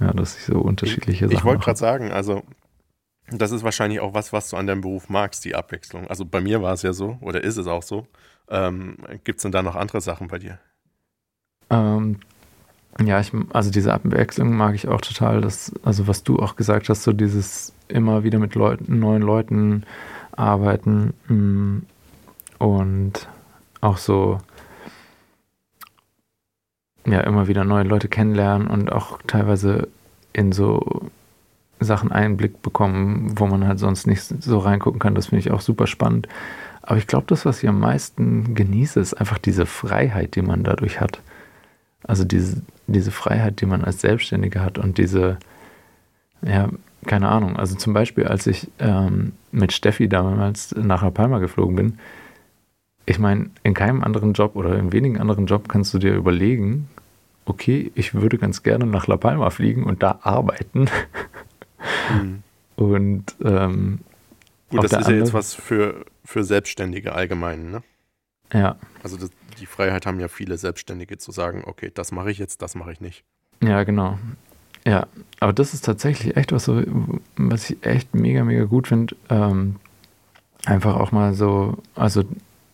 ja, 0.00 0.12
dass 0.12 0.36
ich 0.36 0.44
so 0.44 0.58
unterschiedliche 0.58 1.26
ich, 1.26 1.30
Sachen. 1.30 1.38
Ich 1.38 1.44
wollte 1.44 1.64
gerade 1.64 1.78
sagen, 1.78 2.10
also 2.10 2.42
das 3.30 3.52
ist 3.52 3.64
wahrscheinlich 3.64 4.00
auch 4.00 4.14
was, 4.14 4.32
was 4.32 4.50
du 4.50 4.56
an 4.56 4.66
deinem 4.66 4.82
Beruf 4.82 5.08
magst, 5.08 5.44
die 5.44 5.54
Abwechslung. 5.54 6.06
Also 6.08 6.24
bei 6.24 6.40
mir 6.40 6.62
war 6.62 6.74
es 6.74 6.82
ja 6.82 6.92
so, 6.92 7.18
oder 7.20 7.42
ist 7.42 7.56
es 7.56 7.66
auch 7.66 7.82
so. 7.82 8.06
Ähm, 8.48 8.96
Gibt 9.24 9.38
es 9.38 9.42
denn 9.42 9.52
da 9.52 9.62
noch 9.62 9.76
andere 9.76 10.00
Sachen 10.00 10.28
bei 10.28 10.38
dir? 10.38 10.58
Ähm, 11.70 12.20
ja, 13.02 13.20
ich, 13.20 13.32
also 13.52 13.70
diese 13.70 13.92
Abwechslung 13.92 14.54
mag 14.54 14.74
ich 14.74 14.88
auch 14.88 15.00
total. 15.00 15.40
Das, 15.40 15.72
also 15.82 16.06
was 16.06 16.22
du 16.22 16.38
auch 16.38 16.56
gesagt 16.56 16.88
hast, 16.88 17.02
so 17.02 17.12
dieses 17.12 17.72
immer 17.88 18.24
wieder 18.24 18.38
mit 18.38 18.54
Leuten, 18.54 18.98
neuen 18.98 19.22
Leuten 19.22 19.84
arbeiten 20.32 21.14
mh, 21.28 21.34
mm, 21.34 21.86
und 22.58 23.28
auch 23.80 23.98
so 23.98 24.38
ja 27.06 27.20
immer 27.20 27.48
wieder 27.48 27.64
neue 27.64 27.84
Leute 27.84 28.08
kennenlernen 28.08 28.68
und 28.68 28.90
auch 28.90 29.20
teilweise 29.26 29.88
in 30.32 30.52
so 30.52 31.10
Sachen 31.84 32.12
Einblick 32.12 32.62
bekommen, 32.62 33.32
wo 33.36 33.46
man 33.46 33.66
halt 33.66 33.78
sonst 33.78 34.06
nicht 34.06 34.22
so 34.22 34.58
reingucken 34.58 35.00
kann. 35.00 35.14
Das 35.14 35.26
finde 35.26 35.40
ich 35.40 35.50
auch 35.50 35.60
super 35.60 35.86
spannend. 35.86 36.28
Aber 36.82 36.98
ich 36.98 37.06
glaube, 37.06 37.26
das, 37.28 37.46
was 37.46 37.62
ich 37.62 37.68
am 37.68 37.80
meisten 37.80 38.54
genieße, 38.54 39.00
ist 39.00 39.14
einfach 39.14 39.38
diese 39.38 39.66
Freiheit, 39.66 40.34
die 40.34 40.42
man 40.42 40.64
dadurch 40.64 41.00
hat. 41.00 41.20
Also 42.02 42.24
diese, 42.24 42.62
diese 42.86 43.10
Freiheit, 43.10 43.60
die 43.60 43.66
man 43.66 43.84
als 43.84 44.00
Selbstständiger 44.02 44.60
hat 44.60 44.76
und 44.76 44.98
diese, 44.98 45.38
ja, 46.42 46.68
keine 47.06 47.28
Ahnung. 47.28 47.56
Also 47.56 47.74
zum 47.76 47.94
Beispiel, 47.94 48.26
als 48.26 48.46
ich 48.46 48.68
ähm, 48.78 49.32
mit 49.52 49.72
Steffi 49.72 50.08
damals 50.08 50.74
nach 50.76 51.02
La 51.02 51.10
Palma 51.10 51.38
geflogen 51.38 51.76
bin, 51.76 51.98
ich 53.06 53.18
meine, 53.18 53.50
in 53.62 53.74
keinem 53.74 54.02
anderen 54.02 54.32
Job 54.32 54.56
oder 54.56 54.78
in 54.78 54.92
wenigen 54.92 55.18
anderen 55.18 55.46
Job 55.46 55.68
kannst 55.68 55.92
du 55.94 55.98
dir 55.98 56.14
überlegen, 56.14 56.88
okay, 57.46 57.92
ich 57.94 58.14
würde 58.14 58.38
ganz 58.38 58.62
gerne 58.62 58.86
nach 58.86 59.06
La 59.06 59.16
Palma 59.16 59.50
fliegen 59.50 59.84
und 59.84 60.02
da 60.02 60.18
arbeiten. 60.22 60.86
Mhm. 62.12 62.42
Und 62.76 63.24
ähm, 63.42 64.00
Gut, 64.70 64.84
das 64.84 64.92
ist 64.92 65.08
ja 65.08 65.14
jetzt 65.14 65.32
was 65.32 65.54
für, 65.54 66.04
für 66.24 66.44
Selbstständige 66.44 67.14
allgemein, 67.14 67.70
ne? 67.70 67.82
Ja. 68.52 68.76
Also 69.02 69.16
das, 69.16 69.30
die 69.60 69.66
Freiheit 69.66 70.06
haben 70.06 70.20
ja 70.20 70.28
viele 70.28 70.58
Selbstständige 70.58 71.18
zu 71.18 71.32
sagen, 71.32 71.62
okay, 71.66 71.90
das 71.92 72.12
mache 72.12 72.30
ich 72.30 72.38
jetzt, 72.38 72.62
das 72.62 72.74
mache 72.74 72.92
ich 72.92 73.00
nicht. 73.00 73.24
Ja, 73.62 73.84
genau. 73.84 74.18
Ja, 74.86 75.06
aber 75.40 75.52
das 75.52 75.72
ist 75.72 75.84
tatsächlich 75.84 76.36
echt 76.36 76.52
was, 76.52 76.64
so, 76.64 76.82
was 77.36 77.70
ich 77.70 77.84
echt 77.84 78.14
mega, 78.14 78.44
mega 78.44 78.64
gut 78.64 78.88
finde. 78.88 79.16
Ähm, 79.30 79.76
einfach 80.66 80.96
auch 80.96 81.12
mal 81.12 81.34
so, 81.34 81.78
also 81.94 82.24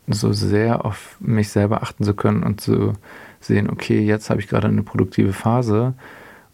so 0.08 0.32
sehr 0.32 0.84
auf 0.84 1.16
mich 1.20 1.50
selber 1.50 1.82
achten 1.82 2.04
zu 2.04 2.14
können 2.14 2.42
und 2.42 2.61
zu 2.61 2.94
sehen, 3.40 3.70
okay, 3.70 4.00
jetzt 4.00 4.28
habe 4.28 4.40
ich 4.40 4.48
gerade 4.48 4.68
eine 4.68 4.82
produktive 4.82 5.32
Phase 5.32 5.94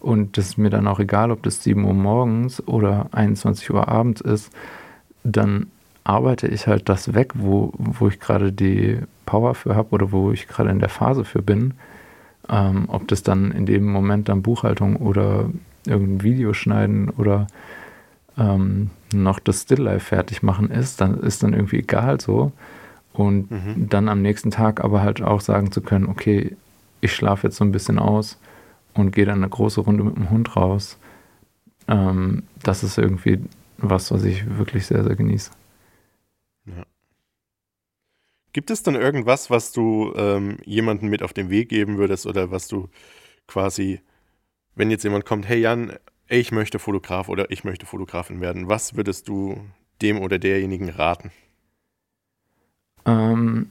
und 0.07 0.39
das 0.39 0.51
ist 0.51 0.57
mir 0.57 0.71
dann 0.71 0.87
auch 0.87 1.01
egal, 1.01 1.33
ob 1.33 1.43
das 1.43 1.65
7 1.65 1.85
Uhr 1.85 1.93
morgens 1.93 2.65
oder 2.69 3.09
21 3.11 3.73
Uhr 3.73 3.89
abends 3.89 4.21
ist, 4.21 4.53
dann 5.25 5.67
arbeite 6.05 6.47
ich 6.47 6.69
halt 6.69 6.89
das 6.89 7.13
weg, 7.13 7.33
wo, 7.35 7.73
wo 7.77 8.07
ich 8.07 8.21
gerade 8.21 8.53
die 8.53 9.01
Power 9.25 9.57
für 9.57 9.75
habe 9.75 9.89
oder 9.91 10.13
wo 10.13 10.31
ich 10.31 10.47
gerade 10.47 10.71
in 10.71 10.79
der 10.79 10.91
Phase 10.91 11.25
für 11.25 11.43
bin. 11.43 11.75
Ähm, 12.49 12.85
ob 12.87 13.09
das 13.09 13.25
dann 13.25 13.51
in 13.51 13.67
dem 13.67 13.91
Moment 13.91 14.29
dann 14.29 14.43
Buchhaltung 14.43 14.95
oder 14.95 15.51
irgendein 15.85 16.23
Video 16.23 16.53
schneiden 16.53 17.11
oder 17.11 17.49
ähm, 18.39 18.91
noch 19.13 19.41
das 19.41 19.63
Stilllife 19.63 19.99
fertig 19.99 20.41
machen 20.41 20.71
ist, 20.71 21.01
dann 21.01 21.19
ist 21.19 21.43
dann 21.43 21.53
irgendwie 21.53 21.81
egal 21.81 22.21
so. 22.21 22.53
Und 23.13 23.51
mhm. 23.51 23.89
dann 23.89 24.09
am 24.09 24.23
nächsten 24.23 24.53
Tag 24.53 24.85
aber 24.85 25.03
halt 25.03 25.21
auch 25.21 25.41
sagen 25.41 25.73
zu 25.73 25.81
können, 25.81 26.07
okay, 26.07 26.57
ich 27.01 27.13
schlafe 27.13 27.49
jetzt 27.49 27.57
so 27.57 27.65
ein 27.65 27.73
bisschen 27.73 27.99
aus 27.99 28.39
und 28.97 29.13
gehe 29.13 29.25
dann 29.25 29.39
eine 29.39 29.49
große 29.49 29.81
Runde 29.81 30.05
mit 30.05 30.17
dem 30.17 30.31
Hund 30.31 30.57
raus. 30.57 30.99
Ähm, 31.89 32.45
das 32.63 32.83
ist 32.83 32.99
irgendwie 32.99 33.41
was, 33.79 34.11
was 34.11 34.25
ich 34.25 34.59
wirklich 34.59 34.87
sehr, 34.87 35.05
sehr 35.05 35.17
genieße. 35.17 35.51
Ja. 36.67 36.85
Gibt 38.53 38.71
es 38.71 38.83
dann 38.83 38.95
irgendwas, 38.95 39.51
was 39.51 39.73
du 39.73 40.13
ähm, 40.17 40.59
jemandem 40.65 41.11
mit 41.11 41.23
auf 41.23 41.33
den 41.33 41.51
Weg 41.51 41.69
geben 41.69 41.99
würdest 41.99 42.27
oder 42.27 42.51
was 42.51 42.69
du 42.69 42.89
quasi 43.47 44.01
wenn 44.77 44.91
jetzt 44.91 45.03
jemand 45.03 45.25
kommt, 45.25 45.49
hey 45.49 45.59
Jan, 45.59 45.95
ich 46.29 46.53
möchte 46.53 46.79
Fotograf 46.79 47.29
oder 47.29 47.51
ich 47.51 47.65
möchte 47.65 47.87
Fotografin 47.87 48.41
werden, 48.41 48.69
was 48.69 48.95
würdest 48.95 49.27
du 49.27 49.59
dem 50.03 50.21
oder 50.21 50.39
derjenigen 50.39 50.91
raten? 50.91 51.33
Ähm, 53.07 53.71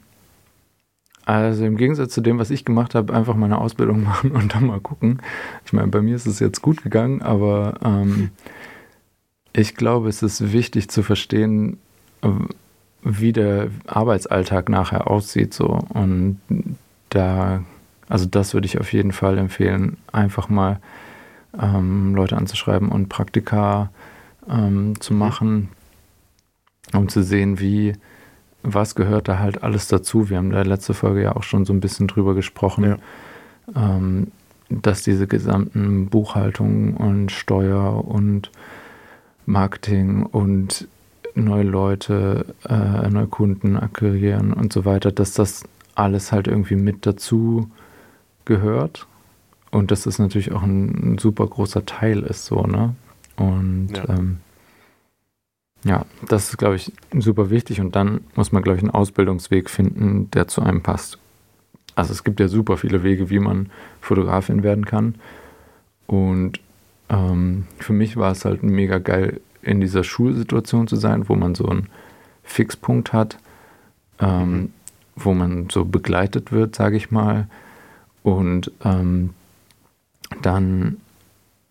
also 1.25 1.65
im 1.65 1.75
Gegensatz 1.75 2.13
zu 2.13 2.21
dem, 2.21 2.37
was 2.37 2.51
ich 2.51 2.65
gemacht 2.65 2.95
habe, 2.95 3.13
einfach 3.13 3.35
meine 3.35 3.57
Ausbildung 3.57 4.03
machen 4.05 4.31
und 4.31 4.53
dann 4.53 4.67
mal 4.67 4.79
gucken. 4.79 5.21
Ich 5.65 5.73
meine, 5.73 5.87
bei 5.87 6.01
mir 6.01 6.15
ist 6.15 6.27
es 6.27 6.39
jetzt 6.39 6.61
gut 6.61 6.83
gegangen, 6.83 7.21
aber 7.21 7.79
ähm, 7.83 8.29
ich 9.53 9.75
glaube, 9.75 10.09
es 10.09 10.21
ist 10.21 10.53
wichtig 10.53 10.89
zu 10.89 11.01
verstehen, 11.01 11.77
wie 13.03 13.33
der 13.33 13.69
Arbeitsalltag 13.87 14.69
nachher 14.69 15.09
aussieht. 15.09 15.53
So. 15.53 15.79
Und 15.89 16.39
da, 17.09 17.63
also 18.09 18.25
das 18.25 18.53
würde 18.53 18.65
ich 18.65 18.79
auf 18.79 18.91
jeden 18.93 19.11
Fall 19.11 19.37
empfehlen, 19.37 19.97
einfach 20.11 20.49
mal 20.49 20.79
ähm, 21.59 22.15
Leute 22.15 22.35
anzuschreiben 22.35 22.89
und 22.89 23.09
Praktika 23.09 23.91
ähm, 24.49 24.99
zu 24.99 25.13
machen, 25.13 25.69
um 26.93 27.07
zu 27.07 27.23
sehen, 27.23 27.59
wie, 27.59 27.93
was 28.65 28.95
gehört 28.95 29.27
da 29.27 29.39
halt 29.39 29.63
alles 29.63 29.87
dazu. 29.87 30.29
Wir 30.29 30.37
haben 30.37 30.49
da 30.49 30.61
letzte 30.63 30.93
Folge 30.93 31.23
ja 31.23 31.35
auch 31.35 31.43
schon 31.43 31.65
so 31.65 31.73
ein 31.73 31.79
bisschen 31.79 32.07
drüber 32.07 32.33
gesprochen, 32.33 32.83
ja. 32.83 32.97
ähm, 33.75 34.31
dass 34.69 35.03
diese 35.03 35.27
gesamten 35.27 36.07
Buchhaltung 36.07 36.95
und 36.95 37.31
Steuer 37.31 38.05
und 38.05 38.51
Marketing 39.45 40.23
und 40.23 40.87
neue 41.35 41.63
Leute, 41.63 42.45
äh, 42.67 43.09
neue 43.09 43.27
Kunden 43.27 43.77
akquirieren 43.77 44.53
und 44.53 44.73
so 44.73 44.85
weiter, 44.85 45.11
dass 45.11 45.33
das 45.33 45.63
alles 45.93 46.31
halt 46.31 46.47
irgendwie 46.47 46.75
mit 46.75 47.05
dazu 47.05 47.69
gehört 48.45 49.07
und 49.71 49.91
dass 49.91 50.03
das 50.03 50.19
natürlich 50.19 50.51
auch 50.51 50.63
ein, 50.63 51.13
ein 51.13 51.17
super 51.17 51.45
großer 51.45 51.85
Teil 51.85 52.23
ist, 52.23 52.45
so, 52.45 52.63
ne? 52.63 52.95
Und 53.35 53.89
ja, 53.95 54.09
ähm, 54.09 54.37
ja 55.85 56.05
das 56.27 56.49
ist, 56.49 56.57
glaube 56.57 56.75
ich, 56.75 56.91
super 57.17 57.49
wichtig 57.49 57.79
und 57.79 57.95
dann 57.95 58.21
muss 58.35 58.51
man, 58.51 58.61
glaube 58.61 58.77
ich, 58.77 58.83
einen 58.83 58.91
Ausbildungsweg 58.91 59.69
finden, 59.69 60.29
der 60.31 60.49
zu 60.49 60.61
einem 60.61 60.83
passt. 60.83 61.17
Also 61.95 62.11
es 62.11 62.25
gibt 62.25 62.41
ja 62.41 62.49
super 62.49 62.75
viele 62.75 63.03
Wege, 63.03 63.29
wie 63.29 63.39
man 63.39 63.69
Fotografin 64.01 64.63
werden 64.63 64.85
kann 64.85 65.15
und 66.07 66.59
ähm, 67.09 67.67
für 67.79 67.93
mich 67.93 68.17
war 68.17 68.31
es 68.31 68.45
halt 68.45 68.63
mega 68.63 68.97
geil, 68.97 69.41
in 69.61 69.81
dieser 69.81 70.03
Schulsituation 70.03 70.87
zu 70.87 70.95
sein, 70.95 71.27
wo 71.27 71.35
man 71.35 71.55
so 71.55 71.67
einen 71.67 71.89
Fixpunkt 72.43 73.13
hat, 73.13 73.37
ähm, 74.19 74.71
wo 75.15 75.33
man 75.33 75.69
so 75.71 75.85
begleitet 75.85 76.51
wird, 76.51 76.75
sage 76.75 76.97
ich 76.97 77.11
mal. 77.11 77.47
Und 78.23 78.71
ähm, 78.83 79.31
dann 80.41 80.97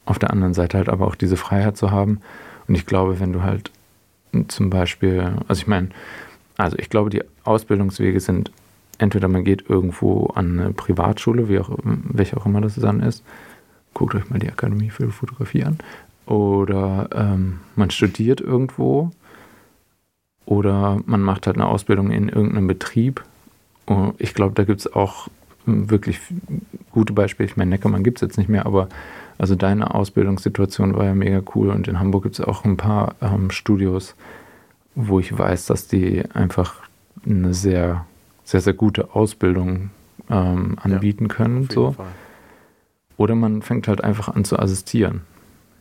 auf 0.05 0.19
der 0.19 0.31
anderen 0.31 0.55
Seite 0.55 0.79
halt 0.79 0.89
aber 0.89 1.07
auch 1.07 1.15
diese 1.15 1.37
Freiheit 1.37 1.77
zu 1.77 1.91
haben. 1.91 2.21
Und 2.67 2.75
ich 2.75 2.87
glaube, 2.87 3.21
wenn 3.21 3.33
du 3.33 3.43
halt 3.43 3.71
zum 4.49 4.71
Beispiel, 4.71 5.37
also 5.49 5.61
ich 5.61 5.67
meine, 5.67 5.89
also 6.57 6.77
ich 6.79 6.91
glaube, 6.91 7.11
die 7.11 7.23
Ausbildungswege 7.45 8.21
sind 8.21 8.51
entweder 8.99 9.29
man 9.29 9.45
geht 9.45 9.69
irgendwo 9.69 10.27
an 10.35 10.61
eine 10.61 10.73
Privatschule, 10.73 11.49
wie 11.49 11.59
auch, 11.59 11.71
welche 11.83 12.37
auch 12.37 12.47
immer 12.47 12.61
das 12.61 12.77
dann 12.77 13.01
ist. 13.01 13.25
Guckt 13.93 14.15
euch 14.15 14.29
mal 14.31 14.39
die 14.39 14.49
Akademie 14.49 14.91
für 14.91 15.11
Fotografie 15.11 15.65
an. 15.65 15.79
Oder 16.27 17.09
ähm, 17.13 17.61
man 17.77 17.91
studiert 17.91 18.41
irgendwo 18.41 19.11
oder 20.47 21.01
man 21.07 21.21
macht 21.21 21.47
halt 21.47 21.57
eine 21.57 21.67
Ausbildung 21.67 22.11
in 22.11 22.29
irgendeinem 22.29 22.67
Betrieb. 22.67 23.23
Und 23.87 24.15
ich 24.19 24.35
glaube, 24.35 24.55
da 24.55 24.65
gibt 24.65 24.81
es 24.81 24.93
auch 24.93 25.29
wirklich 25.67 26.21
gute 26.91 27.13
Beispiele. 27.13 27.49
Ich 27.49 27.57
meine, 27.57 27.71
Neckermann 27.71 28.05
gibt 28.05 28.19
es 28.19 28.23
jetzt 28.23 28.39
nicht 28.39 28.49
mehr, 28.49 28.67
aber 28.67 28.89
also 29.39 29.55
deine 29.55 29.95
Ausbildungssituation 29.95 30.95
war 30.97 31.07
ja 31.07 31.15
mega 31.15 31.43
cool 31.55 31.71
und 31.71 31.89
in 31.89 31.99
Hamburg 31.99 32.25
gibt 32.25 32.39
es 32.39 32.45
auch 32.45 32.65
ein 32.65 32.77
paar 32.77 33.17
ähm, 33.21 33.51
Studios, 33.51 34.15
wo 34.95 35.19
ich 35.21 35.37
weiß, 35.37 35.67
dass 35.67 35.89
die 35.89 36.25
einfach 36.33 36.83
eine 37.27 37.55
sehr, 37.55 38.07
sehr, 38.45 38.61
sehr 38.61 38.75
gute 38.75 39.15
Ausbildung 39.15 39.91
ähm, 40.31 40.77
anbieten 40.81 41.27
ja, 41.29 41.35
können. 41.35 41.69
so. 41.71 41.97
Oder 43.17 43.35
man 43.35 43.63
fängt 43.63 43.89
halt 43.89 44.03
einfach 44.03 44.29
an 44.29 44.45
zu 44.45 44.59
assistieren. 44.59 45.23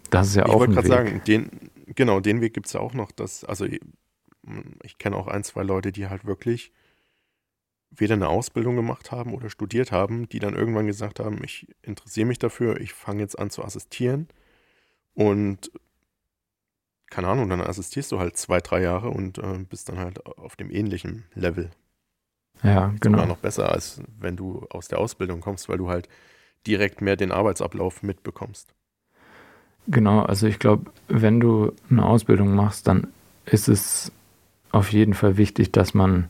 Das 0.10 0.28
ist 0.28 0.36
ja 0.36 0.46
ich 0.46 0.52
auch 0.52 0.62
ein 0.62 0.76
Weg. 0.76 0.84
Ich 0.84 0.90
wollte 0.90 0.90
gerade 0.90 1.10
sagen, 1.10 1.22
den, 1.26 1.50
genau, 1.96 2.20
den 2.20 2.42
Weg 2.42 2.54
gibt 2.54 2.68
es 2.68 2.74
ja 2.74 2.80
auch 2.80 2.94
noch. 2.94 3.12
Dass, 3.12 3.44
also 3.44 3.66
ich, 3.66 3.82
ich 4.84 4.98
kenne 4.98 5.16
auch 5.16 5.28
ein, 5.28 5.44
zwei 5.44 5.64
Leute, 5.64 5.92
die 5.92 6.08
halt 6.08 6.26
wirklich 6.26 6.72
weder 7.96 8.16
eine 8.16 8.28
Ausbildung 8.28 8.76
gemacht 8.76 9.12
haben 9.12 9.34
oder 9.34 9.50
studiert 9.50 9.92
haben, 9.92 10.28
die 10.30 10.40
dann 10.40 10.56
irgendwann 10.56 10.88
gesagt 10.88 11.20
haben, 11.20 11.44
ich 11.44 11.68
interessiere 11.82 12.28
mich 12.28 12.40
dafür, 12.40 12.80
ich 12.80 12.94
fange 12.94 13.22
jetzt 13.22 13.38
an 13.38 13.50
zu 13.50 13.64
assistieren 13.64 14.28
und 15.14 15.72
keine 17.10 17.28
Ahnung, 17.28 17.48
dann 17.48 17.62
assistierst 17.62 18.12
du 18.12 18.20
halt 18.20 18.38
zwei, 18.38 18.60
drei 18.60 18.82
Jahre 18.82 19.10
und 19.10 19.38
äh, 19.38 19.60
bist 19.70 19.88
dann 19.88 20.00
halt 20.00 20.26
auf 20.26 20.56
dem 20.56 20.72
ähnlichen 20.72 21.26
Level. 21.36 21.70
Ja, 22.64 22.94
genau. 23.00 23.18
Sogar 23.18 23.28
noch 23.28 23.38
besser, 23.38 23.72
als 23.72 24.02
wenn 24.20 24.36
du 24.36 24.66
aus 24.70 24.88
der 24.88 24.98
Ausbildung 24.98 25.40
kommst, 25.40 25.70
weil 25.70 25.78
du 25.78 25.90
halt 25.90 26.10
direkt 26.66 27.02
mehr 27.02 27.16
den 27.16 27.32
Arbeitsablauf 27.32 28.02
mitbekommst. 28.02 28.74
Genau, 29.88 30.22
also 30.22 30.48
ich 30.48 30.60
glaube, 30.60 30.92
wenn 31.08 31.40
du 31.40 31.74
eine 31.90 32.06
Ausbildung 32.06 32.56
machst, 32.56 32.88
dann 32.88 33.08
ist 33.46 33.68
es 33.68 34.12
auf 34.72 34.92
jeden 34.92 35.14
Fall 35.14 35.38
wichtig, 35.38 35.72
dass 35.72 35.94
man 35.94 36.30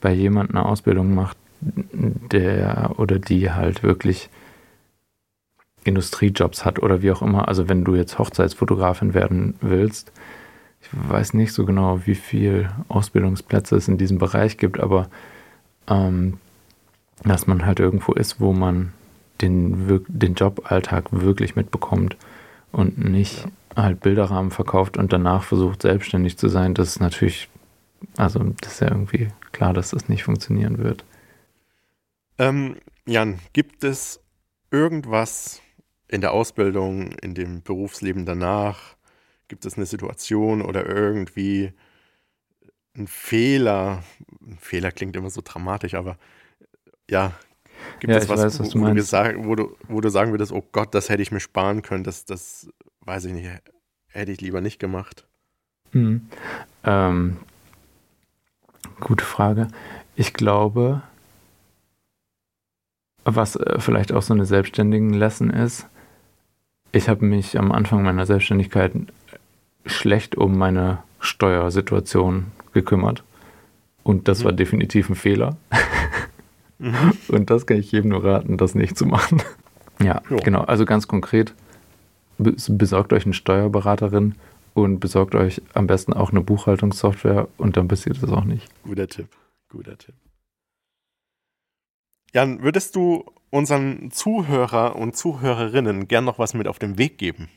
bei 0.00 0.12
jemandem 0.12 0.56
eine 0.56 0.66
Ausbildung 0.66 1.14
macht, 1.14 1.36
der 1.60 2.94
oder 2.98 3.18
die 3.18 3.50
halt 3.50 3.82
wirklich 3.82 4.30
Industriejobs 5.84 6.64
hat 6.64 6.80
oder 6.80 7.02
wie 7.02 7.10
auch 7.10 7.22
immer. 7.22 7.48
Also 7.48 7.68
wenn 7.68 7.84
du 7.84 7.94
jetzt 7.94 8.18
Hochzeitsfotografin 8.18 9.14
werden 9.14 9.54
willst, 9.60 10.12
ich 10.80 10.88
weiß 10.92 11.34
nicht 11.34 11.52
so 11.52 11.64
genau, 11.64 12.06
wie 12.06 12.14
viel 12.14 12.70
Ausbildungsplätze 12.88 13.76
es 13.76 13.88
in 13.88 13.98
diesem 13.98 14.18
Bereich 14.18 14.58
gibt, 14.58 14.78
aber 14.78 15.08
ähm, 15.88 16.38
dass 17.24 17.46
man 17.46 17.66
halt 17.66 17.80
irgendwo 17.80 18.12
ist, 18.12 18.40
wo 18.40 18.52
man 18.52 18.92
den, 19.40 20.04
den 20.08 20.34
Joballtag 20.34 21.06
wirklich 21.10 21.56
mitbekommt 21.56 22.16
und 22.70 22.98
nicht 22.98 23.44
ja. 23.76 23.84
halt 23.84 24.00
Bilderrahmen 24.00 24.50
verkauft 24.50 24.96
und 24.96 25.12
danach 25.12 25.42
versucht 25.42 25.82
selbstständig 25.82 26.36
zu 26.38 26.48
sein, 26.48 26.74
das 26.74 26.88
ist 26.88 27.00
natürlich, 27.00 27.48
also 28.16 28.40
das 28.60 28.74
ist 28.74 28.80
ja 28.80 28.88
irgendwie 28.88 29.28
klar, 29.52 29.72
dass 29.72 29.90
das 29.90 30.08
nicht 30.08 30.24
funktionieren 30.24 30.78
wird. 30.78 31.04
Ähm, 32.38 32.76
Jan, 33.06 33.38
gibt 33.52 33.84
es 33.84 34.20
irgendwas 34.70 35.60
in 36.08 36.20
der 36.20 36.32
Ausbildung, 36.32 37.12
in 37.12 37.34
dem 37.34 37.62
Berufsleben 37.62 38.24
danach, 38.24 38.96
gibt 39.48 39.66
es 39.66 39.76
eine 39.76 39.86
Situation 39.86 40.62
oder 40.62 40.86
irgendwie 40.86 41.72
ein 42.96 43.06
Fehler, 43.06 44.02
ein 44.40 44.58
Fehler 44.58 44.92
klingt 44.92 45.16
immer 45.16 45.30
so 45.30 45.40
dramatisch, 45.42 45.94
aber 45.94 46.18
ja, 47.08 47.32
Gibt 48.00 48.12
ja, 48.12 48.18
es 48.18 48.28
was, 48.28 48.40
weiß, 48.40 48.60
was 48.60 48.74
wo, 48.74 48.86
du 48.86 48.94
gesagt, 48.94 49.36
wo, 49.38 49.54
du, 49.54 49.76
wo 49.88 50.00
du 50.00 50.08
sagen 50.10 50.30
würdest, 50.30 50.52
oh 50.52 50.64
Gott, 50.72 50.94
das 50.94 51.08
hätte 51.08 51.22
ich 51.22 51.32
mir 51.32 51.40
sparen 51.40 51.82
können, 51.82 52.04
das, 52.04 52.24
das 52.24 52.68
weiß 53.00 53.26
ich 53.26 53.32
nicht, 53.32 53.48
hätte 54.08 54.32
ich 54.32 54.40
lieber 54.40 54.60
nicht 54.60 54.78
gemacht? 54.78 55.26
Hm. 55.92 56.28
Ähm, 56.84 57.38
gute 59.00 59.24
Frage. 59.24 59.68
Ich 60.16 60.32
glaube, 60.32 61.02
was 63.24 63.56
äh, 63.56 63.78
vielleicht 63.78 64.12
auch 64.12 64.22
so 64.22 64.34
eine 64.34 64.44
selbstständigen 64.44 65.12
Lesson 65.12 65.50
ist, 65.50 65.86
ich 66.92 67.08
habe 67.08 67.24
mich 67.24 67.58
am 67.58 67.72
Anfang 67.72 68.02
meiner 68.02 68.26
Selbstständigkeit 68.26 68.92
schlecht 69.84 70.36
um 70.36 70.56
meine 70.56 70.98
Steuersituation 71.20 72.46
gekümmert. 72.72 73.22
Und 74.02 74.28
das 74.28 74.40
mhm. 74.40 74.44
war 74.44 74.52
definitiv 74.52 75.08
ein 75.08 75.16
Fehler. 75.16 75.56
Mhm. 76.80 77.12
Und 77.26 77.50
das 77.50 77.66
kann 77.66 77.78
ich 77.78 77.90
jedem 77.90 78.10
nur 78.10 78.24
raten, 78.24 78.56
das 78.56 78.76
nicht 78.76 78.96
zu 78.96 79.04
machen. 79.04 79.42
Ja, 80.00 80.22
jo. 80.30 80.36
genau. 80.36 80.60
Also 80.60 80.84
ganz 80.84 81.08
konkret, 81.08 81.52
besorgt 82.38 83.12
euch 83.12 83.24
eine 83.24 83.34
Steuerberaterin 83.34 84.36
und 84.82 85.00
besorgt 85.00 85.34
euch 85.34 85.62
am 85.74 85.86
besten 85.86 86.12
auch 86.12 86.30
eine 86.30 86.40
Buchhaltungssoftware 86.40 87.48
und 87.56 87.76
dann 87.76 87.88
passiert 87.88 88.22
das 88.22 88.30
auch 88.30 88.44
nicht. 88.44 88.68
Guter 88.84 89.08
Tipp, 89.08 89.28
guter 89.68 89.96
Tipp. 89.96 90.14
Jan, 92.34 92.62
würdest 92.62 92.94
du 92.96 93.24
unseren 93.50 94.10
Zuhörer 94.10 94.96
und 94.96 95.16
Zuhörerinnen 95.16 96.08
gern 96.08 96.24
noch 96.24 96.38
was 96.38 96.54
mit 96.54 96.68
auf 96.68 96.78
den 96.78 96.98
Weg 96.98 97.18
geben? 97.18 97.48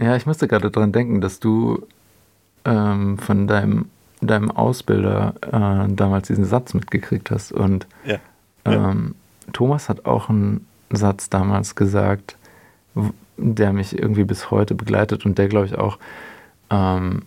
Ja, 0.00 0.16
ich 0.16 0.26
musste 0.26 0.48
gerade 0.48 0.70
daran 0.70 0.92
denken, 0.92 1.20
dass 1.20 1.38
du 1.38 1.86
ähm, 2.64 3.18
von 3.18 3.46
deinem, 3.46 3.90
deinem 4.20 4.50
Ausbilder 4.50 5.34
äh, 5.42 5.92
damals 5.94 6.26
diesen 6.26 6.44
Satz 6.44 6.74
mitgekriegt 6.74 7.30
hast. 7.30 7.52
Und 7.52 7.86
ja. 8.04 8.18
Ähm, 8.64 9.14
Thomas 9.52 9.88
hat 9.88 10.06
auch 10.06 10.28
einen 10.28 10.66
Satz 10.90 11.28
damals 11.28 11.74
gesagt, 11.76 12.36
der 13.36 13.72
mich 13.72 13.98
irgendwie 13.98 14.24
bis 14.24 14.50
heute 14.50 14.74
begleitet 14.74 15.26
und 15.26 15.38
der, 15.38 15.48
glaube 15.48 15.66
ich, 15.66 15.76
auch 15.76 15.98
ähm, 16.70 17.22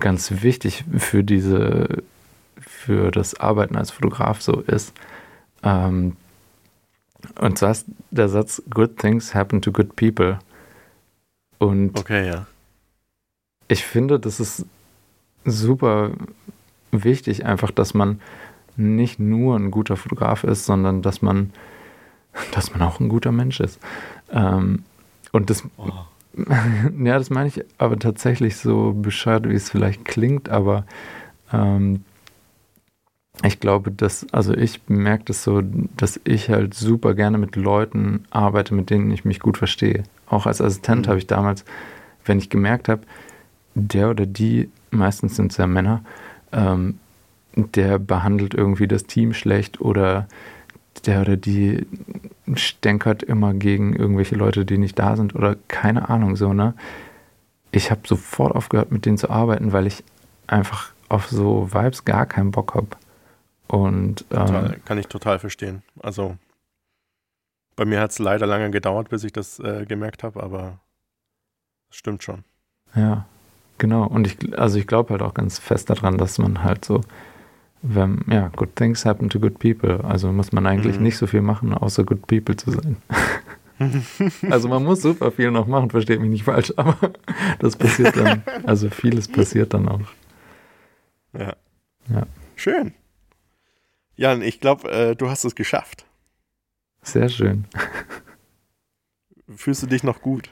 ganz 0.00 0.42
wichtig 0.42 0.84
für 0.96 1.22
diese, 1.22 2.02
für 2.58 3.10
das 3.10 3.38
Arbeiten 3.38 3.76
als 3.76 3.90
Fotograf 3.90 4.40
so 4.42 4.60
ist. 4.60 4.92
Ähm, 5.62 6.16
Und 7.38 7.56
zwar 7.58 7.70
ist 7.70 7.86
der 8.10 8.28
Satz, 8.28 8.62
Good 8.68 8.98
things 8.98 9.34
happen 9.34 9.62
to 9.62 9.70
good 9.70 9.94
people. 9.96 10.38
Und 11.58 11.96
okay, 11.98 12.26
ja. 12.26 12.46
ich 13.68 13.84
finde, 13.84 14.18
das 14.18 14.40
ist 14.40 14.66
super 15.44 16.10
wichtig, 16.90 17.44
einfach, 17.46 17.70
dass 17.70 17.94
man 17.94 18.20
nicht 18.76 19.20
nur 19.20 19.56
ein 19.56 19.70
guter 19.70 19.96
Fotograf 19.96 20.44
ist, 20.44 20.66
sondern 20.66 21.02
dass 21.02 21.22
man, 21.22 21.52
dass 22.52 22.72
man 22.72 22.82
auch 22.82 22.98
ein 22.98 23.08
guter 23.08 23.30
Mensch 23.30 23.60
ist. 23.60 23.78
Ähm, 24.32 24.84
und 25.30 25.50
das, 25.50 25.62
oh. 25.76 25.90
ja, 27.04 27.18
das 27.18 27.30
meine 27.30 27.48
ich 27.48 27.64
aber 27.78 27.98
tatsächlich 27.98 28.56
so 28.56 28.92
bescheuert, 28.92 29.48
wie 29.48 29.54
es 29.54 29.70
vielleicht 29.70 30.04
klingt, 30.04 30.48
aber 30.48 30.84
ähm, 31.52 32.04
ich 33.44 33.60
glaube, 33.60 33.90
dass, 33.90 34.26
also 34.32 34.54
ich 34.54 34.80
merke 34.88 35.24
das 35.26 35.42
so, 35.42 35.62
dass 35.96 36.20
ich 36.24 36.48
halt 36.50 36.74
super 36.74 37.14
gerne 37.14 37.38
mit 37.38 37.56
Leuten 37.56 38.24
arbeite, 38.30 38.74
mit 38.74 38.90
denen 38.90 39.10
ich 39.10 39.24
mich 39.24 39.40
gut 39.40 39.58
verstehe. 39.58 40.04
Auch 40.26 40.46
als 40.46 40.60
Assistent 40.60 41.06
mhm. 41.06 41.08
habe 41.08 41.18
ich 41.18 41.26
damals, 41.26 41.64
wenn 42.24 42.38
ich 42.38 42.50
gemerkt 42.50 42.88
habe, 42.88 43.02
der 43.74 44.10
oder 44.10 44.26
die, 44.26 44.70
meistens 44.90 45.36
sind 45.36 45.50
es 45.52 45.58
ja 45.58 45.66
Männer, 45.66 46.04
ähm, 46.52 46.98
der 47.54 47.98
behandelt 47.98 48.54
irgendwie 48.54 48.88
das 48.88 49.04
Team 49.04 49.32
schlecht 49.32 49.80
oder 49.80 50.28
der 51.06 51.22
oder 51.22 51.36
die 51.36 51.86
stänkert 52.56 53.22
immer 53.22 53.54
gegen 53.54 53.94
irgendwelche 53.94 54.36
Leute, 54.36 54.64
die 54.64 54.78
nicht 54.78 54.98
da 54.98 55.16
sind 55.16 55.34
oder 55.34 55.56
keine 55.68 56.08
Ahnung 56.08 56.36
so, 56.36 56.52
ne? 56.52 56.74
Ich 57.70 57.90
habe 57.90 58.02
sofort 58.06 58.54
aufgehört, 58.54 58.92
mit 58.92 59.06
denen 59.06 59.18
zu 59.18 59.30
arbeiten, 59.30 59.72
weil 59.72 59.86
ich 59.86 60.04
einfach 60.46 60.92
auf 61.08 61.28
so 61.28 61.72
Vibes 61.72 62.04
gar 62.04 62.26
keinen 62.26 62.50
Bock 62.50 62.74
habe. 62.74 62.88
Und 63.66 64.26
ähm, 64.30 64.74
kann 64.84 64.98
ich 64.98 65.06
total 65.08 65.38
verstehen. 65.38 65.82
Also 66.02 66.36
bei 67.76 67.84
mir 67.84 68.00
hat 68.00 68.10
es 68.10 68.18
leider 68.18 68.46
lange 68.46 68.70
gedauert, 68.70 69.08
bis 69.08 69.24
ich 69.24 69.32
das 69.32 69.58
äh, 69.58 69.86
gemerkt 69.86 70.22
habe, 70.22 70.42
aber 70.42 70.78
es 71.90 71.96
stimmt 71.96 72.22
schon. 72.22 72.44
Ja, 72.94 73.26
genau. 73.78 74.06
Und 74.06 74.26
ich, 74.26 74.58
also 74.58 74.78
ich 74.78 74.86
glaube 74.86 75.10
halt 75.10 75.22
auch 75.22 75.34
ganz 75.34 75.58
fest 75.58 75.88
daran, 75.88 76.18
dass 76.18 76.38
man 76.38 76.62
halt 76.62 76.84
so, 76.84 77.00
wenn, 77.82 78.24
ja, 78.30 78.48
good 78.48 78.76
things 78.76 79.04
happen 79.04 79.28
to 79.28 79.40
good 79.40 79.58
people. 79.58 80.04
Also 80.04 80.32
muss 80.32 80.52
man 80.52 80.66
eigentlich 80.66 80.96
mhm. 80.96 81.02
nicht 81.02 81.16
so 81.16 81.26
viel 81.26 81.42
machen, 81.42 81.74
außer 81.74 82.04
good 82.04 82.26
people 82.26 82.56
zu 82.56 82.70
sein. 82.70 82.96
also 84.50 84.68
man 84.68 84.84
muss 84.84 85.02
super 85.02 85.32
viel 85.32 85.50
noch 85.50 85.66
machen, 85.66 85.90
versteht 85.90 86.20
mich 86.20 86.30
nicht 86.30 86.44
falsch, 86.44 86.72
aber 86.76 86.96
das 87.58 87.76
passiert 87.76 88.16
dann, 88.16 88.42
also 88.64 88.88
vieles 88.90 89.28
passiert 89.28 89.74
dann 89.74 89.88
auch. 89.88 90.00
Ja. 91.32 91.56
Ja. 92.08 92.26
Schön. 92.54 92.94
Jan, 94.14 94.42
ich 94.42 94.60
glaube, 94.60 94.90
äh, 94.90 95.16
du 95.16 95.28
hast 95.28 95.44
es 95.44 95.54
geschafft. 95.54 96.04
Sehr 97.02 97.28
schön. 97.28 97.64
Fühlst 99.56 99.82
du 99.82 99.86
dich 99.86 100.04
noch 100.04 100.20
gut? 100.20 100.50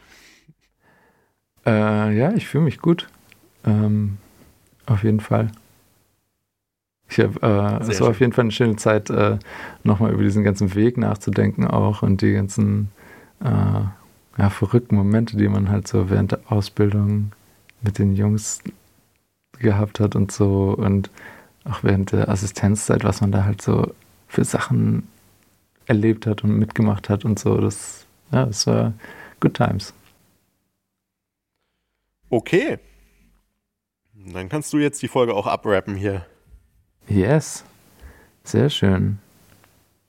Äh, 1.64 2.16
ja, 2.16 2.32
ich 2.32 2.48
fühle 2.48 2.64
mich 2.64 2.78
gut. 2.78 3.08
Ähm, 3.64 4.18
auf 4.86 5.04
jeden 5.04 5.20
Fall. 5.20 5.52
Ich 7.10 7.18
hab, 7.18 7.42
äh, 7.42 7.80
es 7.80 7.88
war 7.88 7.94
schön. 7.94 8.06
auf 8.06 8.20
jeden 8.20 8.32
Fall 8.32 8.44
eine 8.44 8.52
schöne 8.52 8.76
Zeit, 8.76 9.10
äh, 9.10 9.38
nochmal 9.82 10.12
über 10.12 10.22
diesen 10.22 10.44
ganzen 10.44 10.74
Weg 10.74 10.96
nachzudenken 10.96 11.66
auch 11.66 12.02
und 12.02 12.22
die 12.22 12.32
ganzen 12.32 12.90
äh, 13.42 13.48
ja, 14.38 14.50
verrückten 14.50 14.94
Momente, 14.94 15.36
die 15.36 15.48
man 15.48 15.68
halt 15.68 15.88
so 15.88 16.08
während 16.08 16.32
der 16.32 16.40
Ausbildung 16.46 17.32
mit 17.82 17.98
den 17.98 18.14
Jungs 18.14 18.62
gehabt 19.58 19.98
hat 19.98 20.14
und 20.14 20.30
so 20.30 20.74
und 20.76 21.10
auch 21.64 21.82
während 21.82 22.12
der 22.12 22.28
Assistenzzeit, 22.28 23.04
was 23.04 23.20
man 23.20 23.32
da 23.32 23.44
halt 23.44 23.60
so 23.60 23.92
für 24.28 24.44
Sachen 24.44 25.08
erlebt 25.86 26.26
hat 26.26 26.44
und 26.44 26.56
mitgemacht 26.56 27.08
hat 27.08 27.24
und 27.24 27.38
so. 27.38 27.58
Das, 27.58 28.06
ja, 28.30 28.46
das 28.46 28.66
war 28.66 28.92
good 29.40 29.54
times. 29.54 29.92
Okay. 32.30 32.78
Dann 34.14 34.48
kannst 34.48 34.72
du 34.72 34.78
jetzt 34.78 35.02
die 35.02 35.08
Folge 35.08 35.34
auch 35.34 35.46
abrappen 35.46 35.96
hier. 35.96 36.24
Yes. 37.08 37.64
Sehr 38.44 38.70
schön. 38.70 39.18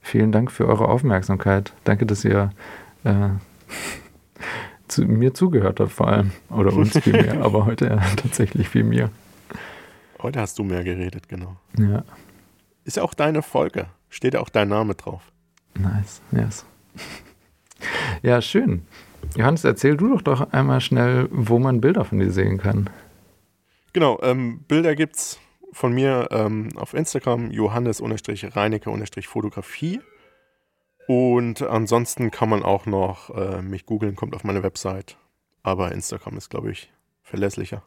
Vielen 0.02 0.32
Dank 0.32 0.52
für 0.52 0.68
eure 0.68 0.88
Aufmerksamkeit. 0.88 1.74
Danke, 1.84 2.06
dass 2.06 2.26
ihr 2.26 2.52
äh, 3.04 3.30
zu 4.88 5.04
mir 5.04 5.34
zugehört 5.34 5.80
habt, 5.80 5.92
vor 5.92 6.08
allem. 6.08 6.32
Oder 6.50 6.74
uns 6.74 6.98
viel 6.98 7.14
mehr, 7.14 7.42
aber 7.44 7.66
heute 7.66 7.86
ja, 7.86 7.98
tatsächlich 8.18 8.68
viel 8.70 8.84
mehr. 8.84 9.10
Heute 10.22 10.40
hast 10.40 10.60
du 10.60 10.64
mehr 10.64 10.84
geredet, 10.84 11.28
genau. 11.30 11.56
Ja. 11.78 12.04
Ist 12.84 12.98
ja 12.98 13.04
auch 13.04 13.14
deine 13.14 13.42
Folge. 13.42 13.88
Steht 14.10 14.34
ja 14.34 14.40
auch 14.40 14.50
dein 14.50 14.70
Name 14.70 14.96
drauf. 14.96 15.32
Nice, 15.76 16.22
yes. 16.32 16.66
ja, 18.22 18.42
schön. 18.42 18.86
Johannes, 19.36 19.64
erzähl 19.64 19.96
du 19.98 20.10
doch 20.10 20.22
doch 20.22 20.52
einmal 20.52 20.82
schnell, 20.82 21.28
wo 21.32 21.60
man 21.60 21.80
Bilder 21.80 22.06
von 22.06 22.20
dir 22.20 22.32
sehen 22.32 22.58
kann. 22.58 22.90
Genau, 23.94 24.20
ähm, 24.22 24.60
Bilder 24.68 24.96
gibt's 24.96 25.40
von 25.72 25.94
mir 25.94 26.28
ähm, 26.32 26.70
auf 26.76 26.94
Instagram, 26.94 27.52
Johannes-Reinecke-Fotografie. 27.52 30.02
Und 31.08 31.62
ansonsten 31.62 32.32
kann 32.32 32.50
man 32.50 32.64
auch 32.64 32.86
noch 32.86 33.36
äh, 33.36 33.62
mich 33.62 33.86
googeln, 33.86 34.16
kommt 34.16 34.36
auf 34.36 34.44
meine 34.44 34.64
Website. 34.64 35.18
Aber 35.64 35.92
Instagram 35.92 36.38
ist, 36.38 36.50
glaube 36.50 36.72
ich, 36.72 36.92
verlässlicher. 37.24 37.84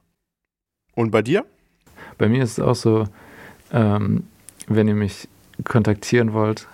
Und 0.94 1.10
bei 1.10 1.22
dir? 1.22 1.44
Bei 2.18 2.28
mir 2.28 2.42
ist 2.42 2.58
es 2.58 2.60
auch 2.60 2.74
so, 2.74 3.08
ähm, 3.72 4.24
wenn 4.66 4.88
ihr 4.88 4.94
mich 4.94 5.28
kontaktieren 5.64 6.32
wollt, 6.32 6.68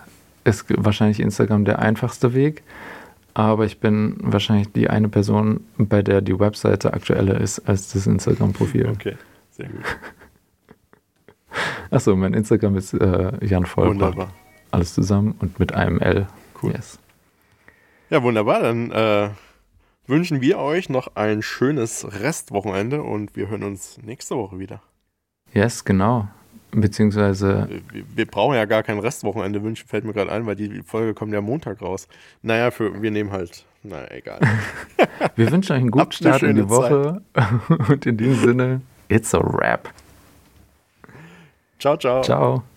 ist 0.45 0.65
wahrscheinlich 0.69 1.21
Instagram 1.21 1.65
der 1.65 1.79
einfachste 1.79 2.35
Weg. 2.35 2.63
Aber 3.35 3.65
ich 3.65 3.79
bin 3.79 4.17
wahrscheinlich 4.21 4.73
die 4.73 4.91
eine 4.91 5.09
Person, 5.09 5.65
bei 5.79 6.03
der 6.03 6.21
die 6.21 6.39
Webseite 6.39 6.93
aktueller 6.93 7.41
ist 7.41 7.61
als 7.61 7.93
das 7.93 8.07
Instagram-Profil. 8.07 8.89
Okay, 8.89 9.17
sehr 9.51 9.69
gut. 9.69 9.85
Achso, 11.90 12.16
mein 12.16 12.34
Instagram 12.34 12.76
ist 12.76 12.94
äh, 12.94 13.44
Jan 13.44 13.66
Vollbracht. 13.66 14.16
Wunderbar. 14.16 14.34
Alles 14.70 14.94
zusammen 14.94 15.34
und 15.40 15.59
mit 15.59 15.74
einem 15.74 15.98
L. 15.98 16.26
Cool. 16.62 16.72
Yes. 16.72 16.98
Ja, 18.11 18.22
wunderbar. 18.22 18.61
Dann 18.61 18.90
äh, 18.90 19.30
wünschen 20.07 20.40
wir 20.40 20.59
euch 20.59 20.88
noch 20.88 21.16
ein 21.16 21.42
schönes 21.42 22.07
Restwochenende 22.20 23.03
und 23.03 23.36
wir 23.36 23.48
hören 23.48 23.62
uns 23.62 23.98
nächste 24.03 24.36
Woche 24.36 24.59
wieder. 24.59 24.82
Yes, 25.53 25.84
genau. 25.84 26.28
Beziehungsweise. 26.72 27.68
Wir, 27.92 28.05
wir, 28.14 28.26
brauchen 28.26 28.55
ja 28.55 28.64
gar 28.64 28.82
kein 28.84 28.98
Restwochenende 29.01 29.62
wünschen, 29.62 29.88
fällt 29.88 30.05
mir 30.05 30.12
gerade 30.12 30.30
ein, 30.30 30.46
weil 30.46 30.55
die 30.55 30.82
Folge 30.82 31.14
kommt 31.14 31.32
ja 31.32 31.40
Montag 31.40 31.82
raus. 31.82 32.07
Naja, 32.42 32.70
für, 32.70 33.03
wir 33.03 33.11
nehmen 33.11 33.32
halt. 33.32 33.64
Naja, 33.82 34.09
egal. 34.11 34.40
wir 35.36 35.51
wünschen 35.51 35.72
euch 35.72 35.80
einen 35.80 35.90
guten 35.90 36.12
Start 36.12 36.42
in 36.42 36.57
die 36.57 36.68
Woche. 36.68 37.22
Und 37.88 38.07
in 38.07 38.16
diesem 38.16 38.34
Sinne, 38.36 38.80
it's 39.09 39.34
a 39.34 39.40
wrap. 39.40 39.88
Ciao, 41.81 41.97
ciao. 41.97 42.22
Ciao. 42.22 42.70